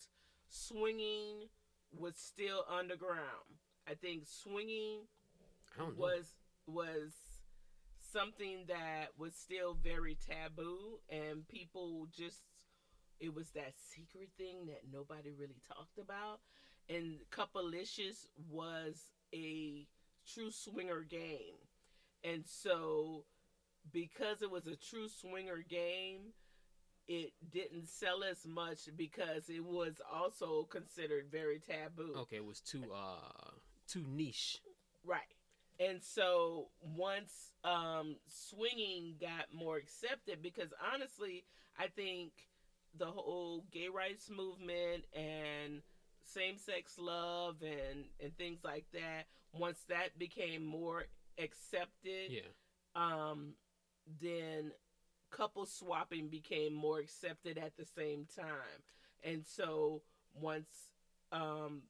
swinging 0.50 1.50
was 1.98 2.16
still 2.18 2.66
underground. 2.70 3.60
I 3.88 3.96
think 3.96 4.26
swinging 4.28 5.02
I 5.80 5.84
was 5.98 6.34
was 6.68 7.14
something 8.14 8.66
that 8.68 9.08
was 9.18 9.34
still 9.34 9.76
very 9.84 10.16
taboo 10.30 11.00
and 11.10 11.48
people 11.48 12.08
just 12.16 12.44
it 13.20 13.34
was 13.34 13.50
that 13.52 13.74
secret 13.76 14.30
thing 14.38 14.68
that 14.68 14.82
nobody 14.92 15.32
really 15.32 15.62
talked 15.68 15.98
about 15.98 16.40
and 16.90 17.20
Couplelicious 17.32 18.28
was 18.50 19.10
a 19.34 19.88
true 20.32 20.52
swinger 20.52 21.02
game 21.02 21.58
and 22.24 22.44
so 22.46 23.26
because 23.92 24.42
it 24.42 24.52
was 24.52 24.68
a 24.68 24.76
true 24.76 25.08
swinger 25.08 25.64
game 25.68 26.34
it 27.08 27.34
didn't 27.52 27.88
sell 27.88 28.24
as 28.24 28.46
much 28.46 28.88
because 28.96 29.50
it 29.50 29.64
was 29.64 29.96
also 30.12 30.64
considered 30.64 31.26
very 31.32 31.60
taboo 31.60 32.14
Okay, 32.18 32.38
it 32.38 32.46
was 32.46 32.62
too 32.62 32.84
uh 32.94 33.52
too 33.88 34.06
niche. 34.08 34.60
Right. 35.06 35.36
And 35.90 36.02
so 36.04 36.70
once 36.82 37.52
um, 37.64 38.16
swinging 38.28 39.16
got 39.20 39.54
more 39.54 39.78
accepted, 39.78 40.42
because 40.42 40.70
honestly, 40.94 41.44
I 41.78 41.88
think 41.88 42.32
the 42.98 43.08
whole 43.08 43.66
gay 43.72 43.88
rights 43.94 44.30
movement 44.30 45.06
and 45.14 45.82
same 46.24 46.58
sex 46.58 46.98
love 46.98 47.56
and, 47.64 48.06
and 48.22 48.38
things 48.38 48.60
like 48.64 48.86
that, 48.94 49.26
once 49.52 49.80
that 49.90 50.18
became 50.18 50.64
more 50.64 51.06
accepted, 51.38 52.30
Yeah. 52.30 52.42
um, 52.96 53.54
then 54.22 54.72
couple 55.32 55.66
swapping 55.66 56.28
became 56.30 56.74
more 56.74 57.00
accepted 57.00 57.58
at 57.58 57.76
the 57.76 57.86
same 57.86 58.28
time. 58.36 58.84
And 59.24 59.44
so 59.46 60.04
once 60.36 60.92
um, 61.32 61.82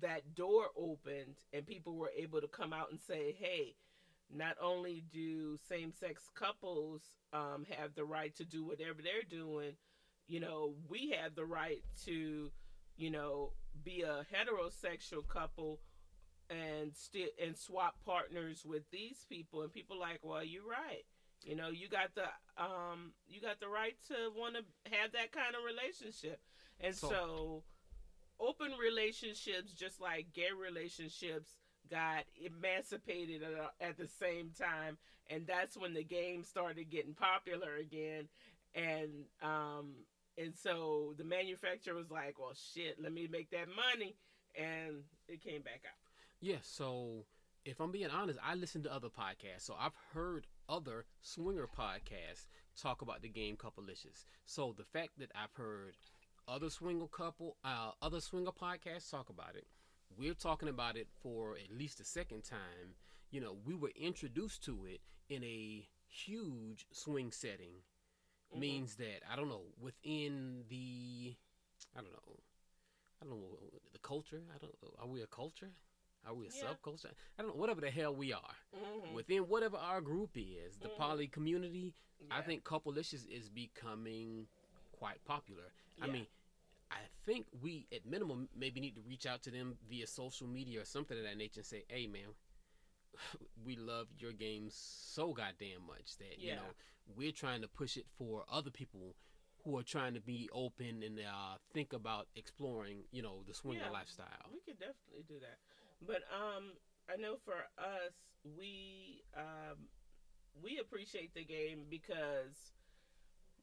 that 0.00 0.34
door 0.34 0.66
opened 0.76 1.36
and 1.52 1.66
people 1.66 1.96
were 1.96 2.10
able 2.16 2.40
to 2.40 2.48
come 2.48 2.72
out 2.72 2.90
and 2.90 3.00
say, 3.00 3.34
hey, 3.38 3.74
not 4.30 4.56
only 4.62 5.02
do 5.12 5.56
same 5.68 5.92
sex 5.92 6.28
couples 6.34 7.02
um, 7.32 7.64
have 7.78 7.94
the 7.94 8.04
right 8.04 8.34
to 8.36 8.44
do 8.44 8.64
whatever 8.64 9.00
they're 9.02 9.22
doing, 9.28 9.72
you 10.26 10.40
know, 10.40 10.74
we 10.88 11.14
have 11.20 11.34
the 11.34 11.44
right 11.44 11.82
to, 12.04 12.50
you 12.96 13.10
know, 13.10 13.52
be 13.84 14.02
a 14.02 14.26
heterosexual 14.32 15.26
couple 15.26 15.80
and 16.50 16.94
still 16.96 17.28
and 17.44 17.56
swap 17.56 17.96
partners 18.04 18.64
with 18.64 18.82
these 18.90 19.24
people. 19.28 19.62
And 19.62 19.72
people 19.72 19.98
like 19.98 20.20
well 20.22 20.42
you're 20.44 20.66
right. 20.68 21.04
You 21.42 21.56
know 21.56 21.68
you 21.68 21.88
got 21.88 22.14
the 22.14 22.24
um 22.62 23.12
you 23.26 23.40
got 23.40 23.60
the 23.60 23.68
right 23.68 23.96
to 24.08 24.14
want 24.36 24.54
to 24.56 24.90
have 24.98 25.12
that 25.12 25.30
kind 25.32 25.54
of 25.54 25.62
relationship. 25.64 26.40
And 26.80 26.94
So- 26.94 27.08
so, 27.10 27.64
open 28.40 28.72
relationships 28.78 29.72
just 29.72 30.00
like 30.00 30.26
gay 30.32 30.48
relationships 30.58 31.56
got 31.90 32.24
emancipated 32.44 33.42
at, 33.42 33.88
at 33.88 33.96
the 33.96 34.06
same 34.06 34.50
time 34.58 34.98
and 35.30 35.46
that's 35.46 35.76
when 35.76 35.94
the 35.94 36.04
game 36.04 36.44
started 36.44 36.90
getting 36.90 37.14
popular 37.14 37.76
again 37.80 38.28
and 38.74 39.10
um 39.42 39.94
and 40.36 40.54
so 40.54 41.14
the 41.16 41.24
manufacturer 41.24 41.94
was 41.94 42.10
like 42.10 42.38
well 42.38 42.54
shit 42.74 42.96
let 43.02 43.12
me 43.12 43.28
make 43.30 43.50
that 43.50 43.66
money 43.68 44.14
and 44.56 45.02
it 45.28 45.42
came 45.42 45.62
back 45.62 45.82
out 45.86 45.98
Yeah, 46.40 46.56
so 46.62 47.24
if 47.64 47.80
I'm 47.80 47.92
being 47.92 48.10
honest, 48.10 48.38
I 48.44 48.54
listen 48.54 48.82
to 48.84 48.94
other 48.94 49.08
podcasts. 49.08 49.62
So 49.62 49.74
I've 49.78 49.96
heard 50.14 50.46
other 50.68 51.04
swinger 51.20 51.66
podcasts 51.66 52.46
talk 52.80 53.02
about 53.02 53.22
the 53.22 53.28
game 53.28 53.56
Couplelicious. 53.56 54.24
So 54.46 54.74
the 54.76 54.84
fact 54.84 55.18
that 55.18 55.30
I've 55.34 55.52
heard 55.52 55.94
other 56.48 56.70
swinger 56.70 57.06
couple, 57.06 57.56
uh, 57.64 57.90
other 58.00 58.20
swinger 58.20 58.50
podcasts 58.50 59.10
talk 59.10 59.28
about 59.28 59.54
it, 59.54 59.66
we're 60.16 60.34
talking 60.34 60.68
about 60.68 60.96
it 60.96 61.06
for 61.22 61.56
at 61.56 61.70
least 61.76 62.00
a 62.00 62.04
second 62.04 62.42
time. 62.44 62.94
You 63.30 63.40
know, 63.40 63.56
we 63.64 63.74
were 63.74 63.92
introduced 63.94 64.64
to 64.64 64.86
it 64.86 65.00
in 65.28 65.44
a 65.44 65.86
huge 66.08 66.86
swing 66.90 67.30
setting. 67.30 67.82
Mhm. 68.54 68.58
Means 68.60 68.96
that 68.96 69.22
I 69.30 69.36
don't 69.36 69.48
know 69.48 69.66
within 69.78 70.64
the, 70.68 71.36
I 71.94 72.00
don't 72.00 72.12
know, 72.12 72.40
I 73.20 73.26
don't 73.26 73.40
know 73.40 73.58
the 73.92 73.98
culture. 73.98 74.42
I 74.54 74.58
don't. 74.58 74.74
Are 74.98 75.06
we 75.06 75.20
a 75.22 75.26
culture? 75.26 75.70
Are 76.24 76.34
we 76.34 76.46
a 76.46 76.50
Yeah. 76.50 76.64
subculture? 76.74 77.12
I 77.38 77.42
don't 77.42 77.48
know. 77.48 77.60
Whatever 77.60 77.82
the 77.82 77.90
hell 77.90 78.14
we 78.14 78.32
are, 78.32 78.56
Mhm. 78.74 79.12
within 79.12 79.48
whatever 79.48 79.76
our 79.76 80.00
group 80.00 80.30
is, 80.36 80.78
the 80.78 80.88
Mhm. 80.88 80.96
poly 80.96 81.28
community, 81.28 81.94
I 82.30 82.42
think 82.42 82.64
Couplelicious 82.64 83.26
is 83.26 83.48
becoming 83.50 84.48
quite 84.92 85.22
popular. 85.24 85.72
I 86.00 86.06
mean, 86.06 86.26
I 86.90 86.96
think 87.26 87.46
we 87.62 87.86
at 87.92 88.06
minimum 88.06 88.48
maybe 88.56 88.80
need 88.80 88.94
to 88.96 89.02
reach 89.02 89.26
out 89.26 89.42
to 89.42 89.50
them 89.50 89.76
via 89.88 90.06
social 90.06 90.46
media 90.46 90.80
or 90.80 90.84
something 90.84 91.16
of 91.16 91.24
that 91.24 91.36
nature 91.36 91.60
and 91.60 91.66
say, 91.66 91.84
"Hey, 91.88 92.06
man, 92.06 92.34
we 93.64 93.76
love 93.76 94.08
your 94.18 94.32
game 94.32 94.68
so 94.70 95.32
goddamn 95.32 95.86
much 95.86 96.16
that 96.18 96.38
you 96.38 96.54
know 96.54 96.74
we're 97.16 97.32
trying 97.32 97.62
to 97.62 97.68
push 97.68 97.96
it 97.96 98.06
for 98.16 98.44
other 98.50 98.70
people." 98.70 99.14
Who 99.64 99.76
are 99.76 99.82
trying 99.82 100.14
to 100.14 100.20
be 100.20 100.48
open 100.52 101.02
and 101.02 101.18
uh, 101.18 101.58
think 101.74 101.92
about 101.92 102.28
exploring, 102.36 103.02
you 103.10 103.20
know, 103.22 103.42
the 103.46 103.52
swinger 103.52 103.80
Yeah. 103.86 103.90
lifestyle. 103.90 104.48
We 104.50 104.60
could 104.60 104.78
definitely 104.78 105.24
do 105.28 105.40
that. 105.40 105.58
But 106.00 106.22
um 106.32 106.72
I 107.12 107.16
know 107.16 107.36
for 107.44 107.66
us, 107.76 108.14
we 108.56 109.24
um, 109.36 109.88
we 110.62 110.78
appreciate 110.78 111.34
the 111.34 111.44
game 111.44 111.86
because 111.90 112.72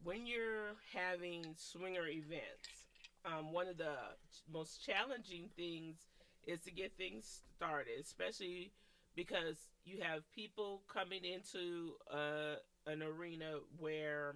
when 0.03 0.25
you're 0.27 0.75
having 0.93 1.55
swinger 1.55 2.07
events, 2.07 2.84
um, 3.25 3.51
one 3.51 3.67
of 3.67 3.77
the 3.77 3.95
most 4.51 4.85
challenging 4.85 5.49
things 5.55 5.95
is 6.45 6.59
to 6.61 6.71
get 6.71 6.93
things 6.97 7.41
started, 7.55 7.99
especially 7.99 8.71
because 9.15 9.57
you 9.85 9.99
have 10.01 10.29
people 10.33 10.81
coming 10.91 11.23
into 11.23 11.93
uh, 12.11 12.55
an 12.85 13.01
arena 13.01 13.59
where 13.79 14.35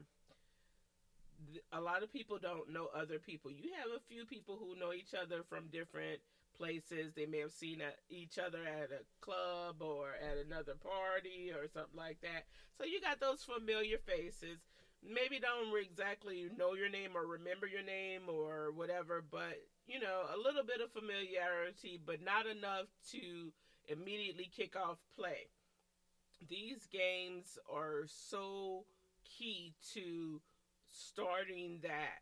a 1.72 1.80
lot 1.80 2.04
of 2.04 2.12
people 2.12 2.38
don't 2.42 2.72
know 2.72 2.88
other 2.96 3.20
people. 3.20 3.52
You 3.52 3.72
have 3.78 3.92
a 3.96 4.02
few 4.08 4.26
people 4.26 4.58
who 4.60 4.80
know 4.80 4.94
each 4.94 5.14
other 5.14 5.44
from 5.48 5.68
different 5.72 6.20
places. 6.58 7.14
They 7.16 7.26
may 7.26 7.40
have 7.40 7.52
seen 7.52 7.82
a, 7.82 7.92
each 8.14 8.38
other 8.38 8.60
at 8.66 8.92
a 8.92 9.04
club 9.22 9.82
or 9.82 10.10
at 10.20 10.38
another 10.46 10.74
party 10.76 11.52
or 11.54 11.68
something 11.68 11.98
like 11.98 12.20
that. 12.22 12.46
So 12.78 12.86
you 12.86 13.00
got 13.02 13.20
those 13.20 13.44
familiar 13.44 13.98
faces. 14.06 14.60
Maybe 15.08 15.40
don't 15.40 15.74
exactly 15.82 16.50
know 16.58 16.74
your 16.74 16.90
name 16.90 17.12
or 17.16 17.26
remember 17.26 17.68
your 17.68 17.84
name 17.84 18.24
or 18.28 18.72
whatever, 18.72 19.24
but 19.30 19.58
you 19.88 20.00
know, 20.00 20.24
a 20.34 20.38
little 20.38 20.64
bit 20.64 20.82
of 20.82 20.92
familiarity, 20.92 22.00
but 22.06 22.22
not 22.24 22.46
enough 22.46 22.88
to 23.12 23.52
immediately 23.88 24.50
kick 24.56 24.76
off 24.76 24.98
play. 25.16 25.48
These 26.48 26.86
games 26.92 27.58
are 27.74 28.04
so 28.08 28.86
key 29.26 29.74
to 29.94 30.42
starting 30.88 31.80
that. 31.84 32.22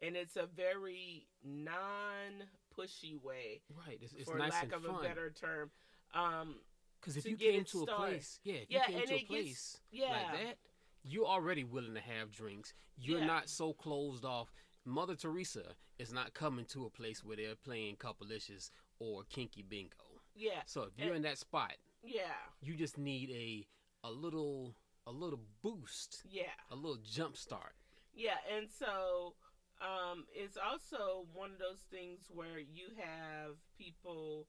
And 0.00 0.16
it's 0.16 0.36
a 0.36 0.46
very 0.46 1.26
non 1.44 2.48
pushy 2.76 3.22
way, 3.22 3.60
Right. 3.86 3.98
It's, 4.00 4.12
it's 4.14 4.24
for 4.28 4.38
nice 4.38 4.50
lack 4.52 4.72
of 4.72 4.84
fun. 4.84 4.96
a 4.96 5.02
better 5.08 5.30
term. 5.30 5.70
Um, 6.14 6.56
Because 7.00 7.16
if 7.16 7.26
you 7.26 7.36
came 7.36 7.64
to 7.64 7.82
a 7.82 7.86
place, 7.86 8.40
yeah, 8.42 8.54
if 8.54 8.70
Yeah, 8.70 8.80
you 8.80 8.86
came 8.86 8.96
and 8.98 9.06
to 9.08 9.12
a 9.14 9.16
it 9.16 9.20
gets- 9.20 9.28
place 9.28 9.80
yeah. 9.90 10.06
like 10.08 10.32
that, 10.40 10.56
you're 11.04 11.26
already 11.26 11.64
willing 11.64 11.94
to 11.94 12.00
have 12.00 12.30
drinks. 12.30 12.72
You're 12.96 13.20
Yeah. 13.20 13.26
not 13.26 13.48
so 13.48 13.72
closed 13.72 14.24
off. 14.24 14.52
Mother 14.84 15.14
Teresa 15.16 15.76
is 15.98 16.12
not 16.12 16.34
coming 16.34 16.64
to 16.66 16.86
a 16.86 16.90
place 16.90 17.22
where 17.24 17.36
they're 17.36 17.54
playing 17.56 17.96
couplelicious 17.96 18.70
or 18.98 19.24
kinky 19.24 19.62
bingo. 19.62 19.96
yeah, 20.34 20.62
So 20.64 20.84
if 20.84 20.96
you're 20.98 21.08
And- 21.08 21.16
in 21.16 21.22
that 21.22 21.36
spot, 21.38 21.76
yeah, 22.02 22.34
you 22.60 22.74
just 22.74 22.96
need 22.98 23.30
a 23.30 23.68
a 24.04 24.10
little 24.10 24.74
a 25.06 25.12
little 25.12 25.40
boost, 25.62 26.22
yeah. 26.24 26.54
a 26.70 26.74
little 26.76 26.96
jump 27.02 27.36
start. 27.36 27.76
Yeah, 28.14 28.38
and 28.48 28.70
so 28.70 29.36
um, 29.80 30.26
it's 30.32 30.56
also 30.56 31.26
one 31.32 31.50
of 31.52 31.58
those 31.58 31.82
things 31.90 32.30
where 32.30 32.58
you 32.60 32.94
have 32.94 33.56
people 33.76 34.48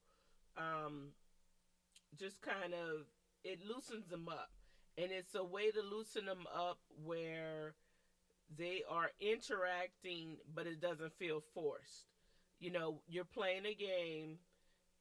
um, 0.56 1.14
just 2.16 2.41
kind 2.41 2.74
of 2.74 3.08
it 3.43 3.62
loosens 3.66 4.08
them 4.08 4.30
up, 4.30 4.53
and 4.97 5.11
it's 5.11 5.35
a 5.35 5.43
way 5.43 5.71
to 5.71 5.81
loosen 5.81 6.25
them 6.25 6.45
up 6.53 6.79
where 7.03 7.75
they 8.57 8.83
are 8.89 9.11
interacting, 9.19 10.37
but 10.53 10.67
it 10.67 10.81
doesn't 10.81 11.17
feel 11.17 11.41
forced. 11.53 12.05
You 12.59 12.71
know, 12.71 13.01
you're 13.07 13.25
playing 13.25 13.65
a 13.65 13.73
game. 13.73 14.37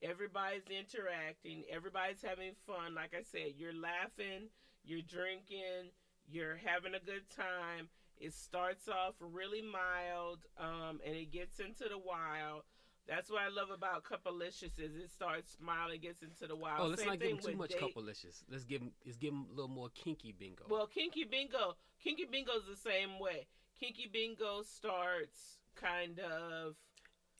Everybody's 0.03 0.67
interacting. 0.71 1.65
Everybody's 1.71 2.23
having 2.23 2.55
fun. 2.67 2.95
Like 2.95 3.15
I 3.15 3.23
said, 3.23 3.55
you're 3.57 3.75
laughing, 3.75 4.49
you're 4.85 5.03
drinking, 5.03 5.93
you're 6.29 6.57
having 6.57 6.95
a 6.95 7.05
good 7.05 7.29
time. 7.37 7.89
It 8.19 8.35
starts 8.35 8.89
off 8.89 9.15
really 9.21 9.63
mild, 9.63 10.41
um, 10.59 11.01
and 11.05 11.15
it 11.15 11.33
gets 11.33 11.59
into 11.61 11.85
the 11.89 11.99
wild. 11.99 12.63
That's 13.09 13.31
what 13.31 13.43
I 13.43 13.49
love 13.49 13.71
about 13.71 14.05
Couplelicious 14.05 14.79
is 14.79 14.95
it 14.95 15.11
starts 15.11 15.57
mild 15.61 15.91
and 15.91 16.01
gets 16.01 16.23
into 16.23 16.47
the 16.47 16.55
wild. 16.55 16.81
Oh, 16.81 16.87
let's 16.87 17.01
Same 17.03 17.11
not 17.11 17.19
give 17.19 17.29
thing 17.29 17.37
them 17.37 17.53
too 17.53 17.59
much 17.59 17.71
date- 17.71 17.81
couplelicious. 17.81 18.45
Let's 18.51 18.65
give 18.65 18.81
them 18.81 18.93
let's 19.05 19.19
give 19.19 19.33
them 19.33 19.47
a 19.51 19.55
little 19.55 19.69
more 19.69 19.89
kinky 19.95 20.33
bingo. 20.39 20.65
Well, 20.69 20.87
Kinky 20.87 21.25
Bingo, 21.25 21.77
Kinky 22.03 22.27
Bingo's 22.31 22.65
the 22.69 22.77
same 22.77 23.19
way. 23.19 23.47
Kinky 23.79 24.09
Bingo 24.13 24.63
starts 24.63 25.59
kind 25.75 26.21
of 26.21 26.77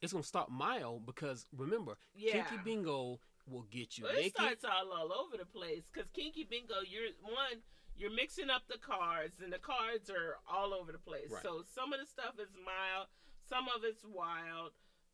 it's 0.01 0.11
gonna 0.11 0.23
start 0.23 0.51
mild 0.51 1.05
because 1.05 1.45
remember, 1.55 1.95
yeah. 2.13 2.43
kinky 2.43 2.61
bingo 2.63 3.19
will 3.47 3.65
get 3.71 3.97
you 3.97 4.03
Well, 4.03 4.15
it 4.17 4.31
starts 4.31 4.65
all, 4.65 4.91
all 4.91 5.13
over 5.13 5.37
the 5.37 5.45
place 5.45 5.83
because 5.91 6.09
Kinky 6.11 6.45
Bingo, 6.49 6.75
you're 6.85 7.07
one, 7.21 7.63
you're 7.95 8.13
mixing 8.13 8.49
up 8.49 8.63
the 8.67 8.77
cards, 8.77 9.39
and 9.41 9.51
the 9.51 9.59
cards 9.59 10.09
are 10.09 10.37
all 10.49 10.73
over 10.73 10.91
the 10.91 10.97
place. 10.99 11.29
Right. 11.29 11.43
So 11.43 11.63
some 11.73 11.93
of 11.93 11.99
the 11.99 12.05
stuff 12.05 12.35
is 12.39 12.51
mild, 12.65 13.07
some 13.47 13.65
of 13.73 13.83
it's 13.83 14.03
wild. 14.03 14.71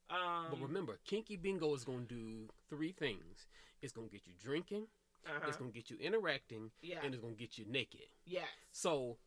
Um, 0.10 0.48
But 0.50 0.60
remember, 0.62 1.00
Kinky 1.06 1.36
Bingo 1.38 1.74
is 1.76 1.84
going 1.84 2.08
to 2.08 2.16
do 2.16 2.50
three 2.70 2.92
things. 2.92 3.48
It's 3.82 3.94
going 3.94 4.08
to 4.10 4.12
get 4.14 4.26
you 4.28 4.34
drinking, 4.42 4.88
uh-huh. 5.26 5.46
it's 5.48 5.58
going 5.58 5.72
to 5.72 5.76
get 5.76 5.90
you 5.90 5.98
interacting, 6.00 6.72
yeah, 6.82 6.98
and 7.04 7.14
it's 7.14 7.22
going 7.22 7.36
to 7.36 7.40
get 7.40 7.58
you 7.58 7.66
naked. 7.68 8.08
yes, 8.26 8.48
So, 8.72 9.18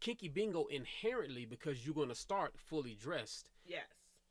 Kinky 0.00 0.28
Bingo 0.28 0.66
inherently, 0.66 1.44
because 1.46 1.84
you're 1.84 1.94
going 1.94 2.08
to 2.08 2.14
start 2.14 2.54
fully 2.56 2.94
dressed, 2.94 3.50
yes. 3.64 3.84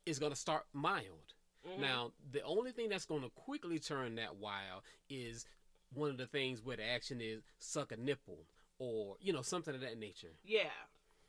is 0.06 0.18
going 0.18 0.32
to 0.32 0.38
start 0.38 0.66
mild. 0.72 1.34
Mhm. 1.66 1.78
Now, 1.78 2.12
the 2.30 2.42
only 2.42 2.72
thing 2.72 2.88
that's 2.90 3.06
going 3.06 3.22
to 3.22 3.30
quickly 3.30 3.78
turn 3.78 4.16
that 4.16 4.36
wild 4.36 4.82
is 5.08 5.46
one 5.94 6.10
of 6.10 6.18
the 6.18 6.26
things 6.26 6.60
where 6.62 6.76
the 6.76 6.84
action 6.84 7.20
is 7.20 7.42
suck 7.58 7.90
a 7.92 7.96
nipple 7.96 8.46
or, 8.78 9.16
you 9.20 9.32
know, 9.32 9.42
something 9.42 9.74
of 9.74 9.80
that 9.80 9.96
nature. 9.98 10.36
yeah, 10.44 10.70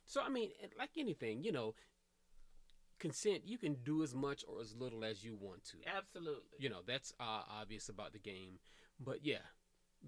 So, 0.04 0.20
I 0.20 0.28
mean, 0.28 0.50
like 0.78 0.90
anything, 0.98 1.42
you 1.42 1.52
know, 1.52 1.74
consent, 2.98 3.42
you 3.44 3.58
can 3.58 3.76
do 3.84 4.02
as 4.02 4.14
much 4.14 4.44
or 4.48 4.60
as 4.60 4.74
little 4.74 5.04
as 5.04 5.24
you 5.24 5.36
want 5.40 5.64
to. 5.64 5.76
absolutely. 5.86 6.56
you 6.58 6.68
know 6.68 6.80
that's 6.86 7.12
uh, 7.20 7.42
obvious 7.60 7.88
about 7.88 8.12
the 8.12 8.18
game 8.18 8.58
but 8.98 9.24
yeah 9.24 9.44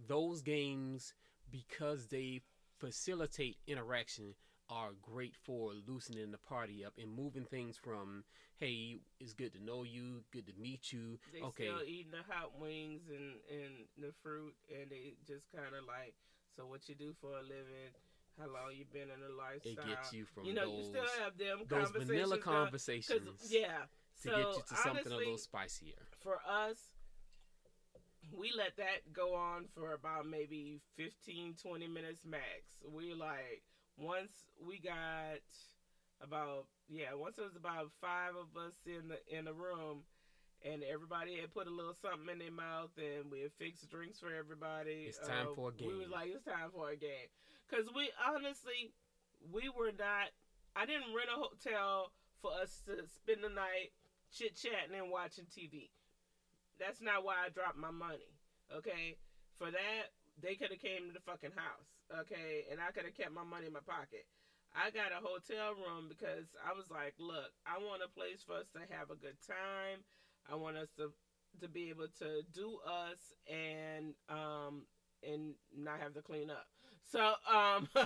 those 0.07 0.43
games 0.43 1.15
because 1.51 2.07
they 2.09 2.41
facilitate 2.79 3.57
interaction 3.67 4.35
are 4.71 4.91
great 5.01 5.35
for 5.35 5.73
loosening 5.87 6.31
the 6.31 6.39
party 6.39 6.85
up 6.85 6.93
and 6.99 7.11
moving 7.11 7.45
things 7.45 7.79
from 7.79 8.23
hey 8.59 8.99
it's 9.19 9.33
good 9.33 9.53
to 9.53 9.65
know 9.65 9.83
you 9.83 10.23
good 10.31 10.47
to 10.47 10.53
meet 10.61 10.93
you 10.93 11.19
They 11.33 11.41
okay 11.41 11.65
still 11.65 11.83
eating 11.87 12.13
the 12.13 12.25
hot 12.33 12.59
wings 12.61 13.03
and, 13.09 13.35
and 13.51 13.75
the 13.97 14.13
fruit, 14.23 14.55
and 14.71 14.91
they 14.91 15.15
just 15.27 15.51
kind 15.55 15.73
of 15.75 15.87
like, 15.87 16.15
so 16.57 16.67
what 16.67 16.89
you 16.89 16.95
do 16.95 17.15
for 17.21 17.39
a 17.39 17.43
living? 17.43 17.93
How 18.39 18.47
long 18.47 18.71
you 18.77 18.85
been 18.93 19.11
in 19.11 19.21
a 19.23 19.35
lifestyle? 19.35 19.85
it 19.85 19.89
gets 19.89 20.13
you 20.13 20.25
from 20.25 20.45
you 20.45 20.55
know, 20.55 20.71
those 20.71 20.79
you 20.79 20.91
still 20.91 21.11
have 21.23 21.37
them 21.39 21.59
those 21.69 21.91
conversations. 21.91 22.11
vanilla 22.11 22.39
conversations 22.39 23.51
yeah. 23.51 23.89
to 24.23 24.29
so 24.29 24.31
get 24.31 24.39
you 24.39 24.63
to 24.69 24.77
something 24.77 25.13
a 25.13 25.17
little 25.17 25.39
spicier 25.39 26.09
for 26.23 26.39
us, 26.49 26.79
we 28.37 28.53
let 28.57 28.77
that 28.77 29.13
go 29.13 29.35
on 29.35 29.67
for 29.75 29.95
about 29.95 30.27
maybe 30.27 30.81
15, 30.97 31.55
20 31.63 31.89
minutes 31.89 32.21
max. 32.25 32.45
We 32.85 33.15
like, 33.15 33.63
once 33.97 34.33
we 34.61 34.79
got 34.79 35.41
about, 36.21 36.67
yeah, 36.89 37.15
once 37.15 37.39
it 37.39 37.45
was 37.45 37.57
about 37.57 37.91
five 38.01 38.35
of 38.37 38.61
us 38.61 38.75
in 38.87 39.09
the, 39.09 39.19
in 39.37 39.45
the 39.47 39.55
room, 39.55 40.03
and 40.65 40.83
everybody 40.83 41.39
had 41.39 41.55
put 41.55 41.69
a 41.69 41.71
little 41.71 41.95
something 41.95 42.29
in 42.33 42.39
their 42.39 42.51
mouth, 42.51 42.91
and 42.99 43.31
we 43.31 43.43
had 43.43 43.53
fixed 43.59 43.89
drinks 43.91 44.19
for 44.19 44.35
everybody. 44.35 45.07
It's 45.07 45.19
time 45.19 45.49
uh, 45.53 45.55
for 45.55 45.71
a 45.71 45.73
game. 45.73 45.89
We 45.89 45.99
was 45.99 46.11
like, 46.11 46.31
it's 46.35 46.45
time 46.45 46.71
for 46.75 46.91
a 46.91 46.97
game. 46.97 47.31
Because 47.69 47.87
we, 47.95 48.11
honestly, 48.25 48.93
we 49.53 49.69
were 49.69 49.93
not, 49.93 50.33
I 50.75 50.87
didn't 50.87 51.15
rent 51.15 51.29
a 51.33 51.39
hotel 51.39 52.13
for 52.41 52.51
us 52.63 52.81
to 52.87 53.05
spend 53.07 53.45
the 53.45 53.51
night 53.53 53.93
chit 54.33 54.57
chatting 54.57 54.97
and 54.97 55.11
watching 55.11 55.47
TV. 55.47 55.91
That's 56.79 57.01
not 57.01 57.25
why 57.25 57.35
I 57.45 57.51
dropped 57.51 57.77
my 57.77 57.91
money. 57.91 58.33
Okay, 58.73 59.17
for 59.59 59.71
that 59.71 60.13
they 60.41 60.55
could 60.55 60.71
have 60.71 60.81
came 60.81 61.09
to 61.09 61.13
the 61.13 61.25
fucking 61.27 61.57
house. 61.57 61.91
Okay, 62.23 62.65
and 62.71 62.81
I 62.81 62.93
could 62.93 63.05
have 63.05 63.17
kept 63.17 63.33
my 63.33 63.45
money 63.45 63.67
in 63.67 63.73
my 63.73 63.85
pocket. 63.85 64.25
I 64.77 64.91
got 64.91 65.13
a 65.13 65.21
hotel 65.25 65.75
room 65.75 66.07
because 66.09 66.47
I 66.63 66.73
was 66.77 66.91
like, 66.91 67.15
look, 67.19 67.51
I 67.67 67.81
want 67.81 68.05
a 68.05 68.13
place 68.13 68.45
for 68.47 68.61
us 68.61 68.69
to 68.77 68.85
have 68.95 69.11
a 69.11 69.19
good 69.19 69.37
time. 69.43 70.05
I 70.49 70.55
want 70.55 70.77
us 70.77 70.89
to 70.97 71.11
to 71.61 71.69
be 71.69 71.89
able 71.89 72.07
to 72.21 72.43
do 72.55 72.79
us 72.87 73.33
and 73.49 74.15
um 74.29 74.85
and 75.25 75.55
not 75.75 76.01
have 76.01 76.15
to 76.15 76.23
clean 76.23 76.51
up. 76.51 76.69
So 77.11 77.35
um 77.49 77.89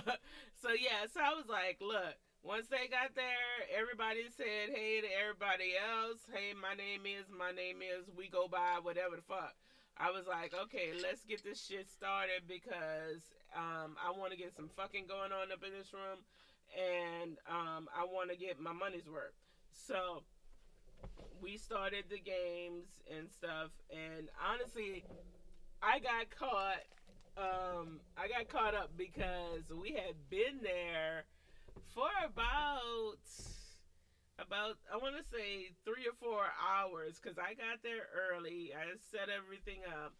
so 0.61 0.71
yeah, 0.71 1.11
so 1.11 1.19
I 1.19 1.35
was 1.35 1.47
like, 1.49 1.77
look, 1.81 2.15
once 2.41 2.67
they 2.67 2.87
got 2.87 3.15
there, 3.15 3.67
everybody 3.67 4.23
said 4.35 4.71
hey 4.71 5.01
to 5.01 5.07
everybody 5.11 5.75
else. 5.75 6.23
Hey, 6.31 6.55
my 6.55 6.73
name 6.73 7.03
is, 7.03 7.27
my 7.27 7.51
name 7.51 7.83
is, 7.83 8.07
we 8.15 8.29
go 8.29 8.47
by, 8.47 8.79
whatever 8.81 9.15
the 9.15 9.27
fuck. 9.27 9.55
I 9.97 10.09
was 10.09 10.25
like, 10.25 10.55
okay, 10.55 10.95
let's 10.95 11.23
get 11.23 11.43
this 11.43 11.61
shit 11.61 11.91
started 11.91 12.47
because 12.47 13.21
um, 13.55 13.99
I 13.99 14.09
want 14.09 14.31
to 14.31 14.37
get 14.37 14.55
some 14.55 14.69
fucking 14.75 15.05
going 15.05 15.31
on 15.31 15.51
up 15.51 15.61
in 15.61 15.75
this 15.75 15.93
room 15.93 16.23
and 16.73 17.37
um, 17.45 17.87
I 17.93 18.05
want 18.05 18.31
to 18.31 18.37
get 18.37 18.59
my 18.59 18.73
money's 18.73 19.05
worth. 19.05 19.35
So 19.71 20.23
we 21.41 21.57
started 21.57 22.05
the 22.09 22.19
games 22.19 22.87
and 23.11 23.29
stuff. 23.29 23.69
And 23.91 24.29
honestly, 24.39 25.03
I 25.81 25.99
got 25.99 26.31
caught. 26.31 26.81
Um, 27.35 27.99
I 28.17 28.27
got 28.27 28.47
caught 28.49 28.75
up 28.75 28.91
because 28.95 29.63
we 29.69 29.91
had 29.91 30.15
been 30.29 30.61
there 30.61 31.25
for 31.95 32.09
about 32.25 33.17
about 34.39 34.77
I 34.91 34.97
want 34.97 35.15
to 35.17 35.23
say 35.35 35.71
three 35.85 36.05
or 36.05 36.13
four 36.19 36.45
hours 36.61 37.19
because 37.21 37.37
I 37.37 37.53
got 37.53 37.81
there 37.81 38.09
early. 38.13 38.71
I 38.73 38.85
set 39.11 39.29
everything 39.29 39.81
up. 39.89 40.13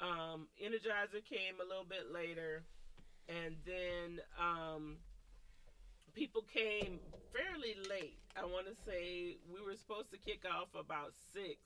Um, 0.00 0.48
Energizer 0.60 1.24
came 1.24 1.60
a 1.62 1.66
little 1.68 1.86
bit 1.88 2.12
later, 2.12 2.64
and 3.28 3.56
then 3.64 4.20
um, 4.40 4.96
people 6.12 6.42
came 6.52 6.98
fairly 7.32 7.76
late. 7.88 8.18
I 8.36 8.44
want 8.44 8.66
to 8.66 8.74
say 8.84 9.36
we 9.52 9.60
were 9.60 9.76
supposed 9.76 10.10
to 10.10 10.18
kick 10.18 10.42
off 10.48 10.68
about 10.78 11.12
six. 11.32 11.60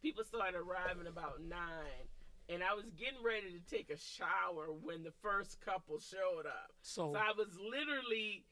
People 0.00 0.24
started 0.24 0.58
arriving 0.58 1.06
about 1.06 1.40
nine, 1.40 2.06
and 2.48 2.62
I 2.62 2.74
was 2.74 2.86
getting 2.98 3.22
ready 3.24 3.52
to 3.52 3.74
take 3.74 3.90
a 3.90 3.98
shower 3.98 4.72
when 4.72 5.02
the 5.02 5.12
first 5.22 5.60
couple 5.60 5.98
showed 6.00 6.46
up. 6.46 6.72
So, 6.82 7.12
So 7.12 7.18
I 7.18 7.32
was 7.36 7.48
literally 7.58 8.44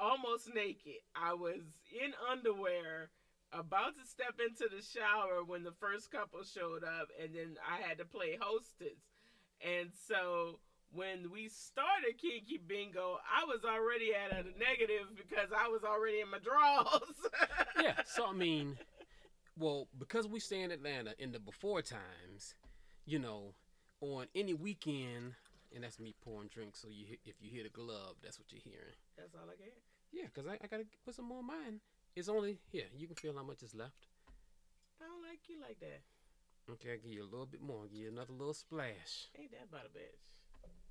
almost 0.00 0.54
naked. 0.54 1.02
I 1.14 1.34
was 1.34 1.62
in 1.92 2.12
underwear, 2.30 3.10
about 3.52 3.96
to 3.96 4.06
step 4.06 4.38
into 4.38 4.68
the 4.68 4.82
shower 4.82 5.42
when 5.44 5.64
the 5.64 5.74
first 5.80 6.10
couple 6.10 6.44
showed 6.44 6.84
up, 6.84 7.08
and 7.22 7.34
then 7.34 7.56
I 7.66 7.80
had 7.86 7.98
to 7.98 8.04
play 8.04 8.38
hostess. 8.40 9.00
And 9.64 9.90
so 10.06 10.60
when 10.92 11.30
we 11.32 11.48
started 11.48 12.18
Kinky 12.20 12.60
Bingo, 12.64 13.18
I 13.26 13.44
was 13.44 13.64
already 13.64 14.12
at 14.14 14.32
a 14.32 14.44
negative 14.58 15.16
because 15.16 15.50
I 15.56 15.68
was 15.68 15.82
already 15.84 16.20
in 16.20 16.30
my 16.30 16.38
drawers. 16.38 17.16
yeah. 17.82 18.02
So 18.06 18.26
I 18.26 18.32
mean, 18.32 18.78
well, 19.58 19.88
because 19.98 20.26
we 20.26 20.40
stay 20.40 20.62
in 20.62 20.70
Atlanta 20.70 21.14
in 21.18 21.32
the 21.32 21.40
before 21.40 21.82
times, 21.82 22.54
you 23.04 23.18
know, 23.18 23.54
on 24.00 24.26
any 24.34 24.54
weekend, 24.54 25.34
and 25.74 25.82
that's 25.82 25.98
me 25.98 26.14
pouring 26.24 26.48
drinks. 26.48 26.80
So 26.80 26.88
you, 26.90 27.16
if 27.24 27.34
you 27.40 27.50
hear 27.50 27.64
the 27.64 27.70
glove, 27.70 28.16
that's 28.22 28.38
what 28.38 28.52
you're 28.52 28.62
hearing. 28.62 28.94
That's 29.16 29.34
all 29.34 29.48
I 29.50 29.56
get. 29.56 29.74
Yeah, 30.12 30.24
because 30.32 30.48
I, 30.48 30.54
I 30.62 30.66
gotta 30.68 30.84
put 31.04 31.14
some 31.14 31.26
more 31.26 31.40
in 31.40 31.46
mine. 31.46 31.80
It's 32.16 32.28
only 32.28 32.58
here. 32.70 32.86
You 32.96 33.06
can 33.06 33.16
feel 33.16 33.34
how 33.36 33.42
much 33.42 33.62
is 33.62 33.74
left. 33.74 34.06
I 35.00 35.04
don't 35.06 35.22
like 35.22 35.40
you 35.48 35.56
like 35.60 35.78
that. 35.80 36.00
Okay, 36.70 36.92
I'll 36.92 36.98
give 36.98 37.12
you 37.12 37.22
a 37.22 37.30
little 37.30 37.46
bit 37.46 37.62
more. 37.62 37.82
I'll 37.82 37.88
Give 37.88 38.00
you 38.00 38.08
another 38.08 38.32
little 38.32 38.54
splash. 38.54 39.28
Ain't 39.38 39.50
that 39.52 39.66
about 39.70 39.86
a 39.86 39.98
bitch? 39.98 40.18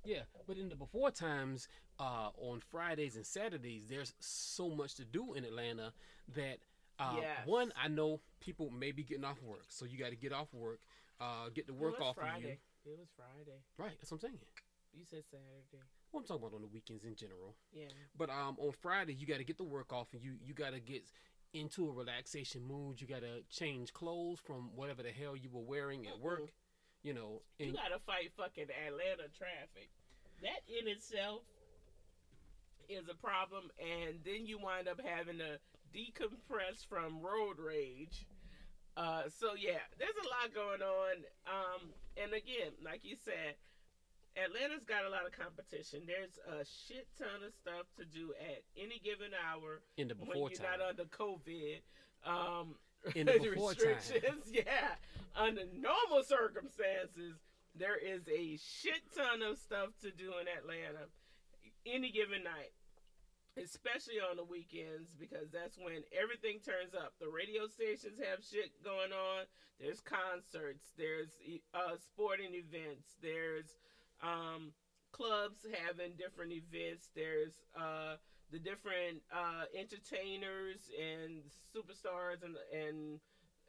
Yeah, 0.04 0.22
but 0.46 0.56
in 0.56 0.68
the 0.68 0.76
before 0.76 1.10
times, 1.10 1.68
uh, 1.98 2.30
on 2.38 2.60
Fridays 2.60 3.16
and 3.16 3.26
Saturdays, 3.26 3.86
there's 3.88 4.14
so 4.20 4.70
much 4.70 4.94
to 4.94 5.04
do 5.04 5.34
in 5.34 5.44
Atlanta 5.44 5.92
that 6.34 6.58
uh, 6.98 7.14
Yes. 7.20 7.46
one, 7.46 7.72
I 7.76 7.88
know 7.88 8.20
people 8.40 8.70
may 8.70 8.92
be 8.92 9.02
getting 9.02 9.24
off 9.24 9.42
work, 9.42 9.66
so 9.68 9.84
you 9.84 9.98
got 9.98 10.10
to 10.10 10.16
get 10.16 10.32
off 10.32 10.52
work, 10.52 10.80
uh, 11.20 11.48
get 11.54 11.66
the 11.66 11.74
work 11.74 12.00
off 12.00 12.16
of 12.18 12.42
you. 12.42 12.56
It 12.84 12.98
was 12.98 13.08
Friday. 13.16 13.58
Right, 13.76 13.96
that's 14.00 14.10
what 14.10 14.18
I'm 14.22 14.30
saying. 14.30 14.38
You 14.94 15.04
said 15.04 15.22
Saturday. 15.30 15.84
Well, 16.12 16.20
I'm 16.22 16.26
talking 16.26 16.42
about 16.46 16.56
on 16.56 16.62
the 16.62 16.68
weekends 16.68 17.04
in 17.04 17.14
general. 17.14 17.54
Yeah. 17.72 17.88
But 18.16 18.30
um, 18.30 18.56
on 18.58 18.72
Friday, 18.72 19.12
you 19.14 19.26
got 19.26 19.38
to 19.38 19.44
get 19.44 19.58
the 19.58 19.64
work 19.64 19.92
off, 19.92 20.08
and 20.14 20.22
you 20.22 20.36
you 20.42 20.54
got 20.54 20.72
to 20.72 20.80
get 20.80 21.04
into 21.52 21.88
a 21.88 21.92
relaxation 21.92 22.62
mood. 22.66 23.00
You 23.00 23.06
got 23.06 23.20
to 23.20 23.42
change 23.50 23.92
clothes 23.92 24.38
from 24.40 24.70
whatever 24.74 25.02
the 25.02 25.10
hell 25.10 25.36
you 25.36 25.50
were 25.50 25.62
wearing 25.62 26.06
at 26.06 26.18
work. 26.18 26.50
You 27.02 27.14
know, 27.14 27.42
You 27.58 27.72
gotta 27.72 28.00
fight 28.06 28.32
fucking 28.36 28.66
Atlanta 28.86 29.28
traffic. 29.36 29.88
That 30.42 30.60
in 30.66 30.88
itself 30.88 31.42
is 32.88 33.04
a 33.08 33.14
problem, 33.14 33.70
and 33.78 34.18
then 34.24 34.46
you 34.46 34.58
wind 34.58 34.88
up 34.88 34.98
having 35.04 35.38
to 35.38 35.58
decompress 35.94 36.86
from 36.88 37.20
road 37.20 37.58
rage. 37.58 38.26
Uh, 38.96 39.22
so 39.28 39.54
yeah, 39.58 39.82
there's 39.98 40.16
a 40.18 40.28
lot 40.28 40.54
going 40.54 40.82
on. 40.82 41.16
Um, 41.46 41.90
and 42.16 42.32
again, 42.32 42.74
like 42.84 43.00
you 43.04 43.16
said, 43.24 43.54
Atlanta's 44.36 44.84
got 44.84 45.04
a 45.04 45.10
lot 45.10 45.26
of 45.26 45.32
competition. 45.32 46.02
There's 46.06 46.38
a 46.46 46.64
shit 46.64 47.06
ton 47.18 47.46
of 47.46 47.52
stuff 47.54 47.86
to 47.98 48.04
do 48.04 48.34
at 48.38 48.62
any 48.76 48.98
given 49.02 49.30
hour 49.34 49.80
in 49.96 50.08
the 50.08 50.14
before 50.14 50.34
when 50.34 50.52
you're 50.52 50.60
time, 50.60 50.78
not 50.78 50.88
under 50.90 51.04
COVID. 51.04 51.80
Um, 52.26 52.74
In 53.14 53.26
the 53.26 53.38
before 53.38 53.74
time. 53.74 53.94
restrictions, 53.94 54.44
yeah. 54.52 54.98
Under 55.36 55.62
normal 55.72 56.24
circumstances, 56.26 57.38
there 57.78 57.96
is 57.96 58.26
a 58.26 58.58
shit 58.58 59.02
ton 59.14 59.42
of 59.42 59.56
stuff 59.58 59.90
to 60.02 60.10
do 60.10 60.34
in 60.42 60.48
Atlanta 60.50 61.06
any 61.86 62.10
given 62.10 62.42
night, 62.42 62.72
especially 63.62 64.20
on 64.22 64.36
the 64.36 64.44
weekends 64.44 65.14
because 65.18 65.50
that's 65.52 65.76
when 65.76 66.02
everything 66.14 66.60
turns 66.64 66.94
up. 66.94 67.14
The 67.20 67.28
radio 67.28 67.66
stations 67.66 68.18
have 68.18 68.44
shit 68.44 68.72
going 68.84 69.12
on. 69.12 69.46
There's 69.80 70.00
concerts. 70.00 70.92
There's 70.96 71.38
uh, 71.74 71.96
sporting 71.98 72.54
events. 72.54 73.14
There's 73.22 73.76
um, 74.22 74.72
clubs 75.12 75.66
having 75.86 76.14
different 76.18 76.52
events. 76.52 77.10
There's 77.14 77.62
uh, 77.78 78.16
the 78.50 78.58
different 78.58 79.22
uh, 79.32 79.66
entertainers 79.76 80.90
and 80.98 81.42
superstars 81.74 82.42
and 82.42 82.56
and 82.72 83.20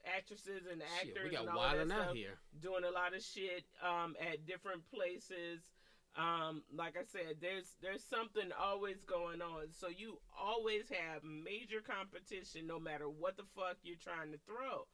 actresses 0.08 0.64
and 0.72 0.82
shit, 0.82 1.12
actors 1.12 1.30
we 1.30 1.36
got 1.36 1.42
and 1.42 1.50
all 1.50 1.76
that 1.76 1.88
stuff 1.88 2.08
out 2.10 2.16
here. 2.16 2.40
doing 2.62 2.84
a 2.84 2.92
lot 2.92 3.14
of 3.14 3.22
shit 3.22 3.66
um, 3.84 4.16
at 4.20 4.46
different 4.48 4.82
places. 4.90 5.62
Um, 6.18 6.64
like 6.76 6.96
I 6.98 7.04
said, 7.06 7.38
there's 7.42 7.76
there's 7.82 8.04
something 8.04 8.50
always 8.60 8.98
going 9.06 9.42
on. 9.42 9.68
So 9.72 9.88
you 9.88 10.20
always 10.38 10.84
have 10.90 11.24
major 11.24 11.82
competition, 11.82 12.68
no 12.68 12.80
matter 12.80 13.08
what 13.08 13.38
the 13.38 13.44
fuck 13.56 13.78
you're 13.84 13.96
trying 14.02 14.32
to 14.32 14.40
throw. 14.46 14.88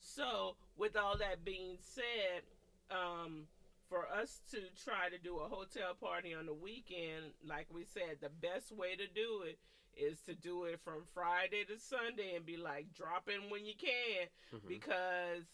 So 0.00 0.56
with 0.76 0.96
all 0.96 1.18
that 1.18 1.44
being 1.44 1.78
said, 1.80 2.42
um, 2.90 3.46
for 3.88 4.06
us 4.08 4.40
to 4.52 4.58
try 4.82 5.08
to 5.10 5.18
do 5.18 5.38
a 5.38 5.48
hotel 5.48 5.94
party 6.00 6.32
on 6.34 6.46
the 6.46 6.54
weekend, 6.54 7.34
like 7.46 7.66
we 7.72 7.84
said, 7.84 8.18
the 8.20 8.30
best 8.30 8.72
way 8.72 8.96
to 8.96 9.06
do 9.14 9.42
it 9.46 9.58
is 9.94 10.20
to 10.22 10.34
do 10.34 10.64
it 10.64 10.80
from 10.82 11.04
Friday 11.12 11.64
to 11.68 11.78
Sunday 11.78 12.34
and 12.34 12.46
be 12.46 12.56
like 12.56 12.94
drop 12.94 13.28
in 13.28 13.50
when 13.50 13.66
you 13.66 13.74
can 13.76 14.28
Mhm. 14.54 14.66
because 14.68 15.44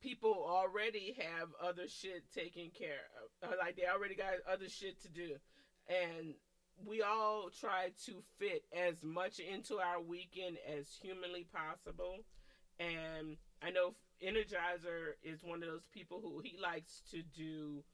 people 0.00 0.34
already 0.46 1.12
have 1.18 1.48
other 1.62 1.88
shit 1.88 2.30
taken 2.32 2.70
care 2.70 3.08
of. 3.23 3.23
Like 3.58 3.76
they 3.76 3.86
already 3.86 4.14
got 4.14 4.34
other 4.50 4.68
shit 4.68 5.00
to 5.02 5.08
do. 5.08 5.36
And 5.88 6.34
we 6.86 7.02
all 7.02 7.50
try 7.50 7.90
to 8.06 8.22
fit 8.38 8.64
as 8.72 9.02
much 9.02 9.38
into 9.38 9.78
our 9.78 10.00
weekend 10.00 10.56
as 10.78 10.88
humanly 11.00 11.46
possible. 11.52 12.18
And 12.80 13.36
I 13.62 13.70
know 13.70 13.94
Energizer 14.22 15.14
is 15.22 15.42
one 15.42 15.62
of 15.62 15.68
those 15.68 15.86
people 15.92 16.20
who 16.22 16.40
he 16.42 16.56
likes 16.60 17.02
to 17.10 17.22
do 17.22 17.84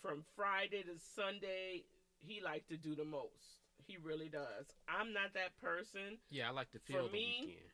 from 0.00 0.24
Friday 0.36 0.82
to 0.82 0.98
Sunday. 1.14 1.84
He 2.18 2.40
likes 2.42 2.68
to 2.68 2.76
do 2.76 2.94
the 2.94 3.04
most. 3.04 3.62
He 3.86 3.96
really 4.02 4.28
does. 4.28 4.66
I'm 4.88 5.12
not 5.12 5.32
that 5.34 5.58
person 5.62 6.18
Yeah, 6.30 6.48
I 6.48 6.52
like 6.52 6.70
to 6.72 6.78
feel 6.78 7.06
the 7.06 7.12
me, 7.12 7.36
weekend. 7.40 7.70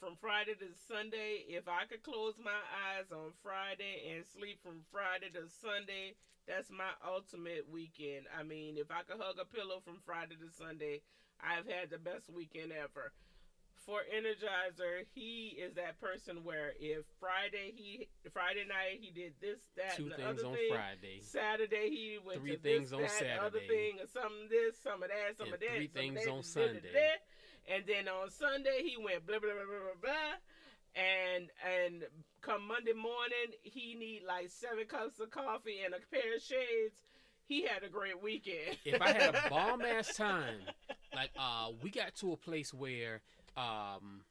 From 0.00 0.16
Friday 0.20 0.54
to 0.54 0.68
Sunday. 0.88 1.44
If 1.48 1.68
I 1.68 1.84
could 1.88 2.02
close 2.02 2.34
my 2.42 2.56
eyes 2.92 3.10
on 3.12 3.32
Friday 3.42 4.12
and 4.14 4.24
sleep 4.26 4.60
from 4.62 4.84
Friday 4.92 5.30
to 5.34 5.48
Sunday, 5.48 6.14
that's 6.46 6.70
my 6.70 6.92
ultimate 7.06 7.66
weekend. 7.70 8.26
I 8.36 8.42
mean, 8.42 8.76
if 8.76 8.90
I 8.90 9.02
could 9.02 9.20
hug 9.20 9.36
a 9.40 9.44
pillow 9.48 9.80
from 9.84 9.98
Friday 10.04 10.36
to 10.36 10.48
Sunday, 10.52 11.00
I've 11.40 11.66
had 11.66 11.90
the 11.90 11.98
best 11.98 12.30
weekend 12.30 12.72
ever. 12.72 13.12
For 13.84 14.02
Energizer, 14.10 15.06
he 15.14 15.54
is 15.62 15.74
that 15.78 16.00
person 16.00 16.42
where 16.42 16.72
if 16.80 17.06
Friday 17.20 17.70
he 17.76 18.08
Friday 18.32 18.66
night 18.66 18.98
he 18.98 19.12
did 19.14 19.34
this 19.40 19.62
that 19.76 19.94
Two 19.96 20.10
things 20.10 20.26
other 20.42 20.42
on 20.48 20.54
thing. 20.58 20.70
Friday. 20.74 21.20
Saturday 21.22 21.86
he 21.94 22.18
went 22.18 22.40
Three 22.40 22.56
to 22.56 22.62
things 22.62 22.90
this, 22.90 22.96
on 22.98 23.02
that, 23.02 23.38
other 23.38 23.60
Saturday. 23.62 23.68
thing, 23.68 23.92
or 24.02 24.08
some 24.10 24.32
of 24.42 24.50
this, 24.50 24.74
some 24.82 25.02
of 25.04 25.08
that, 25.08 25.38
some 25.38 25.46
And 25.46 25.54
of 25.54 25.60
that. 25.60 25.76
three 25.78 25.86
things 25.86 26.18
that, 26.18 26.30
on 26.34 26.42
da- 26.42 26.42
da- 26.42 26.66
da- 26.66 26.82
Sunday. 26.82 26.90
da. 26.90 27.14
And 27.72 27.84
then 27.86 28.08
on 28.08 28.30
Sunday 28.30 28.82
he 28.84 28.96
went 28.96 29.26
blah 29.26 29.38
blah 29.38 29.50
blah 29.50 29.64
blah 29.66 29.78
blah 29.84 30.00
blah. 30.02 30.34
And 30.94 31.50
and 31.64 32.04
come 32.40 32.66
Monday 32.68 32.92
morning 32.94 33.52
he 33.62 33.94
need 33.94 34.22
like 34.26 34.50
seven 34.50 34.84
cups 34.86 35.20
of 35.20 35.30
coffee 35.30 35.80
and 35.84 35.94
a 35.94 35.98
pair 36.10 36.34
of 36.36 36.42
shades. 36.42 36.94
He 37.48 37.62
had 37.62 37.82
a 37.84 37.88
great 37.88 38.20
weekend. 38.22 38.78
if 38.84 39.00
I 39.00 39.12
had 39.12 39.34
a 39.34 39.46
bomb 39.50 39.82
ass 39.82 40.14
time, 40.16 40.60
like 41.14 41.30
uh, 41.38 41.68
we 41.82 41.90
got 41.90 42.14
to 42.16 42.32
a 42.32 42.36
place 42.36 42.72
where 42.74 43.20
um, 43.56 44.22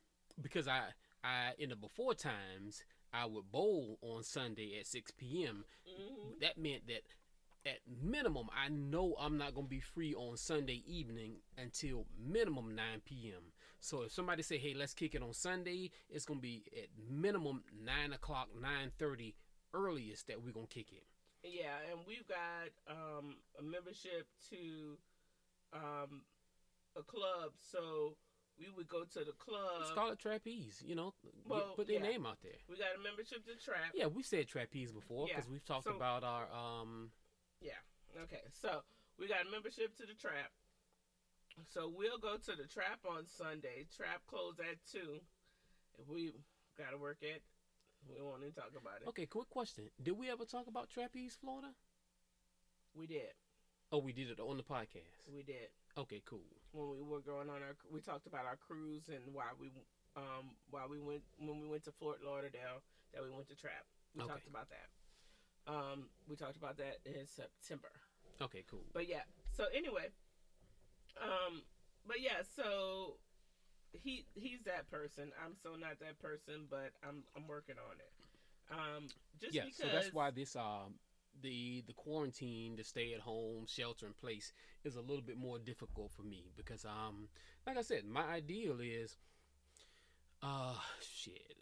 because 0.42 0.68
I 0.68 0.82
I 1.24 1.52
in 1.58 1.70
the 1.70 1.76
before 1.76 2.14
times 2.14 2.84
I 3.14 3.26
would 3.26 3.52
bowl 3.52 3.98
on 4.02 4.24
Sunday 4.24 4.78
at 4.80 4.88
six 4.88 5.12
p.m. 5.12 5.64
Mhm. 5.88 6.40
That 6.42 6.58
meant 6.58 6.88
that 6.88 7.04
at 7.66 7.80
minimum 8.04 8.48
I 8.56 8.70
know 8.70 9.16
I'm 9.20 9.38
not 9.38 9.56
gonna 9.56 9.68
be 9.68 9.80
free 9.80 10.14
on 10.14 10.38
Sunday 10.38 10.84
evening 10.88 11.38
until 11.58 12.06
minimum 12.18 12.76
nine 12.76 13.02
p.m. 13.06 13.52
So 13.80 14.04
if 14.04 14.12
somebody 14.12 14.44
say, 14.44 14.58
"Hey, 14.58 14.74
let's 14.74 14.94
kick 14.94 15.16
it 15.16 15.22
on 15.22 15.34
Sunday," 15.34 15.92
it's 16.10 16.26
gonna 16.26 16.40
be 16.40 16.64
at 16.76 16.88
minimum 17.10 17.64
nine 17.84 18.14
o'clock, 18.14 18.50
nine 18.60 18.92
thirty 18.98 19.36
earliest 19.74 20.28
that 20.28 20.42
we're 20.44 20.52
gonna 20.52 20.68
kick 20.68 20.92
it. 20.92 21.04
Yeah, 21.44 21.76
and 21.92 22.00
we've 22.08 22.28
got 22.28 22.70
um, 22.88 23.36
a 23.60 23.62
membership 23.62 24.28
to 24.50 24.98
um, 25.74 26.22
a 26.98 27.04
club, 27.04 27.52
so 27.60 28.16
we 28.58 28.68
would 28.76 28.88
go 28.88 29.04
to 29.04 29.20
the 29.20 29.34
club. 29.34 29.80
Let's 29.80 29.92
call 29.92 30.12
it 30.12 30.20
trapeze. 30.20 30.82
You 30.86 30.96
know, 30.96 31.14
well, 31.46 31.74
put 31.76 31.88
their 31.88 31.98
yeah. 31.98 32.10
name 32.10 32.26
out 32.26 32.38
there. 32.42 32.54
we 32.70 32.78
got 32.78 32.96
a 33.00 33.04
membership 33.04 33.46
to 33.46 33.64
Trap. 33.64 33.92
Yeah, 33.94 34.08
we 34.08 34.24
said 34.24 34.48
trapeze 34.48 34.92
before 34.92 35.28
Yeah, 35.28 35.36
because 35.36 35.50
we've 35.50 35.66
talked 35.66 35.86
so- 35.86 35.96
about 35.96 36.24
our 36.24 36.48
um. 36.54 37.12
Okay, 38.24 38.42
so 38.62 38.82
we 39.20 39.28
got 39.28 39.46
a 39.46 39.52
membership 39.52 39.96
to 39.98 40.06
the 40.06 40.14
trap. 40.16 40.52
So 41.74 41.92
we'll 41.92 42.18
go 42.18 42.38
to 42.38 42.54
the 42.56 42.68
trap 42.68 43.00
on 43.08 43.28
Sunday. 43.28 43.88
Trap 43.96 44.22
closed 44.28 44.60
at 44.60 44.80
two. 44.92 45.20
If 46.00 46.08
we 46.08 46.32
gotta 46.78 46.98
work 46.98 47.18
it, 47.22 47.42
We 48.08 48.22
won't 48.22 48.42
even 48.44 48.54
talk 48.54 48.70
about 48.78 49.02
it. 49.02 49.08
Okay, 49.10 49.26
quick 49.26 49.50
question. 49.50 49.90
Did 50.02 50.14
we 50.18 50.30
ever 50.30 50.46
talk 50.46 50.68
about 50.68 50.90
Trapeze, 50.90 51.36
Florida? 51.42 51.74
We 52.94 53.08
did. 53.08 53.34
Oh, 53.92 53.98
we 53.98 54.14
did 54.14 54.30
it 54.30 54.40
on 54.40 54.58
the 54.58 54.64
podcast. 54.64 55.26
We 55.34 55.42
did. 55.44 55.74
Okay, 55.98 56.22
cool. 56.26 56.46
When 56.72 56.92
we 56.92 57.02
were 57.02 57.22
going 57.22 57.50
on 57.50 57.64
our, 57.64 57.76
we 57.90 58.02
talked 58.02 58.28
about 58.28 58.46
our 58.46 58.58
cruise 58.58 59.10
and 59.10 59.34
why 59.34 59.52
we, 59.60 59.72
um, 60.16 60.54
why 60.70 60.86
we 60.90 61.00
went 61.00 61.24
when 61.40 61.60
we 61.62 61.68
went 61.68 61.84
to 61.86 61.92
Fort 61.92 62.20
Lauderdale 62.24 62.84
that 63.14 63.24
we 63.24 63.32
went 63.32 63.48
to 63.50 63.56
Trap. 63.56 63.86
We 64.14 64.22
Okay. 64.24 64.32
talked 64.34 64.48
about 64.48 64.70
that. 64.70 64.88
Um, 65.68 66.10
we 66.30 66.36
talked 66.36 66.58
about 66.58 66.78
that 66.78 67.00
in 67.06 67.26
September. 67.26 67.90
Okay, 68.42 68.64
cool. 68.70 68.84
But 68.94 69.08
yeah. 69.08 69.24
So 69.56 69.66
anyway, 69.74 70.10
um, 71.22 71.64
but 72.06 72.22
yeah. 72.22 72.44
So 72.56 73.18
he 73.92 74.26
he's 74.36 74.64
that 74.66 74.90
person. 74.92 75.32
I'm 75.44 75.56
so 75.62 75.72
not 75.72 76.00
that 76.00 76.20
person, 76.20 76.68
but 76.70 76.92
I'm 77.08 77.24
I'm 77.36 77.48
working 77.48 77.76
on 77.78 77.98
it. 78.00 78.12
Um, 78.72 79.08
just 79.40 79.54
yeah, 79.54 79.64
because. 79.66 79.78
so 79.78 79.88
that's 79.92 80.14
why 80.14 80.32
this 80.32 80.56
um 80.56 80.96
the 81.42 81.84
the 81.88 81.94
quarantine, 81.94 82.76
the 82.76 82.84
stay 82.84 83.14
at 83.14 83.22
home, 83.22 83.66
shelter 83.68 84.06
in 84.06 84.14
place 84.14 84.54
is 84.84 84.96
a 84.96 85.02
little 85.02 85.22
bit 85.22 85.38
more 85.38 85.60
difficult 85.60 86.12
for 86.12 86.24
me 86.24 86.52
because 86.56 86.86
um 86.86 87.28
like 87.66 87.78
I 87.78 87.82
said, 87.82 88.06
my 88.06 88.24
ideal 88.24 88.78
is 88.82 89.18
uh 90.44 90.76
shit. 91.02 91.56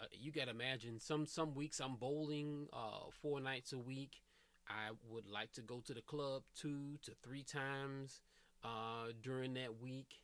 Uh, 0.00 0.06
you 0.12 0.32
got 0.32 0.44
to 0.46 0.50
imagine 0.50 0.98
some 0.98 1.26
some 1.26 1.54
weeks 1.54 1.80
I'm 1.80 1.96
bowling 1.96 2.68
uh 2.72 3.10
four 3.20 3.40
nights 3.40 3.72
a 3.72 3.78
week. 3.78 4.22
I 4.68 4.90
would 5.08 5.26
like 5.26 5.52
to 5.52 5.62
go 5.62 5.80
to 5.86 5.94
the 5.94 6.00
club 6.02 6.42
two 6.54 6.98
to 7.02 7.12
three 7.22 7.42
times 7.42 8.22
uh 8.64 9.12
during 9.22 9.54
that 9.54 9.80
week. 9.80 10.22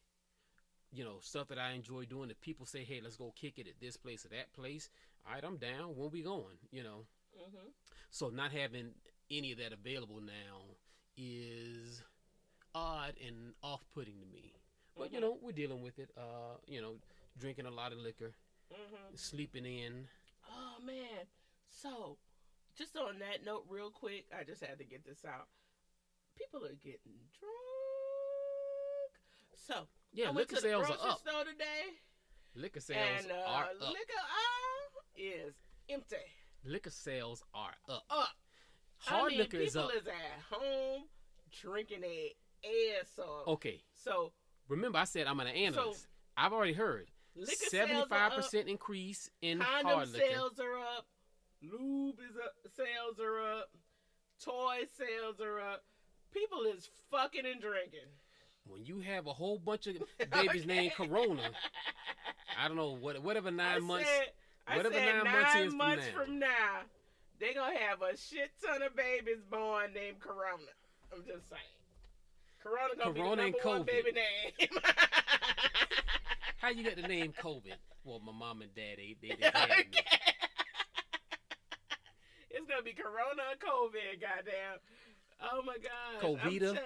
You 0.93 1.05
know, 1.05 1.19
stuff 1.21 1.49
that 1.49 1.59
I 1.59 1.73
enjoy 1.73 2.05
doing. 2.07 2.31
If 2.31 2.41
people 2.41 2.65
say, 2.65 2.85
"Hey, 2.85 3.01
let's 3.03 3.17
go 3.17 3.33
kick 3.37 3.59
it 3.59 3.67
at 3.69 3.81
this 3.81 3.97
place 3.97 4.25
or 4.25 4.29
that 4.29 4.53
place," 4.55 4.89
all 5.27 5.35
right, 5.35 5.45
I'm 5.45 5.57
down. 5.59 5.97
When 5.97 6.11
we 6.11 6.23
going? 6.23 6.57
You 6.71 6.85
know. 6.85 7.07
hmm 7.37 7.69
So 8.11 8.29
not 8.31 8.53
having 8.53 8.95
any 9.31 9.53
of 9.53 9.59
that 9.59 9.73
available 9.73 10.21
now 10.21 10.63
is 11.17 12.03
odd 12.75 13.15
and 13.27 13.55
off-putting 13.63 14.21
to 14.21 14.27
me. 14.27 14.55
But 14.97 15.13
you 15.13 15.19
Mhm. 15.19 15.23
know, 15.23 15.39
we're 15.43 15.53
dealing 15.53 15.83
with 15.83 15.99
it. 15.99 16.11
Uh, 16.17 16.57
you 16.67 16.81
know, 16.81 16.97
drinking 17.39 17.67
a 17.67 17.71
lot 17.71 17.93
of 17.93 17.99
liquor, 17.99 18.35
hmm 18.73 19.15
sleeping 19.15 19.65
in. 19.65 20.07
Oh 20.51 20.85
man. 20.85 21.27
So, 21.69 22.17
just 22.77 22.97
on 22.97 23.19
that 23.21 23.45
note, 23.45 23.65
real 23.69 23.91
quick, 23.91 24.27
I 24.39 24.45
just 24.45 24.63
had 24.65 24.79
to 24.79 24.85
get 24.85 25.05
this 25.05 25.25
out. 25.27 25.47
People 26.39 26.65
are 26.65 26.75
getting 26.83 27.19
drunk. 27.39 29.13
So, 29.57 29.89
Yeah, 30.13 30.27
I 30.27 30.29
went 30.29 30.39
liquor 30.39 30.57
to 30.57 30.63
the 30.63 30.69
sales 30.69 30.87
grocery 30.87 31.03
are 31.07 31.11
up. 31.13 31.19
store 31.19 31.45
today, 31.45 31.99
Liquor 32.55 32.81
sales 32.81 33.23
and 33.25 33.33
uh, 33.33 33.45
are 33.47 33.65
up. 33.65 33.81
liquor 33.81 34.23
aisle 34.23 35.03
is 35.17 35.55
empty. 35.91 36.17
liquor 36.65 36.91
sales 36.91 37.43
are 37.55 37.75
up. 37.89 38.05
Up. 38.11 38.29
Hard 38.99 39.25
I 39.25 39.29
mean, 39.29 39.39
liquor 39.39 39.59
is 39.59 39.77
up. 39.77 39.91
people 39.91 40.01
is 40.01 40.07
at 40.07 40.41
home 40.57 41.03
drinking 41.61 42.01
their 42.03 43.01
ass 43.01 43.19
off. 43.19 43.49
Okay, 43.49 43.83
So, 43.95 44.33
remember 44.69 44.99
I 44.99 45.05
said 45.05 45.27
I'm 45.27 45.41
an 45.41 45.49
analyst. 45.49 46.07
I've 46.37 46.53
already 46.53 46.73
heard 46.75 47.11
seventy-five 47.45 48.33
percent 48.33 48.69
increase 48.69 49.31
in 49.43 49.59
Condom 49.61 49.93
hard 49.93 50.09
liquor. 50.13 50.25
sales 50.27 50.59
are 50.61 50.79
up. 50.79 51.07
Lube 51.63 52.19
is 52.21 52.37
up. 52.37 52.55
Sales 52.77 53.19
are 53.21 53.41
up. 53.59 53.71
Toy 54.45 54.85
sales 54.99 55.41
are 55.41 55.59
up. 55.61 55.85
People 56.33 56.63
is 56.65 56.89
fucking 57.11 57.47
and 57.47 57.61
drinking. 57.61 58.01
When 58.67 58.85
you 58.85 59.01
have 59.01 59.27
a 59.27 59.33
whole 59.33 59.59
bunch 59.59 59.87
of 59.87 59.95
babies 60.33 60.63
Okay. 60.65 60.67
named 60.67 60.93
Corona, 60.95 61.51
I 62.61 62.69
don't 62.69 62.77
know 62.77 62.97
what 63.01 63.23
whatever 63.23 63.51
nine 63.51 63.77
I 63.77 63.79
months. 63.79 64.09
Said, 64.09 64.27
I 64.67 64.77
whatever 64.77 64.95
said 64.95 65.15
nine 65.15 65.25
nine 65.25 65.77
months 65.77 66.07
is 66.07 66.13
from 66.13 66.19
now. 66.19 66.25
from 66.25 66.39
now, 66.41 66.81
they 67.39 67.55
gonna 67.55 67.77
have 67.79 68.03
a 68.03 68.17
shit 68.17 68.51
ton 68.65 68.83
of 68.83 68.95
babies 68.97 69.43
born 69.51 69.93
named 69.95 70.21
Corona. 70.21 70.73
I'm 71.13 71.21
just 71.21 71.49
saying. 71.49 71.63
Corona 72.63 72.95
gonna 72.99 73.15
Corona 73.15 73.45
be 73.45 73.53
the 73.53 73.57
number 73.65 73.69
one 73.69 73.83
COVID. 73.83 73.87
baby 73.87 74.13
name. 74.13 74.69
How 76.67 76.73
you 76.73 76.83
get 76.83 76.97
the 76.97 77.07
name 77.07 77.33
COVID? 77.41 77.79
Well, 78.03 78.19
my 78.27 78.33
mom 78.33 78.61
and 78.61 78.75
dad 78.75 78.97
they 78.99 79.15
they, 79.23 79.37
they 79.37 79.51
had 79.55 79.69
me. 79.69 80.03
It's 82.51 82.67
gonna 82.67 82.83
be 82.83 82.93
Corona 82.93 83.55
or 83.55 83.59
COVID, 83.63 84.21
goddamn. 84.21 84.83
Oh 85.41 85.63
my 85.63 85.77
god. 85.79 86.21
Covita. 86.21 86.77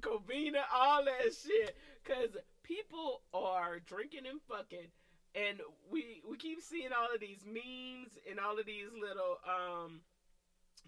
Covina, 0.00 0.60
all 0.74 1.06
that 1.06 1.32
shit. 1.32 1.74
Cause 2.04 2.36
people 2.62 3.22
are 3.32 3.78
drinking 3.78 4.26
and 4.28 4.42
fucking 4.46 4.92
and 5.34 5.60
we 5.90 6.20
we 6.28 6.36
keep 6.36 6.60
seeing 6.60 6.90
all 6.92 7.08
of 7.14 7.18
these 7.18 7.42
memes 7.46 8.18
and 8.28 8.38
all 8.38 8.58
of 8.58 8.66
these 8.66 8.92
little 8.92 9.38
um 9.48 10.02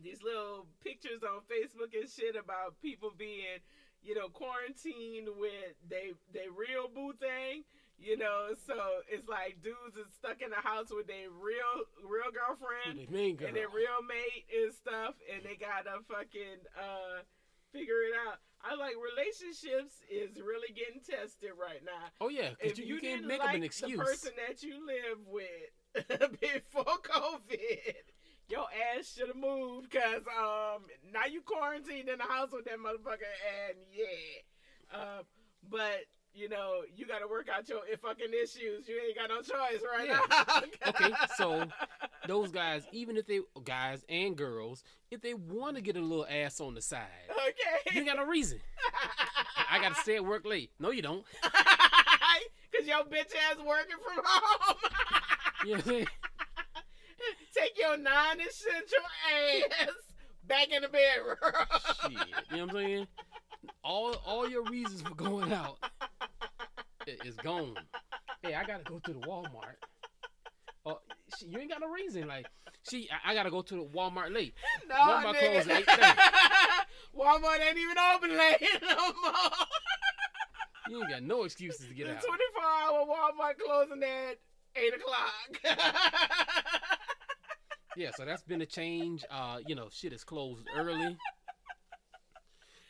these 0.02 0.22
little 0.22 0.66
pictures 0.84 1.22
on 1.22 1.40
Facebook 1.48 1.98
and 1.98 2.06
shit 2.06 2.36
about 2.36 2.78
people 2.82 3.12
being, 3.16 3.64
you 4.02 4.14
know, 4.14 4.28
quarantined 4.28 5.28
with 5.38 5.72
they 5.88 6.12
they 6.34 6.48
real 6.54 6.90
boo 6.94 7.14
thing. 7.18 7.64
You 8.02 8.18
know, 8.18 8.50
so 8.66 8.74
it's 9.08 9.28
like 9.28 9.62
dudes 9.62 9.94
is 9.96 10.10
stuck 10.18 10.42
in 10.42 10.50
the 10.50 10.56
house 10.58 10.90
with 10.90 11.06
their 11.06 11.30
real 11.30 11.86
real 12.02 12.34
girlfriend 12.34 12.98
With 12.98 13.38
girl. 13.38 13.46
and 13.48 13.56
their 13.56 13.70
real 13.70 14.02
mate 14.02 14.44
and 14.50 14.74
stuff, 14.74 15.14
and 15.32 15.42
they 15.46 15.54
gotta 15.54 16.02
fucking 16.10 16.66
uh 16.74 17.22
figure 17.72 18.02
it 18.10 18.14
out. 18.26 18.42
I 18.64 18.74
like 18.74 18.94
relationships 18.98 20.02
is 20.10 20.34
really 20.42 20.74
getting 20.74 21.00
tested 21.00 21.50
right 21.54 21.82
now. 21.84 22.10
oh 22.20 22.28
yeah, 22.28 22.50
because 22.58 22.72
If 22.72 22.78
you, 22.78 22.94
you, 22.96 23.00
can't 23.00 23.22
didn't 23.22 23.28
make 23.28 23.38
like 23.40 23.54
an 23.56 23.62
excuse. 23.62 23.98
the 23.98 24.04
person 24.04 24.32
that 24.46 24.62
you 24.62 24.82
live 24.84 25.18
with 25.26 25.70
before 26.40 26.98
COVID, 27.06 28.02
your 28.48 28.66
ass 28.98 29.14
should 29.14 29.28
have 29.28 29.36
moved 29.36 29.90
because 29.90 30.22
um 30.26 30.82
now 31.12 31.26
you 31.30 31.40
quarantined 31.42 32.08
in 32.08 32.18
the 32.18 32.24
house 32.24 32.50
with 32.52 32.64
that 32.66 32.78
motherfucker, 32.78 33.30
and 33.70 33.78
yeah, 33.94 34.98
um, 34.98 35.22
but. 35.70 36.02
You 36.34 36.48
know, 36.48 36.80
you 36.96 37.06
got 37.06 37.18
to 37.18 37.26
work 37.28 37.48
out 37.54 37.68
your 37.68 37.80
fucking 38.00 38.32
issues. 38.32 38.88
You 38.88 38.98
ain't 39.06 39.16
got 39.18 39.28
no 39.28 39.42
choice 39.42 39.82
right 39.96 40.08
Yeah. 40.08 40.20
now. 40.30 40.62
Okay, 40.88 41.14
so 41.36 41.64
Those 42.26 42.50
guys, 42.50 42.84
even 42.92 43.16
if 43.16 43.26
they 43.26 43.40
guys 43.64 44.02
and 44.08 44.34
girls, 44.36 44.82
if 45.10 45.20
they 45.20 45.34
want 45.34 45.76
to 45.76 45.82
get 45.82 45.96
a 45.96 46.00
little 46.00 46.26
ass 46.28 46.60
on 46.60 46.74
the 46.74 46.80
side, 46.80 47.06
okay. 47.30 47.98
you 47.98 48.04
got 48.06 48.16
no 48.16 48.24
reason. 48.24 48.60
I 49.70 49.78
got 49.78 49.94
to 49.94 50.00
stay 50.00 50.16
at 50.16 50.24
work 50.24 50.46
late. 50.46 50.70
No, 50.80 50.90
you 50.90 51.02
don't. 51.02 51.24
Cause 51.42 52.86
your 52.86 53.04
bitch 53.04 53.32
ass 53.50 53.56
working 53.58 53.96
from 54.02 54.24
home. 54.24 54.76
You 55.64 55.72
know 55.72 55.76
what 55.76 55.86
I'm 55.86 55.90
saying? 55.92 56.06
Take 57.56 57.78
your 57.78 57.96
non-essential 57.98 58.98
ass 59.30 59.90
back 60.48 60.72
in 60.72 60.82
the 60.82 60.88
bedroom. 60.88 61.36
Shit, 62.02 62.12
you 62.50 62.56
know 62.56 62.64
what 62.66 62.70
I'm 62.70 62.70
saying? 62.70 63.06
All 63.84 64.14
all 64.26 64.48
your 64.48 64.64
reasons 64.64 65.02
for 65.02 65.14
going 65.14 65.52
out 65.52 65.78
is 67.06 67.36
gone. 67.36 67.74
Hey, 68.42 68.54
I 68.54 68.64
gotta 68.64 68.84
go 68.84 68.98
to 68.98 69.12
the 69.12 69.20
Walmart. 69.20 69.76
Oh, 70.84 70.98
shit, 71.38 71.48
you 71.48 71.58
ain't 71.58 71.70
got 71.70 71.80
no 71.80 71.88
reason. 71.88 72.26
Like, 72.26 72.46
she, 72.88 73.08
I, 73.24 73.30
I 73.32 73.34
gotta 73.34 73.50
go 73.50 73.62
to 73.62 73.74
the 73.74 73.84
Walmart 73.84 74.32
late. 74.34 74.54
No, 74.88 74.94
Walmart 74.94 75.34
nigga. 75.34 75.62
closed 75.64 75.70
at 75.70 75.86
8:30. 75.86 76.16
Walmart 77.18 77.60
ain't 77.60 77.78
even 77.78 77.96
open 78.14 78.30
late 78.36 78.62
no 78.82 78.96
more. 78.96 79.32
You 80.88 80.98
ain't 80.98 81.10
got 81.10 81.22
no 81.22 81.44
excuses 81.44 81.86
to 81.86 81.94
get 81.94 82.08
the 82.08 82.16
out. 82.16 82.22
24 82.22 82.62
hour 82.64 83.06
Walmart 83.06 83.56
closing 83.64 84.02
at 84.02 84.36
8 84.74 84.94
o'clock. 84.94 85.78
Yeah, 87.96 88.10
so 88.16 88.24
that's 88.24 88.42
been 88.42 88.62
a 88.62 88.66
change. 88.66 89.22
Uh, 89.30 89.58
you 89.66 89.74
know, 89.74 89.88
shit 89.92 90.12
is 90.14 90.24
closed 90.24 90.66
early. 90.74 91.16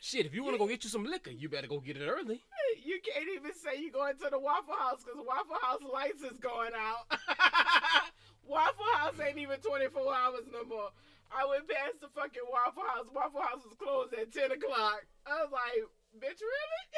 Shit, 0.01 0.25
if 0.25 0.33
you 0.33 0.43
want 0.43 0.53
to 0.55 0.57
go 0.57 0.67
get 0.67 0.83
you 0.83 0.89
some 0.89 1.03
liquor, 1.05 1.31
you 1.31 1.49
better 1.49 1.67
go 1.67 1.79
get 1.79 1.97
it 1.97 2.07
early. 2.07 2.41
You 2.85 2.99
can't 3.03 3.27
even 3.35 3.53
say 3.53 3.79
you 3.81 3.91
going 3.91 4.15
to 4.17 4.29
the 4.29 4.39
Waffle 4.39 4.75
House 4.77 5.03
because 5.03 5.19
Waffle 5.25 5.57
House 5.61 5.81
lights 5.83 6.21
is 6.21 6.37
going 6.39 6.71
out. 6.75 7.07
Waffle 8.47 8.85
House 8.95 9.15
ain't 9.25 9.37
even 9.37 9.59
24 9.59 10.13
hours 10.13 10.43
no 10.51 10.63
more. 10.65 10.89
I 11.35 11.45
went 11.49 11.67
past 11.67 12.01
the 12.01 12.07
fucking 12.13 12.43
Waffle 12.51 12.83
House. 12.83 13.07
Waffle 13.13 13.41
House 13.41 13.63
was 13.65 13.73
closed 13.79 14.13
at 14.13 14.31
10 14.31 14.51
o'clock. 14.51 15.05
I 15.25 15.41
was 15.43 15.51
like, 15.51 15.87
bitch, 16.19 16.39
really? 16.41 16.83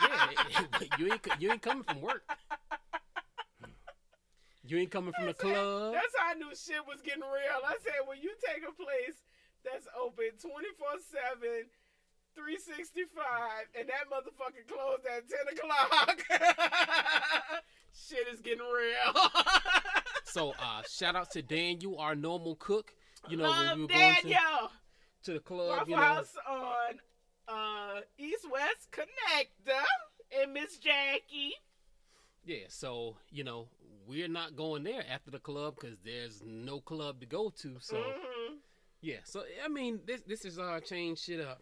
Yeah, 0.00 0.88
you 0.98 1.12
ain't 1.12 1.26
you 1.38 1.52
ain't 1.52 1.60
coming 1.60 1.84
from 1.84 2.00
work. 2.00 2.24
Hmm. 3.60 3.70
You 4.64 4.78
ain't 4.78 4.90
coming 4.90 5.12
from 5.12 5.26
the 5.26 5.36
how- 5.36 5.44
club. 5.44 5.92
That's 5.92 6.14
how 6.16 6.30
I 6.32 6.34
knew 6.34 6.48
shit 6.56 6.80
was 6.88 7.02
getting 7.04 7.20
real. 7.22 7.60
I 7.68 7.76
said, 7.84 8.00
when 8.08 8.16
you 8.18 8.32
take 8.40 8.64
a 8.64 8.72
place 8.72 9.20
that's 9.62 9.86
open 9.92 10.32
24 10.40 11.04
7, 11.36 11.68
365, 12.34 13.16
and 13.78 13.88
that 13.88 14.08
motherfucker 14.10 14.66
closed 14.68 15.04
at 15.06 15.28
10 15.28 15.38
o'clock, 15.58 16.18
shit 18.08 18.26
is 18.32 18.40
getting 18.40 18.60
real. 18.60 19.14
So, 20.24 20.50
uh, 20.60 20.82
shout 20.88 21.16
out 21.16 21.32
to 21.32 21.42
Daniel, 21.42 21.98
our 21.98 22.14
normal 22.14 22.54
cook. 22.54 22.94
You 23.28 23.36
know, 23.36 23.50
when 23.50 23.66
Love 23.66 23.76
we 23.78 23.82
were 23.82 23.88
going 23.88 24.14
to, 24.14 24.22
Daniel. 24.22 24.70
to 25.24 25.32
the 25.32 25.40
club, 25.40 25.68
Waffle 25.70 25.88
you 25.88 25.96
know. 25.96 26.02
House 26.02 26.36
on 26.48 26.94
uh, 27.48 28.00
East 28.16 28.46
West 28.48 28.92
Connector 28.92 29.82
and 30.40 30.52
Miss 30.52 30.78
Jackie. 30.78 31.54
Yeah, 32.44 32.66
so 32.68 33.16
you 33.32 33.42
know 33.42 33.66
we're 34.06 34.28
not 34.28 34.54
going 34.54 34.84
there 34.84 35.02
after 35.12 35.32
the 35.32 35.40
club 35.40 35.74
because 35.80 35.98
there's 36.04 36.42
no 36.46 36.78
club 36.80 37.18
to 37.20 37.26
go 37.26 37.50
to. 37.62 37.78
So 37.80 37.96
Mhm. 37.96 38.58
yeah, 39.00 39.16
so 39.24 39.42
I 39.64 39.66
mean 39.68 39.98
this 40.06 40.20
this 40.28 40.44
is 40.44 40.60
uh 40.60 40.78
change 40.78 41.18
shit 41.18 41.40
up. 41.40 41.60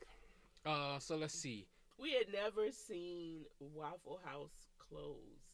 Uh, 0.68 0.98
so 0.98 1.16
let's 1.16 1.32
see. 1.32 1.66
we 1.98 2.12
had 2.12 2.30
never 2.30 2.70
seen 2.70 3.44
Waffle 3.58 4.20
House 4.22 4.68
closed. 4.78 5.48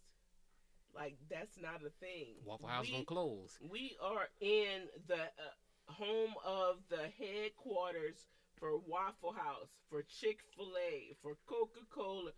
Like 0.92 1.16
that's 1.30 1.56
not 1.60 1.82
a 1.86 1.90
thing. 2.00 2.34
Waffle 2.44 2.66
House 2.66 2.86
we, 2.86 2.92
gonna 2.92 3.04
close. 3.04 3.58
we 3.70 3.96
are 4.02 4.26
in 4.40 4.88
the 5.06 5.22
uh, 5.22 5.54
home 5.86 6.34
of 6.44 6.78
the 6.88 7.08
headquarters 7.18 8.26
for 8.58 8.76
Waffle 8.78 9.32
House, 9.32 9.70
for 9.88 10.02
Chick 10.02 10.40
Fil 10.56 10.72
A, 10.90 11.14
for 11.22 11.36
Coca 11.46 11.80
Cola, 11.90 12.30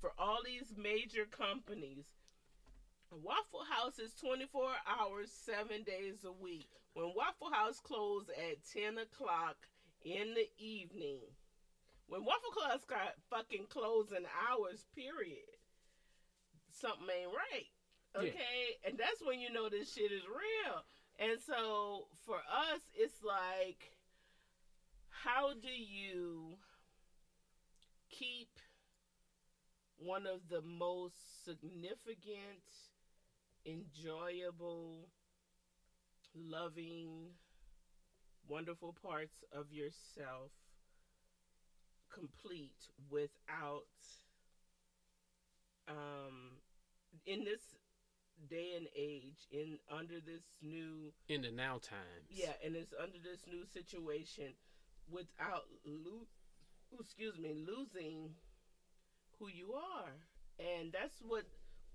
for 0.00 0.12
all 0.18 0.38
these 0.44 0.74
major 0.76 1.26
companies. 1.26 2.06
Waffle 3.12 3.64
House 3.70 4.00
is 4.00 4.12
24 4.14 4.70
hours, 4.88 5.30
seven 5.30 5.84
days 5.84 6.24
a 6.24 6.32
week. 6.32 6.68
When 6.94 7.12
Waffle 7.14 7.52
House 7.52 7.78
closed 7.80 8.30
at 8.30 8.64
10 8.72 8.98
o'clock 8.98 9.56
in 10.04 10.34
the 10.34 10.48
evening, 10.58 11.20
when 12.06 12.24
Waffle 12.24 12.68
House 12.68 12.84
got 12.88 13.14
fucking 13.30 13.66
closing 13.70 14.26
hours, 14.48 14.84
period, 14.94 15.58
something 16.70 17.08
ain't 17.08 17.30
right. 17.30 17.68
Yeah. 18.14 18.30
Okay? 18.30 18.78
And 18.86 18.98
that's 18.98 19.22
when 19.24 19.40
you 19.40 19.52
know 19.52 19.68
this 19.68 19.92
shit 19.92 20.12
is 20.12 20.24
real. 20.28 20.84
And 21.18 21.38
so 21.40 22.06
for 22.26 22.36
us, 22.36 22.80
it's 22.94 23.22
like, 23.22 23.96
how 25.08 25.54
do 25.54 25.70
you 25.70 26.58
keep 28.10 28.48
one 29.96 30.26
of 30.26 30.40
the 30.50 30.60
most 30.62 31.44
significant, 31.44 32.62
enjoyable, 33.64 35.08
loving, 36.34 37.30
wonderful 38.48 38.94
parts 39.02 39.42
of 39.52 39.72
yourself 39.72 40.50
complete 42.14 42.88
without 43.10 43.86
um 45.88 46.52
in 47.26 47.44
this 47.44 47.60
day 48.50 48.72
and 48.76 48.86
age 48.96 49.46
in 49.50 49.78
under 49.90 50.20
this 50.20 50.42
new 50.62 51.12
In 51.28 51.42
the 51.42 51.50
now 51.50 51.78
times. 51.78 52.28
yeah, 52.30 52.52
and 52.64 52.74
it's 52.76 52.92
under 53.00 53.18
this 53.18 53.46
new 53.46 53.64
situation 53.72 54.54
without 55.10 55.64
lo- 55.84 56.26
excuse 56.98 57.38
me, 57.38 57.54
losing 57.54 58.34
who 59.38 59.48
you 59.48 59.72
are. 59.74 60.12
And 60.58 60.92
that's 60.92 61.18
what 61.26 61.44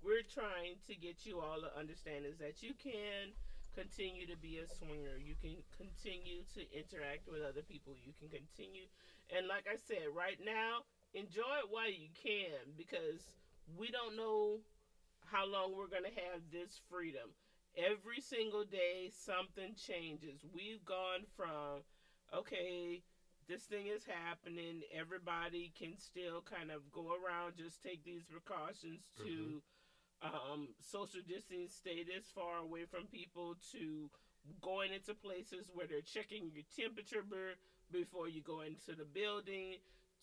we're 0.02 0.22
trying 0.22 0.76
to 0.86 0.94
get 0.94 1.24
you 1.26 1.40
all 1.40 1.60
to 1.60 1.78
understand 1.78 2.24
is 2.26 2.38
that 2.38 2.62
you 2.62 2.72
can 2.74 3.32
continue 3.74 4.26
to 4.26 4.36
be 4.36 4.58
a 4.58 4.66
swinger. 4.66 5.16
You 5.18 5.34
can 5.38 5.60
continue 5.76 6.42
to 6.54 6.60
interact 6.74 7.30
with 7.30 7.42
other 7.42 7.62
people. 7.62 7.94
You 7.94 8.12
can 8.18 8.28
continue 8.28 8.90
and 9.36 9.46
like 9.46 9.66
I 9.70 9.78
said, 9.78 10.10
right 10.14 10.38
now, 10.42 10.82
enjoy 11.14 11.62
it 11.62 11.70
while 11.70 11.90
you 11.90 12.10
can 12.18 12.74
because 12.76 13.22
we 13.78 13.90
don't 13.90 14.16
know 14.16 14.58
how 15.26 15.46
long 15.46 15.74
we're 15.74 15.90
going 15.90 16.06
to 16.06 16.20
have 16.30 16.42
this 16.50 16.82
freedom 16.90 17.30
every 17.78 18.20
single 18.20 18.64
day 18.64 19.10
something 19.14 19.74
changes. 19.78 20.42
We've 20.50 20.84
gone 20.84 21.26
from 21.36 21.86
okay, 22.34 23.02
this 23.48 23.62
thing 23.66 23.86
is 23.86 24.02
happening. 24.06 24.82
Everybody 24.94 25.72
can 25.78 25.98
still 25.98 26.42
kind 26.42 26.70
of 26.70 26.90
go 26.90 27.14
around, 27.14 27.58
just 27.58 27.82
take 27.82 28.04
these 28.04 28.22
precautions 28.22 29.06
to 29.18 29.30
mm-hmm. 29.30 29.66
Um, 30.22 30.68
social 30.80 31.20
distance, 31.26 31.74
stay 31.74 32.04
this 32.04 32.26
far 32.34 32.58
away 32.58 32.84
from 32.90 33.06
people, 33.06 33.56
to 33.72 34.10
going 34.62 34.92
into 34.92 35.14
places 35.14 35.68
where 35.72 35.86
they're 35.86 36.00
checking 36.00 36.50
your 36.52 36.64
temperature 36.76 37.24
before 37.92 38.28
you 38.28 38.42
go 38.42 38.60
into 38.60 38.94
the 38.96 39.04
building, 39.04 39.76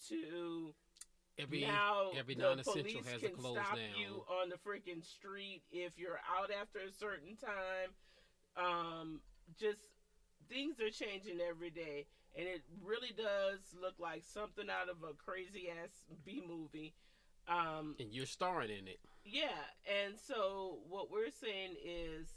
to 0.10 0.74
Every 1.40 1.62
now 1.62 2.10
every 2.18 2.34
non-essential 2.34 2.82
police 2.82 3.06
has 3.12 3.22
to 3.22 3.30
can 3.30 3.38
close 3.38 3.58
stop 3.58 3.76
down. 3.76 3.94
you 3.96 4.24
on 4.42 4.50
the 4.50 4.58
freaking 4.58 5.06
street 5.06 5.62
if 5.72 5.94
you're 5.98 6.20
out 6.36 6.50
after 6.50 6.80
a 6.80 6.92
certain 6.92 7.38
time. 7.38 7.94
Um, 8.58 9.22
just 9.60 9.78
things 10.50 10.80
are 10.80 10.90
changing 10.90 11.40
every 11.48 11.70
day, 11.70 12.08
and 12.36 12.48
it 12.48 12.62
really 12.84 13.14
does 13.16 13.60
look 13.80 13.94
like 14.00 14.24
something 14.24 14.66
out 14.68 14.90
of 14.90 14.98
a 15.08 15.14
crazy 15.14 15.70
ass 15.70 15.92
B 16.26 16.42
movie. 16.48 16.96
Um, 17.48 17.96
and 18.00 18.12
you're 18.12 18.26
starring 18.26 18.72
in 18.72 18.88
it. 18.88 19.00
Yeah, 19.28 19.60
and 19.86 20.16
so 20.18 20.80
what 20.88 21.12
we're 21.12 21.32
saying 21.32 21.76
is 21.84 22.28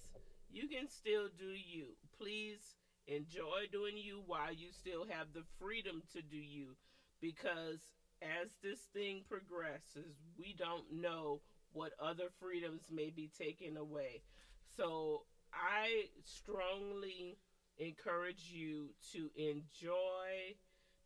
you 0.51 0.69
can 0.69 0.89
still 0.89 1.29
do 1.39 1.47
you. 1.47 1.97
Please 2.19 2.75
enjoy 3.07 3.71
doing 3.73 3.97
you 3.97 4.23
while 4.27 4.53
you 4.53 4.69
still 4.73 5.07
have 5.09 5.29
the 5.33 5.45
freedom 5.59 6.03
to 6.13 6.23
do 6.23 6.37
you 6.37 6.77
because 7.21 7.81
as 8.23 8.51
this 8.63 8.81
thing 8.93 9.23
progresses, 9.29 10.17
we 10.39 10.55
don't 10.59 10.85
know 10.93 11.41
what 11.73 11.93
other 12.03 12.29
freedoms 12.41 12.83
may 12.91 13.11
be 13.11 13.31
taken 13.39 13.77
away. 13.77 14.23
So 14.77 15.23
I 15.53 16.07
strongly 16.25 17.39
encourage 17.79 18.51
you 18.53 18.91
to 19.13 19.31
enjoy 19.37 20.57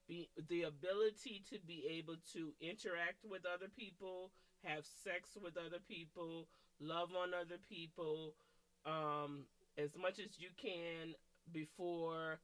be, 0.08 0.28
the 0.48 0.62
ability 0.62 1.42
to 1.50 1.58
be 1.66 1.98
able 1.98 2.16
to 2.32 2.52
interact 2.60 3.24
with 3.28 3.42
other 3.46 3.70
people, 3.76 4.32
have 4.64 4.84
sex 4.84 5.30
with 5.42 5.56
other 5.56 5.80
people, 5.86 6.48
love 6.80 7.10
on 7.16 7.30
other 7.34 7.58
people, 7.68 8.34
um, 8.86 9.44
as 9.78 9.90
much 10.00 10.18
as 10.18 10.38
you 10.38 10.48
can 10.56 11.14
before 11.52 12.38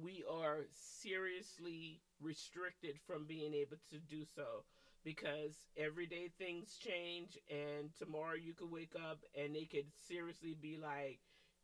we 0.00 0.24
are 0.30 0.66
seriously 0.72 2.00
restricted 2.20 2.96
from 3.06 3.24
being 3.26 3.54
able 3.54 3.76
to 3.90 3.98
do 4.10 4.24
so. 4.34 4.64
Because 5.04 5.54
everyday 5.76 6.30
things 6.36 6.76
change, 6.82 7.38
and 7.48 7.94
tomorrow 7.96 8.34
you 8.34 8.54
could 8.54 8.72
wake 8.72 8.94
up 9.08 9.18
and 9.38 9.54
they 9.54 9.64
could 9.64 9.86
seriously 10.08 10.56
be 10.60 10.78
like, 10.82 11.20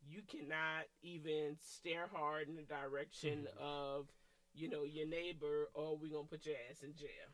you 0.07 0.21
cannot 0.29 0.87
even 1.01 1.57
stare 1.59 2.07
hard 2.13 2.47
in 2.47 2.55
the 2.55 2.61
direction 2.63 3.47
of, 3.59 4.07
you 4.53 4.69
know, 4.69 4.83
your 4.83 5.07
neighbor, 5.07 5.67
or 5.73 5.97
we're 5.97 6.11
gonna 6.11 6.27
put 6.27 6.45
your 6.45 6.55
ass 6.69 6.83
in 6.83 6.95
jail. 6.95 7.27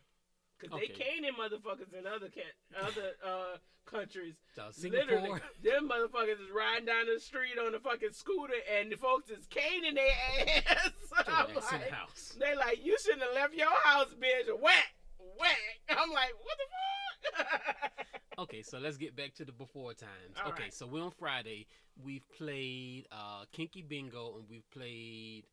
Cause 0.60 0.70
Okay. 0.74 0.88
they 0.88 0.93
caning 0.93 1.32
motherfuckers 1.39 1.93
in 1.97 2.05
other 2.05 2.28
ca- 2.28 2.80
other 2.86 3.12
uh, 3.26 3.57
countries. 3.86 4.36
Literally, 4.84 5.39
them 5.64 5.89
motherfuckers 5.89 6.41
is 6.41 6.51
riding 6.53 6.86
down 6.86 7.05
the 7.14 7.20
street 7.20 7.57
on 7.57 7.74
a 7.74 7.80
fucking 7.80 8.12
scooter, 8.12 8.53
and 8.78 8.91
the 8.91 8.97
folks 8.97 9.30
is 9.30 9.45
caning 9.49 9.95
their 9.95 10.57
ass. 10.68 10.91
I'm 11.28 11.57
ass 11.57 11.72
in 11.72 11.80
like, 11.80 11.89
house. 11.89 12.38
they 12.39 12.55
like, 12.55 12.86
you 12.86 12.97
shouldn't 13.01 13.24
have 13.24 13.34
left 13.36 13.53
your 13.53 13.72
house, 13.84 14.14
bitch. 14.20 14.47
Whack, 14.62 14.93
whack. 15.39 15.57
I'm 15.89 16.10
like, 16.12 16.34
what 16.41 16.57
the 16.57 17.38
fuck? 17.38 17.91
Okay, 18.39 18.62
so 18.62 18.78
let's 18.80 18.95
get 18.95 19.18
back 19.18 19.34
to 19.36 19.43
the 19.43 19.51
before 19.51 19.93
times. 19.93 20.38
All 20.41 20.53
okay, 20.53 20.64
right. 20.64 20.74
so 20.74 20.88
we're 20.88 21.03
on 21.03 21.12
Friday. 21.12 21.68
We've 22.01 22.24
played 22.38 23.05
uh, 23.12 23.43
Kinky 23.51 23.82
Bingo 23.82 24.38
and 24.38 24.45
we've 24.49 24.70
played 24.72 25.43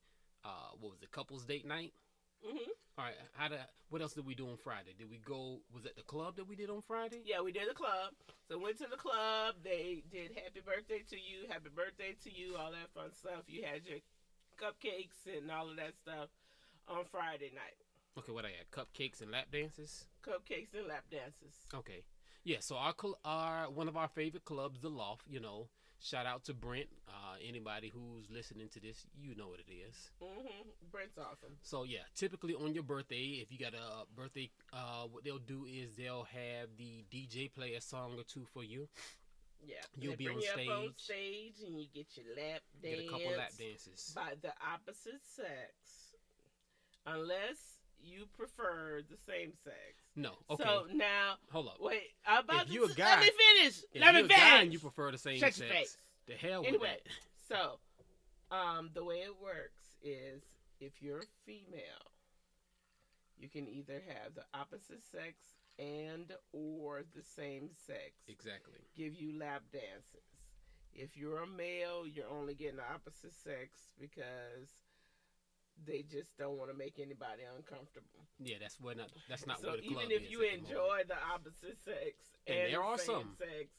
uh, 0.44 0.48
what 0.78 0.92
was 0.92 1.02
it, 1.02 1.11
couples 1.11 1.44
date 1.44 1.66
night. 1.66 1.92
Hmm 2.45 2.70
All 2.99 3.05
right, 3.05 3.14
how 3.34 3.49
did 3.49 3.59
what 3.89 4.03
else 4.03 4.14
did 4.14 4.26
we 4.26 4.34
do 4.34 4.49
on 4.49 4.57
Friday? 4.57 4.95
Did 4.99 5.11
we 5.11 5.18
go? 5.18 5.61
Was 5.72 5.84
it 5.84 5.97
the 5.97 6.03
club 6.03 6.37
that 6.37 6.49
we 6.49 6.57
did 6.57 6.70
on 6.70 6.82
Friday? 6.82 7.22
Yeah, 7.24 7.41
we 7.41 7.53
did 7.53 7.68
the 7.68 7.74
club. 7.74 8.12
So 8.49 8.59
went 8.59 8.78
to 8.78 8.87
the 8.91 8.97
club. 8.97 9.57
They 9.62 10.03
did 10.11 10.32
happy 10.34 10.61
birthday 10.64 11.03
to 11.11 11.16
you, 11.16 11.47
happy 11.49 11.70
birthday 11.74 12.16
to 12.24 12.30
you, 12.32 12.57
all 12.57 12.72
that 12.72 12.91
fun 12.95 13.12
stuff. 13.12 13.45
You 13.47 13.64
had 13.64 13.87
your 13.87 13.99
cupcakes 14.59 15.26
and 15.26 15.51
all 15.51 15.70
of 15.70 15.76
that 15.76 15.95
stuff 16.03 16.28
on 16.89 17.05
Friday 17.11 17.53
night. 17.55 17.76
Okay, 18.18 18.32
what 18.32 18.45
I 18.45 18.53
had 18.57 18.70
Cupcakes 18.70 19.20
and 19.20 19.30
lap 19.30 19.47
dances. 19.53 20.07
Cupcakes 20.24 20.74
and 20.74 20.89
lap 20.89 21.05
dances. 21.11 21.55
Okay, 21.74 22.03
yeah. 22.45 22.59
So 22.61 22.76
our 22.76 22.95
our 23.24 23.70
one 23.70 23.89
of 23.89 23.97
our 23.97 24.09
favorite 24.09 24.45
clubs, 24.45 24.80
the 24.80 24.89
Loft. 24.89 25.26
You 25.28 25.41
know, 25.41 25.68
shout 26.07 26.26
out 26.26 26.44
to 26.44 26.54
Brent. 26.54 26.86
Uh, 27.09 27.34
anybody 27.46 27.90
who's 27.92 28.30
listening 28.30 28.68
to 28.72 28.80
this, 28.80 29.07
you 29.20 29.34
know 29.34 29.48
what 29.48 29.59
it 29.61 29.70
is. 29.72 30.11
hmm 30.20 30.68
Brent's 30.92 31.18
awesome. 31.18 31.57
So 31.62 31.82
yeah, 31.84 32.07
typically 32.14 32.54
on 32.54 32.74
your 32.74 32.84
birthday, 32.84 33.40
if 33.42 33.50
you 33.50 33.59
got 33.59 33.74
a 33.74 34.07
birthday, 34.14 34.50
uh, 34.72 35.04
what 35.11 35.24
they'll 35.24 35.38
do 35.38 35.66
is 35.66 35.94
they'll 35.96 36.24
have 36.30 36.68
the 36.78 37.04
DJ 37.12 37.52
play 37.52 37.74
a 37.74 37.80
song 37.80 38.14
or 38.18 38.24
two 38.24 38.46
for 38.54 38.62
you. 38.62 38.88
Yeah, 39.66 39.76
You'll 39.98 40.12
they 40.12 40.16
be 40.16 40.28
on 40.28 40.40
you 40.40 40.48
up 40.48 40.59
on 40.78 40.94
stage. 40.94 41.57
stage 41.57 41.66
and 41.66 41.80
you 41.80 41.86
get 41.92 42.07
your 42.14 42.26
lap 42.36 42.61
dance. 42.82 42.96
Get 42.96 43.07
a 43.07 43.11
couple 43.11 43.30
lap 43.36 43.52
dances. 43.59 44.12
by 44.14 44.34
the 44.42 44.52
opposite 44.62 45.24
sex, 45.24 46.14
unless 47.07 47.80
you 47.98 48.26
prefer 48.36 49.02
the 49.09 49.16
same 49.26 49.52
sex. 49.64 50.05
No, 50.16 50.32
okay, 50.50 50.64
So 50.64 50.86
now, 50.94 51.34
hold 51.52 51.68
up. 51.68 51.76
wait, 51.80 52.02
I'm 52.26 52.44
about 52.44 52.62
If 52.62 52.68
to 52.68 52.72
you 52.74 52.84
a 52.86 52.88
guy- 52.94 53.20
let 53.20 53.20
me 53.20 53.30
finish. 53.58 53.82
If 53.92 54.00
let 54.00 54.14
me 54.14 54.20
you're 54.20 54.26
a 54.26 54.28
guy 54.30 54.62
and 54.62 54.72
you 54.72 54.78
prefer 54.78 55.12
the 55.12 55.18
same 55.18 55.38
Shut 55.38 55.52
sex, 55.54 55.58
your 55.60 55.68
face. 55.68 55.96
the 56.26 56.32
hell 56.34 56.60
with 56.60 56.68
it. 56.68 56.74
Anyway, 56.74 56.98
that. 57.04 57.12
so 57.48 57.78
um, 58.56 58.90
the 58.94 59.04
way 59.04 59.16
it 59.20 59.34
works 59.42 59.82
is 60.02 60.42
if 60.80 61.02
you're 61.02 61.22
female, 61.44 62.10
you 63.38 63.48
can 63.50 63.68
either 63.68 64.02
have 64.08 64.34
the 64.34 64.44
opposite 64.54 65.04
sex 65.04 65.34
and 65.78 66.32
or 66.52 67.02
the 67.14 67.22
same 67.22 67.68
sex 67.86 68.12
Exactly. 68.28 68.78
give 68.96 69.14
you 69.14 69.38
lap 69.38 69.62
dances. 69.70 70.24
If 70.94 71.14
you're 71.18 71.42
a 71.42 71.46
male, 71.46 72.06
you're 72.06 72.28
only 72.30 72.54
getting 72.54 72.76
the 72.76 72.90
opposite 72.90 73.34
sex 73.34 73.90
because 74.00 74.70
they 75.84 76.02
just 76.10 76.36
don't 76.38 76.56
want 76.58 76.70
to 76.70 76.76
make 76.76 76.98
anybody 76.98 77.42
uncomfortable. 77.56 78.24
Yeah, 78.38 78.56
that's 78.60 78.80
what 78.80 78.96
not. 78.96 79.08
That's 79.28 79.46
not 79.46 79.60
so 79.60 79.68
what 79.68 79.82
the 79.82 79.88
club 79.88 80.02
even 80.04 80.10
if 80.16 80.22
is 80.24 80.30
you 80.30 80.42
at 80.44 80.50
the 80.50 80.58
enjoy 80.58 80.98
the 81.08 81.16
opposite 81.32 81.78
sex 81.84 82.14
And 82.46 82.56
and, 82.58 82.72
there 82.72 82.82
are 82.82 82.96
same 82.98 83.06
some. 83.06 83.36
sex, 83.38 83.70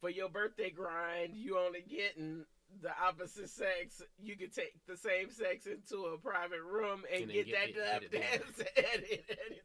for 0.00 0.10
your 0.10 0.28
birthday 0.28 0.70
grind, 0.70 1.34
you 1.34 1.58
only 1.58 1.82
getting 1.88 2.44
the 2.82 2.90
opposite 3.02 3.48
sex. 3.50 4.02
You 4.18 4.36
could 4.36 4.54
take 4.54 4.74
the 4.86 4.96
same 4.96 5.30
sex 5.30 5.66
into 5.66 6.06
a 6.06 6.18
private 6.18 6.62
room 6.62 7.02
and, 7.12 7.24
And 7.24 7.32
get, 7.32 7.46
get 7.46 7.74
that 7.76 8.02
it- 8.04 8.12
dance 8.12 8.60
at 8.76 8.94
any 9.04 9.22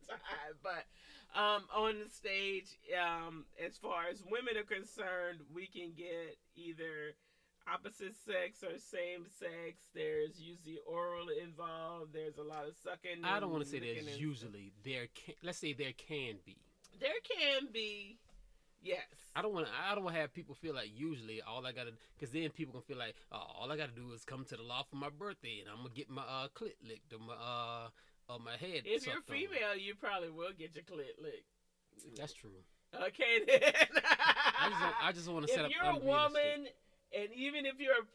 time. 0.07 0.55
But 0.63 0.85
um, 1.39 1.63
on 1.75 1.95
the 2.03 2.09
stage, 2.09 2.77
um, 2.99 3.45
as 3.63 3.77
far 3.77 4.05
as 4.09 4.21
women 4.29 4.55
are 4.57 4.63
concerned, 4.63 5.39
we 5.53 5.67
can 5.67 5.91
get 5.97 6.37
either 6.55 7.15
opposite 7.71 8.15
sex 8.25 8.63
or 8.63 8.77
same 8.77 9.25
sex. 9.39 9.83
There's 9.93 10.39
usually 10.39 10.79
oral 10.85 11.27
involved. 11.29 12.13
There's 12.13 12.37
a 12.37 12.43
lot 12.43 12.67
of 12.67 12.75
sucking. 12.83 13.23
I 13.23 13.39
don't 13.39 13.51
want 13.51 13.63
to 13.63 13.69
say 13.69 13.79
there's 13.79 14.17
usually 14.17 14.71
there. 14.83 15.07
Can, 15.13 15.35
let's 15.43 15.57
say 15.57 15.73
there 15.73 15.93
can 15.97 16.35
be. 16.45 16.57
There 16.99 17.09
can 17.23 17.69
be, 17.73 18.17
yes. 18.81 19.01
I 19.35 19.41
don't 19.41 19.53
want. 19.53 19.65
to 19.65 19.71
I 19.89 19.95
don't 19.95 20.03
want 20.03 20.15
to 20.15 20.21
have 20.21 20.33
people 20.33 20.55
feel 20.55 20.75
like 20.75 20.91
usually 20.95 21.41
all 21.41 21.65
I 21.65 21.71
gotta, 21.71 21.91
because 22.15 22.31
then 22.31 22.49
people 22.51 22.73
gonna 22.73 22.85
feel 22.85 22.97
like 22.97 23.15
oh, 23.31 23.41
all 23.59 23.71
I 23.71 23.77
gotta 23.77 23.91
do 23.91 24.13
is 24.13 24.23
come 24.23 24.45
to 24.45 24.55
the 24.55 24.63
loft 24.63 24.91
for 24.91 24.97
my 24.97 25.09
birthday 25.09 25.59
and 25.61 25.69
I'm 25.69 25.77
gonna 25.77 25.95
get 25.95 26.09
my 26.09 26.21
uh, 26.21 26.47
clit 26.55 26.73
licked 26.87 27.11
or 27.13 27.19
my 27.19 27.33
uh 27.33 27.87
or 28.29 28.39
my 28.39 28.51
head. 28.51 28.83
If 28.85 29.05
you're 29.05 29.15
sucked 29.15 29.29
on. 29.31 29.35
female, 29.35 29.75
you 29.77 29.95
probably 29.95 30.29
will 30.29 30.53
get 30.57 30.75
your 30.75 30.83
clit 30.83 31.21
licked. 31.21 32.15
that's 32.17 32.33
true. 32.33 32.51
Okay 32.95 33.41
then. 33.47 33.73
I 34.05 34.69
just 34.69 34.95
I 35.01 35.11
just 35.11 35.27
want 35.27 35.47
to 35.47 35.51
if 35.51 35.55
set 35.57 35.65
up. 35.65 35.71
you're 35.71 35.91
a 35.91 35.97
woman, 35.97 36.67
and 37.15 37.29
even 37.33 37.65
if 37.65 37.79
you're 37.79 37.93
a, 37.93 38.05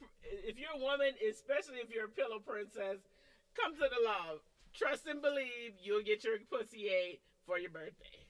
if 0.46 0.58
you're 0.58 0.74
a 0.74 0.82
woman, 0.82 1.12
especially 1.28 1.78
if 1.78 1.90
you're 1.94 2.06
a 2.06 2.08
pillow 2.08 2.38
princess, 2.38 2.98
come 3.54 3.74
to 3.74 3.86
the 3.88 4.02
law. 4.04 4.38
Trust 4.74 5.06
and 5.06 5.22
believe 5.22 5.74
you'll 5.82 6.02
get 6.02 6.24
your 6.24 6.38
pussy 6.50 6.88
ate 6.88 7.20
for 7.46 7.58
your 7.58 7.70
birthday. 7.70 8.26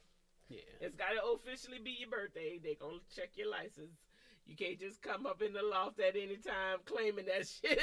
yeah, 0.48 0.60
It's 0.80 0.94
got 0.96 1.10
to 1.12 1.20
officially 1.34 1.78
be 1.82 1.96
your 1.98 2.08
birthday. 2.10 2.58
They 2.62 2.74
gonna 2.74 3.02
check 3.14 3.30
your 3.34 3.50
license. 3.50 3.98
You 4.46 4.56
can't 4.56 4.78
just 4.80 5.02
come 5.02 5.26
up 5.26 5.42
in 5.42 5.52
the 5.52 5.62
loft 5.62 6.00
at 6.00 6.16
any 6.16 6.36
time 6.36 6.78
claiming 6.86 7.26
that 7.26 7.46
shit. 7.48 7.78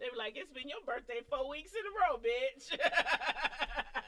they 0.00 0.08
be 0.10 0.16
like, 0.18 0.34
"It's 0.36 0.50
been 0.50 0.68
your 0.68 0.82
birthday 0.84 1.20
four 1.30 1.48
weeks 1.48 1.70
in 1.74 1.84
a 1.86 1.92
row, 1.94 2.18
bitch." 2.18 2.74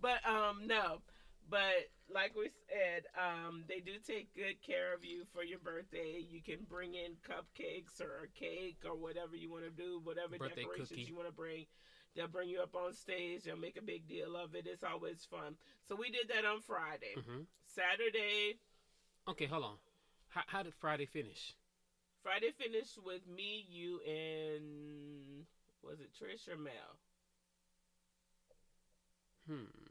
but 0.00 0.24
um, 0.28 0.66
no. 0.66 1.00
But 1.48 1.86
like 2.12 2.34
we 2.34 2.50
said, 2.68 3.06
um, 3.14 3.64
they 3.68 3.78
do 3.80 3.92
take 4.04 4.34
good 4.34 4.60
care 4.66 4.94
of 4.94 5.04
you 5.04 5.24
for 5.32 5.44
your 5.44 5.58
birthday. 5.60 6.18
You 6.28 6.42
can 6.42 6.66
bring 6.68 6.94
in 6.94 7.14
cupcakes 7.22 8.00
or 8.00 8.24
a 8.24 8.28
cake 8.38 8.78
or 8.84 8.96
whatever 8.96 9.36
you 9.36 9.50
want 9.50 9.64
to 9.64 9.70
do, 9.70 10.00
whatever 10.02 10.38
Birthday 10.38 10.62
decorations 10.62 10.88
cookie. 10.90 11.02
you 11.06 11.14
want 11.14 11.28
to 11.28 11.32
bring. 11.34 11.66
They'll 12.14 12.26
bring 12.28 12.48
you 12.48 12.60
up 12.60 12.74
on 12.74 12.92
stage. 12.94 13.44
They'll 13.44 13.56
make 13.56 13.76
a 13.76 13.82
big 13.84 14.08
deal 14.08 14.34
of 14.36 14.54
it. 14.54 14.66
It's 14.66 14.82
always 14.82 15.24
fun. 15.30 15.56
So 15.86 15.94
we 15.94 16.10
did 16.10 16.28
that 16.34 16.44
on 16.44 16.62
Friday. 16.62 17.14
hmm 17.14 17.42
Saturday, 17.64 18.58
Okay, 19.28 19.46
hold 19.46 19.64
on. 19.64 19.74
How, 20.28 20.42
how 20.46 20.62
did 20.62 20.72
Friday 20.74 21.04
finish? 21.06 21.54
Friday 22.22 22.50
finished 22.58 22.98
with 23.04 23.26
me, 23.28 23.66
you, 23.68 24.00
and 24.06 25.44
was 25.82 26.00
it 26.00 26.10
Trish 26.14 26.48
or 26.52 26.56
Mel? 26.56 26.72
Hmm. 29.46 29.85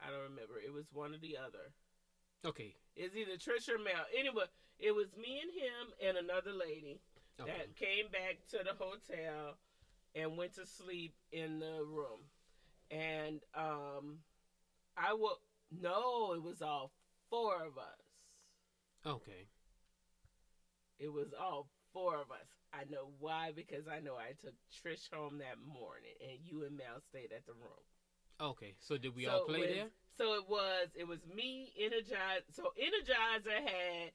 I 0.00 0.10
don't 0.10 0.30
remember. 0.30 0.54
It 0.64 0.72
was 0.72 0.86
one 0.92 1.14
or 1.14 1.18
the 1.18 1.36
other. 1.38 1.72
Okay. 2.44 2.74
It's 2.94 3.16
either 3.16 3.32
Trish 3.36 3.68
or 3.68 3.78
Mel. 3.78 4.04
Anyway, 4.16 4.44
it 4.78 4.94
was 4.94 5.06
me 5.16 5.40
and 5.42 5.50
him 5.52 6.08
and 6.08 6.16
another 6.18 6.52
lady 6.52 7.00
Okay. 7.40 7.50
that 7.50 7.76
came 7.76 8.06
back 8.10 8.38
to 8.50 8.58
the 8.64 8.72
hotel 8.78 9.56
and 10.14 10.36
went 10.38 10.54
to 10.54 10.64
sleep 10.66 11.14
in 11.32 11.58
the 11.58 11.82
room. 11.84 12.20
And 12.90 13.40
um 13.54 14.18
I 14.96 15.12
will 15.12 15.38
no, 15.70 16.32
it 16.34 16.42
was 16.42 16.62
all 16.62 16.92
four 17.28 17.54
of 17.56 17.76
us. 17.78 18.04
Okay. 19.04 19.48
It 20.98 21.12
was 21.12 21.28
all 21.38 21.68
four 21.92 22.14
of 22.14 22.30
us. 22.30 22.46
I 22.72 22.84
know 22.90 23.08
why 23.18 23.52
because 23.54 23.88
I 23.88 24.00
know 24.00 24.14
I 24.16 24.32
took 24.40 24.54
Trish 24.72 25.10
home 25.12 25.38
that 25.38 25.58
morning 25.58 26.14
and 26.20 26.38
you 26.42 26.64
and 26.64 26.76
Mel 26.76 27.00
stayed 27.08 27.32
at 27.32 27.46
the 27.46 27.52
room. 27.54 27.84
Okay. 28.40 28.74
So 28.80 28.96
did 28.98 29.14
we 29.16 29.24
So 29.24 29.30
all 29.30 29.44
play 29.46 29.60
was- 29.60 29.68
there? 29.70 29.86
So 30.18 30.34
it 30.34 30.48
was 30.48 30.88
it 30.94 31.06
was 31.06 31.18
me, 31.26 31.72
Energizer. 31.80 32.40
So 32.52 32.72
Energizer 32.80 33.60
had 33.68 34.12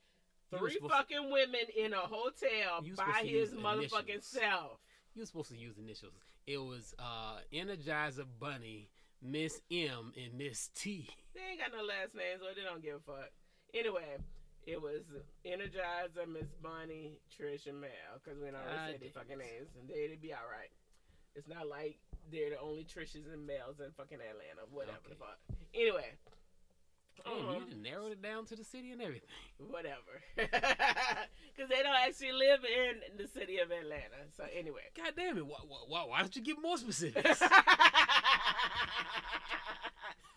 three 0.50 0.74
supposed 0.74 0.82
to- 0.92 0.98
fucking 0.98 1.30
women 1.32 1.62
in 1.78 1.94
a 1.94 2.00
hotel 2.00 2.82
by 2.98 3.22
his 3.24 3.54
motherfucking 3.54 4.10
initials. 4.10 4.26
self. 4.26 4.80
You 5.14 5.22
were 5.22 5.26
supposed 5.28 5.50
to 5.52 5.58
use 5.58 5.78
initials. 5.78 6.14
It 6.48 6.58
was 6.58 6.96
uh 6.98 7.40
Energizer 7.54 8.26
Bunny, 8.40 8.90
Miss 9.22 9.62
M, 9.70 10.12
and 10.18 10.34
Miss 10.34 10.70
T. 10.74 11.08
They 11.36 11.42
ain't 11.52 11.60
got 11.60 11.72
no 11.72 11.84
last 11.84 12.16
names, 12.16 12.42
so 12.42 12.48
they 12.56 12.64
don't 12.64 12.82
give 12.82 12.96
a 12.96 13.00
fuck. 13.00 13.30
Anyway, 13.74 14.18
it 14.66 14.82
was 14.82 15.04
Energizer, 15.46 16.28
Miss 16.28 16.50
Bunny, 16.64 17.20
Trish, 17.30 17.68
and 17.68 17.80
Mel, 17.80 17.90
because 18.24 18.40
we 18.40 18.46
don't 18.48 18.56
already 18.56 18.94
say 18.94 18.98
their 18.98 19.10
fucking 19.12 19.38
names, 19.38 19.70
and 19.80 19.88
they'd 19.88 20.20
be 20.22 20.34
all 20.34 20.48
right. 20.50 20.72
It's 21.36 21.48
not 21.48 21.68
like 21.68 22.00
they're 22.32 22.50
the 22.52 22.60
only 22.60 22.84
Trishes 22.84 23.26
and 23.32 23.46
males 23.48 23.80
in 23.80 23.92
fucking 23.98 24.18
Atlanta, 24.20 24.68
whatever 24.72 25.08
the 25.10 25.16
fuck. 25.16 25.38
Anyway, 25.74 26.12
Damn, 27.24 27.34
uh, 27.50 27.54
you 27.54 27.60
done 27.66 27.82
narrowed 27.82 28.12
it 28.14 28.22
down 28.22 28.46
to 28.46 28.56
the 28.56 28.64
city 28.64 28.92
and 28.92 29.02
everything. 29.02 29.30
whatever, 29.70 30.22
because 30.36 31.70
they 31.70 31.82
don't 31.84 31.96
actually 32.06 32.32
live 32.34 32.62
in 32.66 33.18
the 33.18 33.28
city 33.28 33.60
of 33.60 33.70
Atlanta. 33.72 34.28
So 34.36 34.44
anyway. 34.58 34.82
God 34.96 35.14
damn 35.16 35.38
it! 35.38 35.46
Why, 35.46 35.58
why, 35.88 36.04
why 36.08 36.20
don't 36.22 36.36
you 36.36 36.42
get 36.42 36.62
more 36.62 36.78
specifics? 36.78 37.42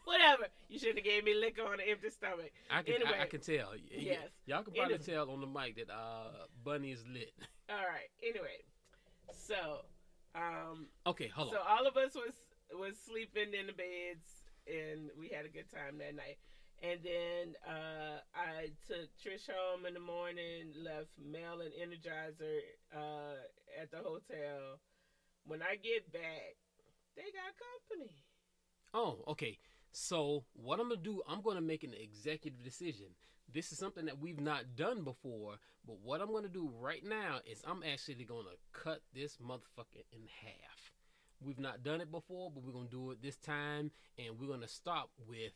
Whatever. 0.04 0.46
You 0.68 0.78
should 0.78 0.96
have 0.96 1.04
gave 1.04 1.24
me 1.24 1.34
liquor 1.34 1.62
on 1.62 1.74
an 1.80 1.86
empty 1.88 2.10
stomach. 2.10 2.52
I 2.70 2.82
can, 2.82 2.94
Anyway. 2.94 3.10
I, 3.18 3.22
I 3.22 3.26
can 3.26 3.40
tell. 3.40 3.70
Y- 3.72 3.80
Yes. 3.90 4.28
y'all 4.46 4.62
can 4.62 4.74
probably 4.74 4.94
Anyway. 4.94 5.06
tell 5.14 5.30
on 5.30 5.40
the 5.40 5.46
mic 5.46 5.76
that 5.76 5.90
uh 5.92 6.46
Bunny 6.62 6.90
is 6.92 7.02
lit. 7.12 7.32
All 7.70 7.76
right. 7.76 8.10
Anyway, 8.22 8.62
so 9.32 9.84
um, 10.34 10.86
Okay, 11.06 11.28
hold 11.28 11.50
so 11.50 11.58
on. 11.58 11.66
all 11.66 11.86
of 11.86 11.96
us 11.96 12.14
was 12.14 12.34
was 12.72 12.94
sleeping 12.98 13.54
in 13.54 13.66
the 13.66 13.72
beds, 13.72 14.26
and 14.66 15.10
we 15.18 15.28
had 15.28 15.44
a 15.44 15.48
good 15.48 15.70
time 15.70 15.98
that 15.98 16.14
night. 16.16 16.38
And 16.82 17.00
then 17.02 17.54
uh, 17.66 18.18
I 18.34 18.72
took 18.86 19.08
Trish 19.22 19.48
home 19.48 19.86
in 19.86 19.94
the 19.94 20.00
morning, 20.00 20.74
left 20.82 21.10
Mel 21.18 21.60
and 21.60 21.72
Energizer 21.72 22.58
uh, 22.94 23.38
at 23.80 23.90
the 23.90 23.98
hotel. 23.98 24.80
When 25.46 25.62
I 25.62 25.76
get 25.76 26.12
back, 26.12 26.56
they 27.16 27.22
got 27.22 27.54
company. 27.56 28.10
Oh, 28.92 29.22
okay. 29.28 29.58
So 29.92 30.44
what 30.54 30.80
I'm 30.80 30.88
gonna 30.88 31.00
do? 31.00 31.22
I'm 31.28 31.42
gonna 31.42 31.60
make 31.60 31.84
an 31.84 31.94
executive 31.94 32.62
decision. 32.64 33.06
This 33.52 33.70
is 33.70 33.78
something 33.78 34.06
that 34.06 34.20
we've 34.20 34.40
not 34.40 34.74
done 34.76 35.04
before, 35.04 35.56
but 35.86 35.98
what 36.02 36.20
I'm 36.20 36.32
gonna 36.32 36.48
do 36.48 36.72
right 36.80 37.04
now 37.04 37.40
is 37.44 37.62
I'm 37.64 37.82
actually 37.82 38.24
gonna 38.24 38.56
cut 38.72 39.02
this 39.12 39.36
motherfucker 39.36 40.02
in 40.12 40.26
half. 40.42 40.92
We've 41.40 41.58
not 41.58 41.82
done 41.82 42.00
it 42.00 42.10
before, 42.10 42.50
but 42.50 42.64
we're 42.64 42.72
gonna 42.72 42.88
do 42.88 43.10
it 43.10 43.22
this 43.22 43.36
time, 43.36 43.90
and 44.18 44.38
we're 44.38 44.48
gonna 44.48 44.68
stop 44.68 45.10
with 45.26 45.52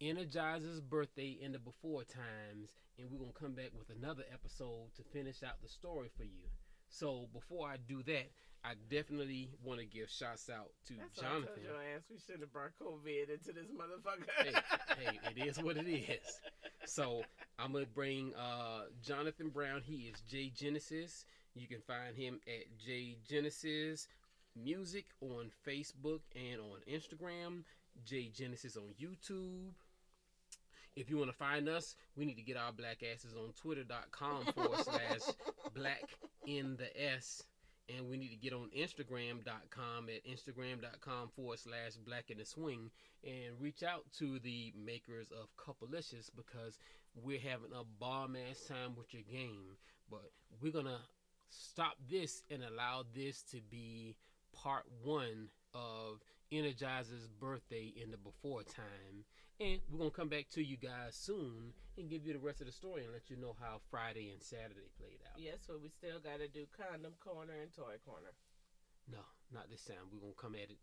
Energizer's 0.00 0.80
birthday 0.80 1.36
in 1.40 1.52
the 1.52 1.58
before 1.58 2.04
times, 2.04 2.78
and 2.98 3.10
we're 3.10 3.18
gonna 3.18 3.32
come 3.32 3.54
back 3.54 3.70
with 3.76 3.90
another 3.90 4.24
episode 4.32 4.94
to 4.94 5.02
finish 5.02 5.42
out 5.42 5.60
the 5.62 5.68
story 5.68 6.08
for 6.16 6.24
you. 6.24 6.50
So 6.88 7.28
before 7.32 7.68
I 7.68 7.76
do 7.76 8.02
that, 8.04 8.30
I 8.64 8.72
definitely 8.90 9.50
want 9.62 9.80
to 9.80 9.86
give 9.86 10.08
shouts 10.08 10.48
out 10.48 10.70
to 10.88 10.94
That's 10.94 11.20
why 11.20 11.26
I 11.26 11.30
Jonathan. 11.30 11.54
told 11.54 11.66
your 11.66 11.82
ass 11.94 12.02
we 12.10 12.18
shouldn't 12.18 12.40
have 12.44 12.52
brought 12.52 12.70
COVID 12.82 13.28
into 13.30 13.52
this 13.52 13.70
motherfucker. 13.70 14.24
hey, 14.38 14.52
hey, 15.04 15.20
it 15.36 15.46
is 15.46 15.58
what 15.62 15.76
it 15.76 15.86
is. 15.86 16.40
So 16.86 17.22
I'm 17.58 17.72
gonna 17.72 17.84
bring 17.86 18.32
uh, 18.34 18.84
Jonathan 19.02 19.50
Brown. 19.50 19.82
He 19.84 20.10
is 20.12 20.20
J 20.22 20.50
Genesis. 20.54 21.26
You 21.54 21.68
can 21.68 21.80
find 21.86 22.16
him 22.16 22.40
at 22.48 22.64
J 22.84 23.18
Genesis 23.28 24.08
Music 24.56 25.06
on 25.20 25.50
Facebook 25.66 26.20
and 26.34 26.60
on 26.60 26.78
Instagram. 26.90 27.64
J 28.04 28.28
Genesis 28.34 28.76
on 28.76 28.94
YouTube. 29.00 29.72
If 30.96 31.10
you 31.10 31.18
want 31.18 31.30
to 31.30 31.36
find 31.36 31.68
us, 31.68 31.96
we 32.16 32.24
need 32.24 32.36
to 32.36 32.42
get 32.42 32.56
our 32.56 32.72
black 32.72 33.02
asses 33.02 33.34
on 33.34 33.52
twitter.com 33.60 34.44
forward 34.54 34.78
slash 34.84 35.34
black 35.74 36.02
in 36.46 36.76
the 36.76 36.88
S. 37.14 37.42
And 37.88 38.08
we 38.08 38.16
need 38.16 38.30
to 38.30 38.36
get 38.36 38.52
on 38.54 38.70
Instagram.com 38.76 40.08
at 40.08 40.24
Instagram.com 40.26 41.28
forward 41.36 41.58
slash 41.58 41.96
black 42.06 42.30
in 42.30 42.38
the 42.38 42.46
swing 42.46 42.90
and 43.22 43.60
reach 43.60 43.82
out 43.82 44.04
to 44.18 44.38
the 44.38 44.72
makers 44.74 45.28
of 45.30 45.48
Couplelicious 45.56 46.30
because 46.34 46.78
we're 47.14 47.38
having 47.38 47.72
a 47.78 47.84
bomb 48.00 48.36
ass 48.36 48.64
time 48.66 48.94
with 48.96 49.12
your 49.12 49.22
game. 49.30 49.76
But 50.10 50.30
we're 50.62 50.72
gonna 50.72 51.00
stop 51.50 51.96
this 52.10 52.42
and 52.50 52.62
allow 52.62 53.04
this 53.14 53.42
to 53.50 53.60
be 53.70 54.16
part 54.54 54.84
one 55.02 55.48
of 55.74 56.20
Energizer's 56.52 57.28
birthday 57.40 57.92
in 58.02 58.10
the 58.10 58.16
before 58.16 58.62
time. 58.62 59.24
And 59.60 59.78
we're 59.90 59.98
gonna 59.98 60.10
come 60.10 60.28
back 60.28 60.48
to 60.54 60.62
you 60.64 60.76
guys 60.76 61.14
soon 61.14 61.72
and 61.96 62.10
give 62.10 62.26
you 62.26 62.32
the 62.32 62.40
rest 62.42 62.60
of 62.60 62.66
the 62.66 62.72
story 62.72 63.04
and 63.04 63.12
let 63.12 63.30
you 63.30 63.36
know 63.36 63.54
how 63.60 63.78
Friday 63.90 64.30
and 64.34 64.42
Saturday 64.42 64.90
played 64.98 65.22
out. 65.30 65.38
Yes, 65.38 65.62
but 65.68 65.80
we 65.80 65.88
still 65.90 66.18
got 66.18 66.40
to 66.42 66.48
do 66.48 66.66
condom 66.74 67.14
corner 67.22 67.54
and 67.62 67.70
toy 67.72 67.94
corner. 68.04 68.34
No, 69.06 69.22
not 69.52 69.70
this 69.70 69.84
time. 69.84 70.10
We're 70.10 70.18
gonna 70.20 70.34
come 70.34 70.54
at 70.58 70.70
it. 70.74 70.78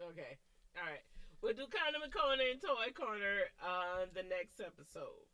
Okay. 0.00 0.38
All 0.80 0.88
right. 0.88 1.04
We'll 1.42 1.52
do 1.52 1.66
condom 1.68 2.08
corner 2.08 2.44
and 2.50 2.60
toy 2.60 2.88
corner 2.96 3.52
on 3.60 4.08
the 4.16 4.22
next 4.24 4.60
episode. 4.64 5.28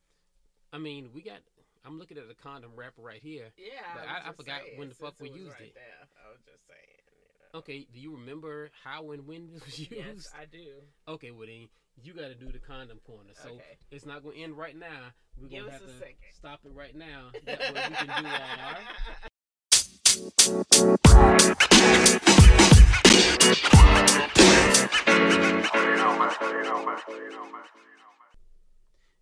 I 0.73 0.79
mean, 0.79 1.11
we 1.15 1.23
got. 1.23 1.39
I'm 1.85 1.99
looking 1.99 2.19
at 2.19 2.27
the 2.27 2.35
condom 2.35 2.73
wrapper 2.75 3.03
right 3.03 3.23
here. 3.23 3.51
Yeah. 3.57 3.95
But 3.95 4.03
was 4.07 4.11
I- 4.11 4.29
I 4.29 4.33
forgot 4.33 4.61
saying, 4.67 4.79
when 4.79 4.89
the 4.89 4.95
fuck 4.97 5.15
we 5.21 5.31
was 5.31 5.39
used 5.39 5.53
right 5.55 5.71
it. 5.71 5.75
There. 5.75 6.03
I 6.19 6.31
was 6.35 6.41
just 6.43 6.67
saying. 6.67 6.99
You 7.07 7.31
know. 7.55 7.59
Okay, 7.61 7.87
do 7.93 8.01
you 8.01 8.17
remember 8.17 8.71
how 8.83 9.11
and 9.13 9.27
when 9.27 9.51
this 9.53 9.65
was 9.65 9.79
used? 9.91 9.93
Yes, 9.93 10.33
I 10.35 10.47
do. 10.47 10.83
Okay, 11.07 11.31
well 11.31 11.47
then 11.47 11.69
you 12.01 12.15
got 12.15 12.29
to 12.29 12.35
do 12.35 12.51
the 12.51 12.59
condom 12.59 12.99
corner. 13.07 13.31
So 13.43 13.51
Okay. 13.51 13.79
it's 13.91 14.07
not 14.07 14.23
going 14.23 14.37
to 14.37 14.43
end 14.43 14.57
right 14.57 14.77
now. 14.77 15.13
We're 15.41 15.49
gonna 15.49 15.71
have 15.73 15.81
to 15.81 15.89
second. 15.99 16.17
stop 16.35 16.61
it 16.65 16.73
right 16.75 16.95
now. 16.95 17.31
That 17.47 17.59
way 17.59 17.89
we 17.89 17.95
can 17.97 18.07
do 18.23 18.29
our. 18.29 19.83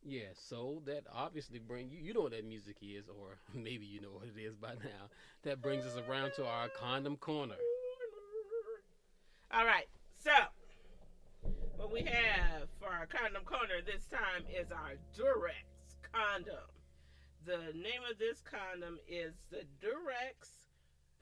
Yeah, 0.03 0.29
so 0.35 0.83
that 0.87 1.05
obviously 1.15 1.59
bring 1.59 1.91
you. 1.91 1.99
You 1.99 2.15
know 2.15 2.23
what 2.23 2.33
that 2.33 2.45
music 2.47 2.77
is, 2.83 3.05
or 3.09 3.37
maybe 3.55 3.85
you 3.85 4.01
know 4.01 4.09
what 4.13 4.25
it 4.35 4.41
is 4.41 4.55
by 4.57 4.73
now. 4.75 5.09
That 5.43 5.61
brings 5.61 5.85
us 5.85 5.97
around 6.09 6.33
to 6.37 6.47
our 6.47 6.69
condom 6.69 7.17
corner. 7.17 7.57
All 9.53 9.67
right. 9.67 9.87
So, 10.19 10.31
what 11.81 11.91
we 11.91 12.05
have 12.05 12.69
for 12.77 12.93
our 12.93 13.09
condom 13.09 13.41
corner 13.49 13.81
this 13.81 14.05
time 14.05 14.45
is 14.53 14.69
our 14.69 15.01
Durex 15.17 15.65
condom. 16.13 16.69
The 17.49 17.73
name 17.73 18.05
of 18.05 18.21
this 18.21 18.45
condom 18.45 19.01
is 19.09 19.33
the 19.49 19.65
Durex 19.81 20.69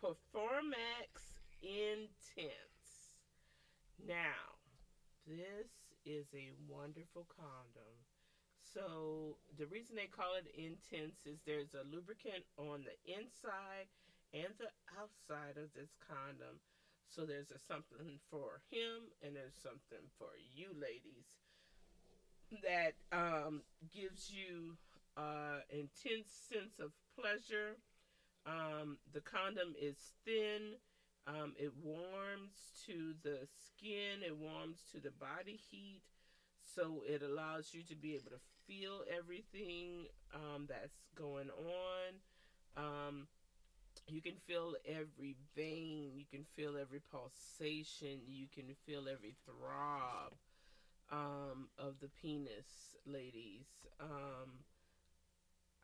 Performax 0.02 1.38
Intense. 1.62 3.14
Now, 4.02 4.58
this 5.30 5.70
is 6.02 6.26
a 6.34 6.50
wonderful 6.66 7.30
condom. 7.30 7.94
So, 8.58 9.38
the 9.62 9.70
reason 9.70 9.94
they 9.94 10.10
call 10.10 10.34
it 10.34 10.50
intense 10.58 11.22
is 11.22 11.38
there's 11.46 11.78
a 11.78 11.86
lubricant 11.86 12.42
on 12.58 12.82
the 12.82 12.98
inside 13.06 13.86
and 14.34 14.50
the 14.58 14.74
outside 14.98 15.54
of 15.54 15.70
this 15.78 15.94
condom. 16.02 16.58
So 17.08 17.24
there's 17.24 17.50
a 17.50 17.58
something 17.58 18.20
for 18.30 18.60
him 18.70 19.10
and 19.22 19.34
there's 19.34 19.56
something 19.62 20.06
for 20.18 20.30
you 20.54 20.68
ladies 20.74 21.26
that 22.62 22.94
um, 23.12 23.62
gives 23.92 24.30
you 24.30 24.76
uh, 25.16 25.60
intense 25.70 26.30
sense 26.52 26.78
of 26.78 26.92
pleasure. 27.18 27.76
Um, 28.46 28.98
the 29.12 29.20
condom 29.20 29.74
is 29.80 29.96
thin. 30.24 30.76
Um, 31.26 31.54
it 31.58 31.72
warms 31.82 32.72
to 32.86 33.14
the 33.22 33.46
skin. 33.46 34.22
It 34.24 34.36
warms 34.36 34.78
to 34.92 35.00
the 35.00 35.10
body 35.10 35.58
heat. 35.70 36.02
So 36.74 37.02
it 37.06 37.22
allows 37.22 37.70
you 37.72 37.82
to 37.84 37.96
be 37.96 38.14
able 38.14 38.30
to 38.30 38.40
feel 38.66 39.02
everything 39.16 40.06
um, 40.34 40.66
that's 40.68 41.08
going 41.14 41.50
on. 41.50 42.14
Um, 42.76 43.26
you 44.06 44.20
can 44.20 44.36
feel 44.46 44.74
every 44.86 45.34
vein 45.54 46.12
you 46.14 46.24
can 46.30 46.44
feel 46.56 46.76
every 46.76 47.00
pulsation 47.10 48.20
you 48.26 48.46
can 48.54 48.74
feel 48.86 49.08
every 49.08 49.34
throb 49.44 50.32
um, 51.10 51.68
of 51.78 51.94
the 52.00 52.08
penis 52.20 52.96
ladies. 53.06 53.66
Um, 54.00 54.64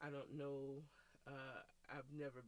i 0.03 0.11
don't 0.11 0.37
know 0.37 0.83
uh, 1.27 1.61
i've 1.91 2.11
never 2.17 2.43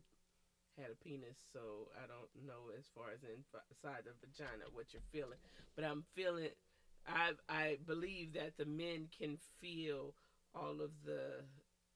had 0.79 0.91
a 0.91 0.97
penis 1.05 1.39
so 1.53 1.89
i 2.03 2.07
don't 2.07 2.31
know 2.47 2.71
as 2.79 2.87
far 2.95 3.07
as 3.15 3.21
inside 3.23 4.03
the 4.05 4.13
vagina 4.21 4.65
what 4.73 4.93
you're 4.93 5.03
feeling. 5.13 5.39
But 5.75 5.85
i'm 5.85 6.05
feeling 6.15 6.51
i 7.07 7.33
i 7.49 7.79
believe 7.87 8.33
that 8.35 8.57
the 8.59 8.67
men 8.67 9.09
can 9.17 9.39
feel 9.61 10.15
all 10.55 10.81
of 10.81 10.91
the 11.05 11.45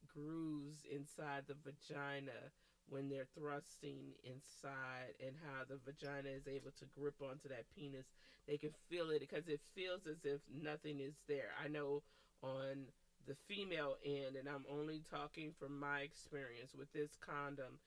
grooves 0.06 0.84
inside 0.90 1.44
the 1.46 1.56
vagina 1.64 2.50
when 2.90 3.08
they're 3.08 3.28
thrusting 3.38 4.12
inside 4.24 5.14
and 5.24 5.34
how 5.46 5.62
the 5.64 5.78
vagina 5.84 6.28
is 6.28 6.46
able 6.46 6.72
to 6.72 6.84
grip 6.86 7.14
onto 7.22 7.48
that 7.48 7.64
penis. 7.74 8.06
They 8.46 8.58
can 8.58 8.72
feel 8.88 9.10
it 9.10 9.20
because 9.20 9.48
it 9.48 9.60
feels 9.74 10.06
as 10.06 10.24
if 10.24 10.40
nothing 10.52 11.00
is 11.00 11.14
there. 11.28 11.50
I 11.62 11.68
know 11.68 12.02
on 12.42 12.86
the 13.26 13.36
female 13.46 13.96
end, 14.04 14.36
and 14.36 14.48
I'm 14.48 14.64
only 14.68 15.02
talking 15.08 15.52
from 15.58 15.78
my 15.78 16.00
experience 16.00 16.74
with 16.76 16.92
this 16.92 17.16
condom, 17.20 17.78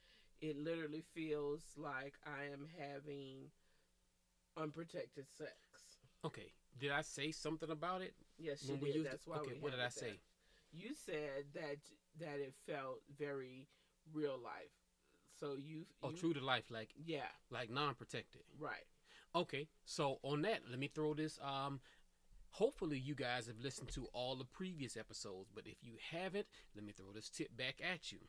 it 0.41 0.57
literally 0.57 1.03
feels 1.13 1.63
like 1.77 2.13
I 2.25 2.45
am 2.51 2.67
having 2.79 3.49
unprotected 4.57 5.25
sex. 5.29 5.51
Okay, 6.25 6.53
did 6.79 6.91
I 6.91 7.01
say 7.01 7.31
something 7.31 7.69
about 7.69 8.01
it? 8.01 8.13
Yes, 8.37 8.63
you 8.63 8.77
did. 8.77 8.87
used 8.87 8.97
it- 8.99 9.03
That's 9.11 9.27
why 9.27 9.37
okay, 9.37 9.53
what 9.59 9.71
did 9.71 9.81
I 9.81 9.89
say? 9.89 10.19
You 10.71 10.93
said 10.93 11.53
that 11.53 11.77
that 12.19 12.39
it 12.39 12.53
felt 12.65 13.01
very 13.17 13.67
real 14.13 14.37
life. 14.37 14.71
So 15.39 15.55
you, 15.57 15.85
Oh, 16.01 16.11
you 16.11 16.17
true 16.17 16.33
to 16.33 16.39
life, 16.43 16.65
like 16.69 16.89
yeah, 17.05 17.27
like 17.49 17.69
non-protected. 17.69 18.41
right. 18.59 18.85
Okay, 19.35 19.67
so 19.85 20.19
on 20.21 20.43
that, 20.43 20.59
let 20.69 20.77
me 20.77 20.87
throw 20.93 21.15
this. 21.15 21.39
Um, 21.41 21.79
hopefully 22.51 22.99
you 22.99 23.15
guys 23.15 23.47
have 23.47 23.59
listened 23.59 23.89
to 23.93 24.05
all 24.13 24.35
the 24.35 24.45
previous 24.45 24.95
episodes, 24.95 25.49
but 25.53 25.65
if 25.65 25.77
you 25.81 25.93
haven't, 26.11 26.45
let 26.75 26.85
me 26.85 26.91
throw 26.91 27.11
this 27.11 27.29
tip 27.29 27.55
back 27.57 27.77
at 27.83 28.11
you. 28.11 28.19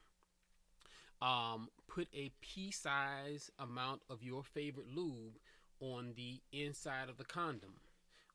Um, 1.20 1.68
put 1.88 2.08
a 2.14 2.32
pea-size 2.40 3.50
amount 3.58 4.00
of 4.10 4.22
your 4.22 4.42
favorite 4.42 4.88
lube 4.94 5.38
on 5.80 6.14
the 6.16 6.40
inside 6.52 7.08
of 7.10 7.18
the 7.18 7.24
condom. 7.24 7.74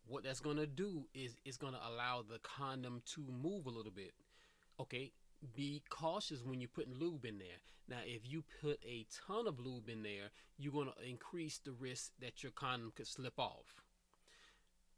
What 0.07 0.23
that's 0.23 0.39
gonna 0.39 0.67
do 0.67 1.05
is 1.13 1.35
it's 1.45 1.57
gonna 1.57 1.79
allow 1.91 2.21
the 2.21 2.39
condom 2.39 3.01
to 3.13 3.21
move 3.21 3.65
a 3.65 3.69
little 3.69 3.91
bit. 3.91 4.13
Okay, 4.79 5.11
be 5.55 5.83
cautious 5.89 6.43
when 6.43 6.59
you're 6.59 6.69
putting 6.69 6.93
lube 6.93 7.25
in 7.25 7.37
there. 7.37 7.47
Now, 7.87 8.01
if 8.05 8.21
you 8.29 8.43
put 8.61 8.79
a 8.85 9.05
ton 9.27 9.47
of 9.47 9.59
lube 9.59 9.89
in 9.89 10.03
there, 10.03 10.29
you're 10.57 10.73
going 10.73 10.87
to 10.95 11.09
increase 11.09 11.59
the 11.59 11.71
risk 11.71 12.11
that 12.21 12.43
your 12.43 12.51
condom 12.51 12.91
could 12.95 13.07
slip 13.07 13.39
off. 13.39 13.83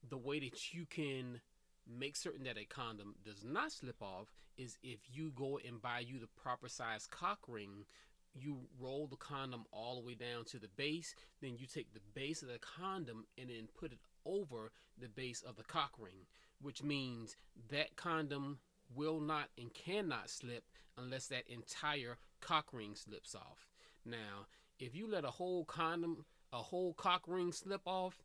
The 0.09 0.17
way 0.17 0.39
that 0.39 0.73
you 0.73 0.85
can 0.85 1.41
make 1.87 2.15
certain 2.15 2.43
that 2.45 2.57
a 2.57 2.65
condom 2.65 3.15
does 3.23 3.43
not 3.43 3.71
slip 3.71 4.01
off 4.01 4.31
is 4.57 4.77
if 4.83 4.99
you 5.11 5.31
go 5.35 5.59
and 5.65 5.81
buy 5.81 5.99
you 5.99 6.19
the 6.19 6.27
proper 6.41 6.67
size 6.67 7.07
cock 7.07 7.39
ring, 7.47 7.85
you 8.33 8.59
roll 8.79 9.07
the 9.07 9.17
condom 9.17 9.65
all 9.71 9.95
the 9.95 10.07
way 10.07 10.15
down 10.15 10.45
to 10.45 10.59
the 10.59 10.69
base, 10.75 11.15
then 11.41 11.57
you 11.57 11.67
take 11.67 11.93
the 11.93 11.99
base 12.13 12.41
of 12.41 12.49
the 12.49 12.59
condom 12.59 13.25
and 13.37 13.49
then 13.49 13.67
put 13.77 13.91
it 13.91 13.99
over 14.25 14.71
the 14.97 15.09
base 15.09 15.41
of 15.41 15.55
the 15.55 15.63
cock 15.63 15.91
ring, 15.99 16.25
which 16.61 16.83
means 16.83 17.35
that 17.69 17.95
condom 17.95 18.59
will 18.95 19.19
not 19.19 19.49
and 19.57 19.73
cannot 19.73 20.29
slip 20.29 20.63
unless 20.97 21.27
that 21.27 21.43
entire 21.47 22.17
cock 22.41 22.67
ring 22.73 22.95
slips 22.95 23.35
off. 23.35 23.67
Now, 24.05 24.47
if 24.79 24.95
you 24.95 25.09
let 25.09 25.25
a 25.25 25.31
whole 25.31 25.65
condom, 25.65 26.25
a 26.51 26.57
whole 26.57 26.93
cock 26.93 27.23
ring 27.27 27.51
slip 27.51 27.81
off, 27.85 28.21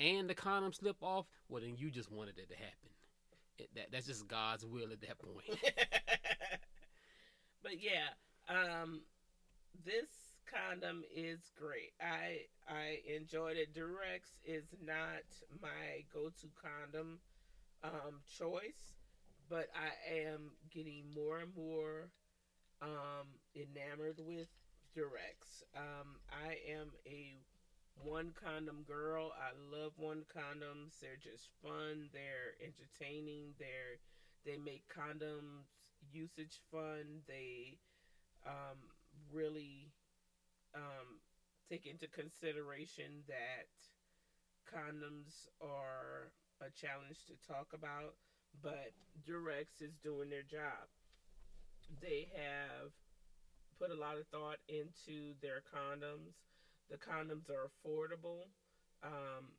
and 0.00 0.28
the 0.28 0.34
condom 0.34 0.72
slip 0.72 0.96
off, 1.02 1.26
well 1.48 1.62
then 1.62 1.76
you 1.76 1.90
just 1.90 2.10
wanted 2.10 2.38
it 2.38 2.48
to 2.48 2.56
happen. 2.56 2.90
It, 3.58 3.68
that 3.74 3.92
that's 3.92 4.06
just 4.06 4.26
God's 4.26 4.66
will 4.66 4.92
at 4.92 5.00
that 5.02 5.18
point. 5.18 5.58
but 7.62 7.72
yeah, 7.80 8.08
um, 8.48 9.02
this 9.84 10.08
condom 10.46 11.02
is 11.14 11.50
great. 11.58 11.92
I 12.00 12.40
I 12.68 13.00
enjoyed 13.14 13.56
it. 13.56 13.74
Durex 13.74 14.38
is 14.44 14.64
not 14.84 15.22
my 15.62 16.04
go-to 16.12 16.48
condom 16.60 17.18
um, 17.82 18.20
choice, 18.38 18.94
but 19.48 19.68
I 19.74 20.20
am 20.26 20.52
getting 20.72 21.04
more 21.14 21.38
and 21.38 21.54
more 21.56 22.10
um, 22.82 23.28
enamored 23.54 24.18
with 24.18 24.48
Durex. 24.96 25.62
Um, 25.76 26.16
I 26.30 26.56
am 26.72 26.90
a 27.06 27.36
one 28.02 28.32
condom 28.34 28.84
girl. 28.86 29.32
I 29.38 29.52
love 29.76 29.92
one 29.96 30.24
condoms. 30.34 30.98
They're 31.00 31.20
just 31.22 31.48
fun. 31.62 32.10
They're 32.12 32.54
entertaining. 32.60 33.54
They're 33.58 33.98
they 34.44 34.58
make 34.58 34.84
condoms 34.92 35.72
usage 36.12 36.60
fun. 36.70 37.22
They 37.26 37.78
um, 38.46 38.76
really 39.32 39.92
um, 40.74 41.20
take 41.70 41.86
into 41.86 42.08
consideration 42.08 43.24
that 43.28 43.72
condoms 44.68 45.48
are 45.62 46.32
a 46.60 46.70
challenge 46.70 47.24
to 47.26 47.34
talk 47.48 47.68
about, 47.74 48.14
but 48.62 48.92
Durex 49.28 49.80
is 49.80 49.96
doing 50.02 50.30
their 50.30 50.42
job. 50.42 50.88
They 52.00 52.28
have 52.34 52.90
put 53.78 53.90
a 53.90 54.00
lot 54.00 54.16
of 54.18 54.26
thought 54.28 54.58
into 54.68 55.34
their 55.42 55.62
condoms. 55.66 56.34
The 56.90 56.96
condoms 56.96 57.50
are 57.50 57.68
affordable. 57.68 58.48
Um, 59.02 59.52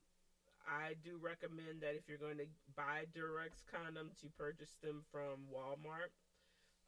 I 0.65 0.93
do 1.03 1.19
recommend 1.21 1.81
that 1.81 1.95
if 1.95 2.07
you're 2.07 2.17
going 2.17 2.37
to 2.37 2.47
buy 2.75 3.05
Durex 3.15 3.61
condoms, 3.69 4.23
you 4.23 4.29
purchase 4.37 4.75
them 4.81 5.03
from 5.11 5.45
Walmart 5.53 6.13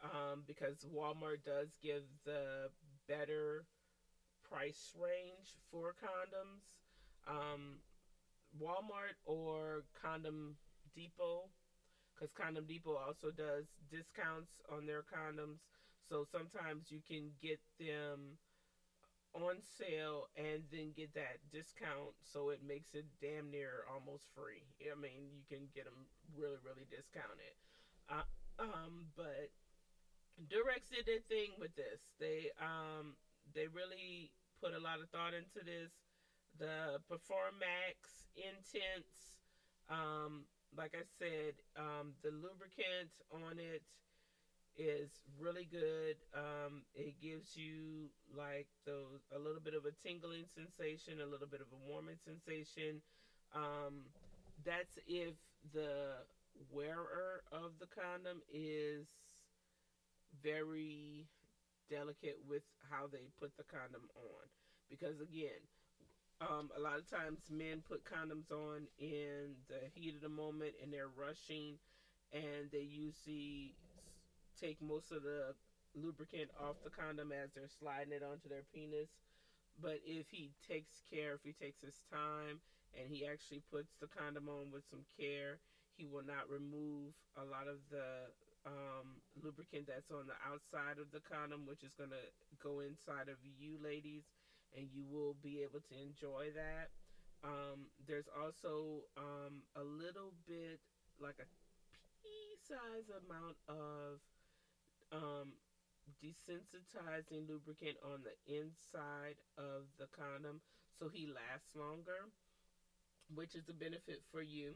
um, 0.04 0.44
because 0.48 0.86
Walmart 0.86 1.44
does 1.46 1.70
give 1.82 2.04
the 2.26 2.70
better 3.08 3.66
price 4.50 4.94
range 5.00 5.58
for 5.72 5.94
condoms. 6.02 6.66
Um, 7.28 7.80
Walmart 8.60 9.20
or 9.26 9.84
Condom 10.02 10.56
Depot, 10.96 11.50
because 12.18 12.34
Condom 12.34 12.66
Depot 12.66 12.98
also 12.98 13.30
does 13.30 13.70
discounts 13.94 14.58
on 14.74 14.90
their 14.90 15.06
condoms. 15.06 15.62
So 16.10 16.26
sometimes 16.26 16.90
you 16.90 17.00
can 17.06 17.30
get 17.42 17.60
them 17.78 18.42
on 19.36 19.62
sale 19.62 20.32
and 20.34 20.64
then 20.72 20.96
get 20.98 21.14
that 21.14 21.38
discount 21.54 22.18
so 22.26 22.50
it 22.50 22.64
makes 22.66 22.96
it 22.96 23.06
damn 23.22 23.52
near 23.52 23.86
almost 23.86 24.26
free. 24.34 24.66
I 24.82 24.98
mean 24.98 25.30
you 25.30 25.46
can 25.46 25.68
get 25.76 25.86
them 25.86 26.10
really 26.34 26.58
really 26.66 26.88
discounted 26.90 27.54
uh, 28.10 28.26
um, 28.58 29.12
but 29.16 29.52
durex 30.48 30.90
did 30.90 31.06
their 31.06 31.24
thing 31.28 31.52
with 31.60 31.76
this. 31.76 32.16
They 32.20 32.52
um, 32.62 33.16
they 33.54 33.68
really 33.68 34.32
put 34.64 34.74
a 34.74 34.82
lot 34.82 35.02
of 35.04 35.10
thought 35.10 35.34
into 35.34 35.62
this. 35.64 35.92
The 36.58 36.98
Performax 37.06 38.26
intense 38.36 39.38
um, 39.90 40.46
like 40.76 40.94
i 40.96 41.04
said 41.20 41.54
um, 41.78 42.14
the 42.24 42.32
lubricant 42.32 43.12
on 43.32 43.60
it 43.60 43.82
is 44.78 45.10
really 45.40 45.66
good. 45.66 46.16
Um, 46.36 46.84
it 46.94 47.16
gives 47.22 47.56
you 47.58 48.10
like 48.36 48.68
those 48.86 49.26
a 49.36 49.40
little 49.40 49.62
bit 49.62 49.74
of 49.74 49.86
a 49.86 49.92
tingling 50.06 50.46
sensation, 50.54 51.22
a 51.22 51.26
little 51.26 51.48
bit 51.48 51.62
of 51.62 51.68
a 51.74 51.90
warming 51.90 52.18
sensation. 52.24 53.02
Um, 53.56 54.06
that's 54.66 54.98
if 55.08 55.34
the 55.74 56.22
wearer 56.72 57.42
of 57.52 57.72
the 57.80 57.88
condom 57.88 58.42
is 58.54 59.08
very 60.44 61.26
delicate 61.90 62.38
with 62.48 62.64
how 62.90 63.08
they 63.08 63.30
put 63.40 63.56
the 63.58 63.64
condom 63.64 64.08
on, 64.16 64.46
because 64.90 65.20
again. 65.22 65.62
Um, 66.40 66.70
a 66.78 66.80
lot 66.80 67.00
of 67.00 67.10
times 67.10 67.40
men 67.50 67.82
put 67.88 68.06
condoms 68.06 68.52
on 68.52 68.86
in 69.00 69.58
the 69.68 69.90
heat 69.94 70.14
of 70.14 70.22
the 70.22 70.30
moment 70.30 70.76
and 70.82 70.94
they're 70.94 71.10
rushing 71.10 71.80
and 72.32 72.70
they 72.72 72.86
usually 72.86 73.74
take 74.60 74.78
most 74.82 75.12
of 75.12 75.24
the 75.24 75.54
lubricant 75.96 76.52
off 76.60 76.78
the 76.84 76.92
condom 76.92 77.32
as 77.32 77.50
they're 77.56 77.72
sliding 77.80 78.14
it 78.14 78.22
onto 78.22 78.50
their 78.50 78.66
penis. 78.74 79.10
But 79.82 79.98
if 80.06 80.30
he 80.30 80.52
takes 80.68 81.02
care, 81.10 81.34
if 81.34 81.42
he 81.44 81.54
takes 81.54 81.82
his 81.82 81.98
time 82.12 82.62
and 82.94 83.10
he 83.10 83.26
actually 83.26 83.62
puts 83.72 83.98
the 84.00 84.08
condom 84.08 84.50
on 84.50 84.70
with 84.72 84.84
some 84.90 85.06
care, 85.18 85.58
he 85.98 86.06
will 86.06 86.26
not 86.26 86.50
remove 86.50 87.14
a 87.38 87.46
lot 87.46 87.66
of 87.68 87.82
the 87.90 88.30
um, 88.66 89.22
lubricant 89.42 89.88
that's 89.88 90.12
on 90.12 90.28
the 90.30 90.38
outside 90.46 91.02
of 91.02 91.10
the 91.10 91.22
condom, 91.26 91.66
which 91.66 91.82
is 91.82 91.94
going 91.98 92.14
to 92.14 92.26
go 92.62 92.82
inside 92.82 93.30
of 93.30 93.38
you, 93.42 93.78
ladies, 93.82 94.26
and 94.76 94.88
you 94.92 95.04
will 95.06 95.36
be 95.42 95.62
able 95.62 95.80
to 95.80 95.96
enjoy 96.02 96.52
that. 96.56 96.90
Um, 97.44 97.88
there's 98.06 98.28
also 98.28 99.04
um, 99.18 99.64
a 99.76 99.84
little 99.84 100.34
bit 100.48 100.80
like 101.20 101.36
a 101.40 101.46
pea 102.22 102.56
size 102.68 103.10
amount 103.10 103.58
of 103.68 104.20
um, 105.12 105.54
desensitizing 106.24 107.48
lubricant 107.48 107.98
on 108.04 108.22
the 108.24 108.36
inside 108.52 109.36
of 109.58 109.86
the 110.00 110.08
condom 110.08 110.62
so 110.98 111.10
he 111.10 111.28
lasts 111.28 111.76
longer, 111.76 112.30
which 113.34 113.56
is 113.56 113.70
a 113.70 113.74
benefit 113.74 114.22
for 114.32 114.42
you. 114.42 114.76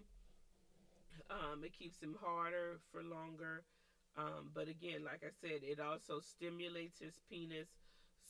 Um, 1.29 1.63
it 1.63 1.73
keeps 1.77 2.01
him 2.01 2.15
harder 2.21 2.79
for 2.91 3.01
longer. 3.03 3.63
Um, 4.17 4.51
but 4.53 4.67
again, 4.67 5.03
like 5.03 5.23
I 5.23 5.31
said, 5.31 5.61
it 5.63 5.79
also 5.79 6.19
stimulates 6.19 6.99
his 6.99 7.19
penis. 7.29 7.69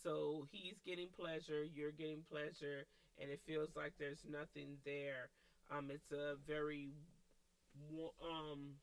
So 0.03 0.47
he's 0.51 0.79
getting 0.85 1.09
pleasure, 1.13 1.63
you're 1.63 1.91
getting 1.91 2.23
pleasure, 2.29 2.85
and 3.21 3.29
it 3.29 3.39
feels 3.45 3.69
like 3.75 3.93
there's 3.99 4.25
nothing 4.29 4.77
there. 4.85 5.29
Um, 5.69 5.91
it's 5.91 6.11
a 6.11 6.35
very 6.47 6.89
um, 8.21 8.75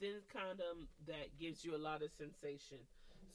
thin 0.00 0.20
condom 0.32 0.88
that 1.06 1.38
gives 1.38 1.64
you 1.64 1.76
a 1.76 1.80
lot 1.80 2.02
of 2.02 2.10
sensation. 2.18 2.78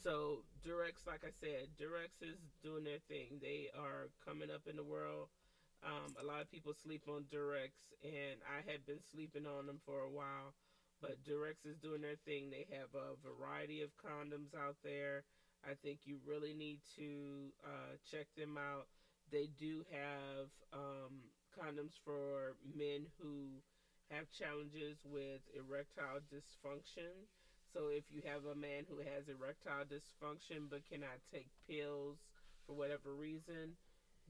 So 0.04 0.44
Durex, 0.66 1.08
like 1.08 1.24
I 1.24 1.32
said, 1.40 1.72
Durex 1.80 2.12
is 2.22 2.40
doing 2.64 2.84
their 2.84 3.04
thing. 3.08 3.40
They 3.42 3.68
are 3.78 4.12
coming 4.26 4.52
up 4.52 4.68
in 4.70 4.76
the 4.76 4.84
world. 4.84 5.28
Um, 5.84 6.12
a 6.22 6.26
lot 6.26 6.42
of 6.42 6.52
people 6.52 6.74
sleep 6.76 7.04
on 7.08 7.24
Durex, 7.32 7.72
and 8.04 8.44
I 8.44 8.70
had 8.70 8.86
been 8.86 9.00
sleeping 9.12 9.48
on 9.48 9.66
them 9.66 9.80
for 9.86 10.02
a 10.02 10.12
while. 10.12 10.54
But 11.02 11.24
Durex 11.24 11.64
is 11.64 11.80
doing 11.80 12.02
their 12.02 12.20
thing. 12.28 12.52
They 12.52 12.68
have 12.76 12.92
a 12.92 13.16
variety 13.24 13.82
of 13.82 13.96
condoms 13.96 14.52
out 14.52 14.76
there. 14.84 15.24
I 15.66 15.74
think 15.82 16.00
you 16.06 16.20
really 16.26 16.54
need 16.54 16.80
to 16.96 17.52
uh, 17.64 17.96
check 18.10 18.28
them 18.38 18.58
out. 18.58 18.88
They 19.32 19.48
do 19.60 19.84
have 19.92 20.48
um, 20.74 21.30
condoms 21.56 21.94
for 22.04 22.56
men 22.76 23.08
who 23.20 23.62
have 24.10 24.30
challenges 24.32 24.98
with 25.06 25.42
erectile 25.54 26.20
dysfunction. 26.32 27.28
So 27.74 27.88
if 27.90 28.04
you 28.10 28.22
have 28.26 28.46
a 28.46 28.56
man 28.56 28.86
who 28.90 28.98
has 29.00 29.28
erectile 29.30 29.86
dysfunction 29.86 30.70
but 30.70 30.86
cannot 30.90 31.22
take 31.32 31.50
pills 31.68 32.18
for 32.66 32.74
whatever 32.74 33.14
reason, 33.14 33.78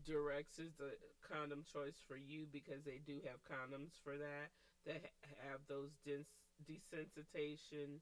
Durex 0.03 0.59
is 0.59 0.73
the 0.77 0.95
condom 1.21 1.63
choice 1.63 1.99
for 2.07 2.15
you 2.17 2.47
because 2.51 2.83
they 2.85 2.99
do 3.05 3.19
have 3.27 3.43
condoms 3.43 3.91
for 4.03 4.17
that 4.17 4.49
that 4.85 5.11
have 5.43 5.59
those 5.67 5.91
des- 6.05 6.25
desensitization 6.65 7.99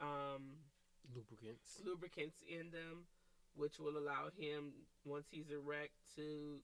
um, 0.00 0.58
lubricants 1.14 1.80
lubricants 1.84 2.42
in 2.48 2.70
them, 2.70 3.06
which 3.54 3.78
will 3.78 3.98
allow 3.98 4.28
him 4.36 4.72
once 5.04 5.26
he's 5.30 5.50
erect 5.50 5.94
to 6.16 6.58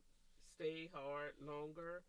stay 0.54 0.88
hard 0.92 1.32
longer 1.40 2.02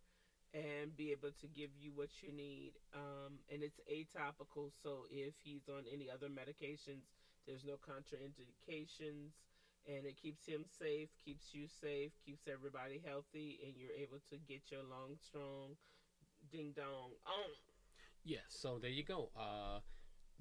and 0.53 0.95
be 0.95 1.11
able 1.11 1.31
to 1.41 1.47
give 1.47 1.69
you 1.79 1.91
what 1.95 2.09
you 2.21 2.31
need. 2.31 2.73
Um, 2.93 3.39
and 3.51 3.63
it's 3.63 3.79
atopical, 3.89 4.69
so 4.83 5.05
if 5.09 5.33
he's 5.43 5.67
on 5.67 5.83
any 5.91 6.09
other 6.11 6.27
medications, 6.27 7.09
there's 7.47 7.65
no 7.65 7.73
contraindications, 7.73 9.33
and 9.87 10.05
it 10.05 10.15
keeps 10.21 10.45
him 10.45 10.63
safe, 10.63 11.09
keeps 11.25 11.53
you 11.53 11.67
safe, 11.67 12.11
keeps 12.25 12.47
everybody 12.47 13.01
healthy, 13.03 13.59
and 13.65 13.73
you're 13.75 13.97
able 13.97 14.21
to 14.29 14.37
get 14.47 14.61
your 14.69 14.83
long, 14.83 15.17
strong 15.19 15.75
ding 16.51 16.73
dong 16.75 17.17
on. 17.25 17.51
Yes, 18.23 18.43
so 18.49 18.77
there 18.79 18.91
you 18.91 19.03
go. 19.03 19.29
Uh, 19.35 19.79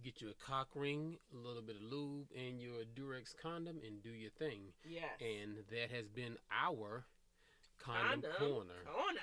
get 0.03 0.21
you 0.21 0.31
a 0.31 0.45
cock 0.47 0.69
ring, 0.75 1.17
a 1.33 1.37
little 1.37 1.63
bit 1.63 1.77
of 1.77 1.83
lube, 1.83 2.27
and 2.37 2.61
your 2.61 2.85
Durex 2.97 3.35
condom, 3.41 3.81
and 3.87 4.03
do 4.03 4.11
your 4.11 4.31
thing. 4.31 4.73
Yes. 4.85 5.11
And 5.21 5.57
that 5.71 5.91
has 5.97 6.09
been 6.09 6.37
our 6.51 7.05
condom, 7.79 8.23
Condom 8.23 8.33
corner. 8.39 8.75
corner. 8.93 9.21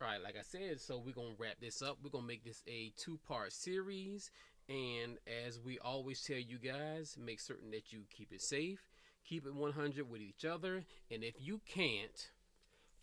Right, 0.00 0.20
like 0.22 0.36
I 0.36 0.42
said, 0.42 0.80
so 0.80 0.98
we're 0.98 1.12
gonna 1.14 1.34
wrap 1.38 1.60
this 1.60 1.80
up. 1.80 1.98
We're 2.02 2.10
gonna 2.10 2.26
make 2.26 2.44
this 2.44 2.62
a 2.66 2.92
two-part 2.96 3.52
series, 3.52 4.30
and 4.68 5.18
as 5.46 5.60
we 5.60 5.78
always 5.78 6.22
tell 6.22 6.36
you 6.36 6.58
guys, 6.58 7.16
make 7.18 7.40
certain 7.40 7.70
that 7.70 7.92
you 7.92 8.00
keep 8.10 8.32
it 8.32 8.42
safe, 8.42 8.80
keep 9.24 9.46
it 9.46 9.54
100 9.54 10.10
with 10.10 10.20
each 10.20 10.44
other, 10.44 10.84
and 11.10 11.22
if 11.22 11.34
you 11.40 11.60
can't, 11.66 12.30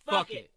Fuck 0.05 0.13
fuck 0.27 0.31
it. 0.31 0.35
it. 0.35 0.51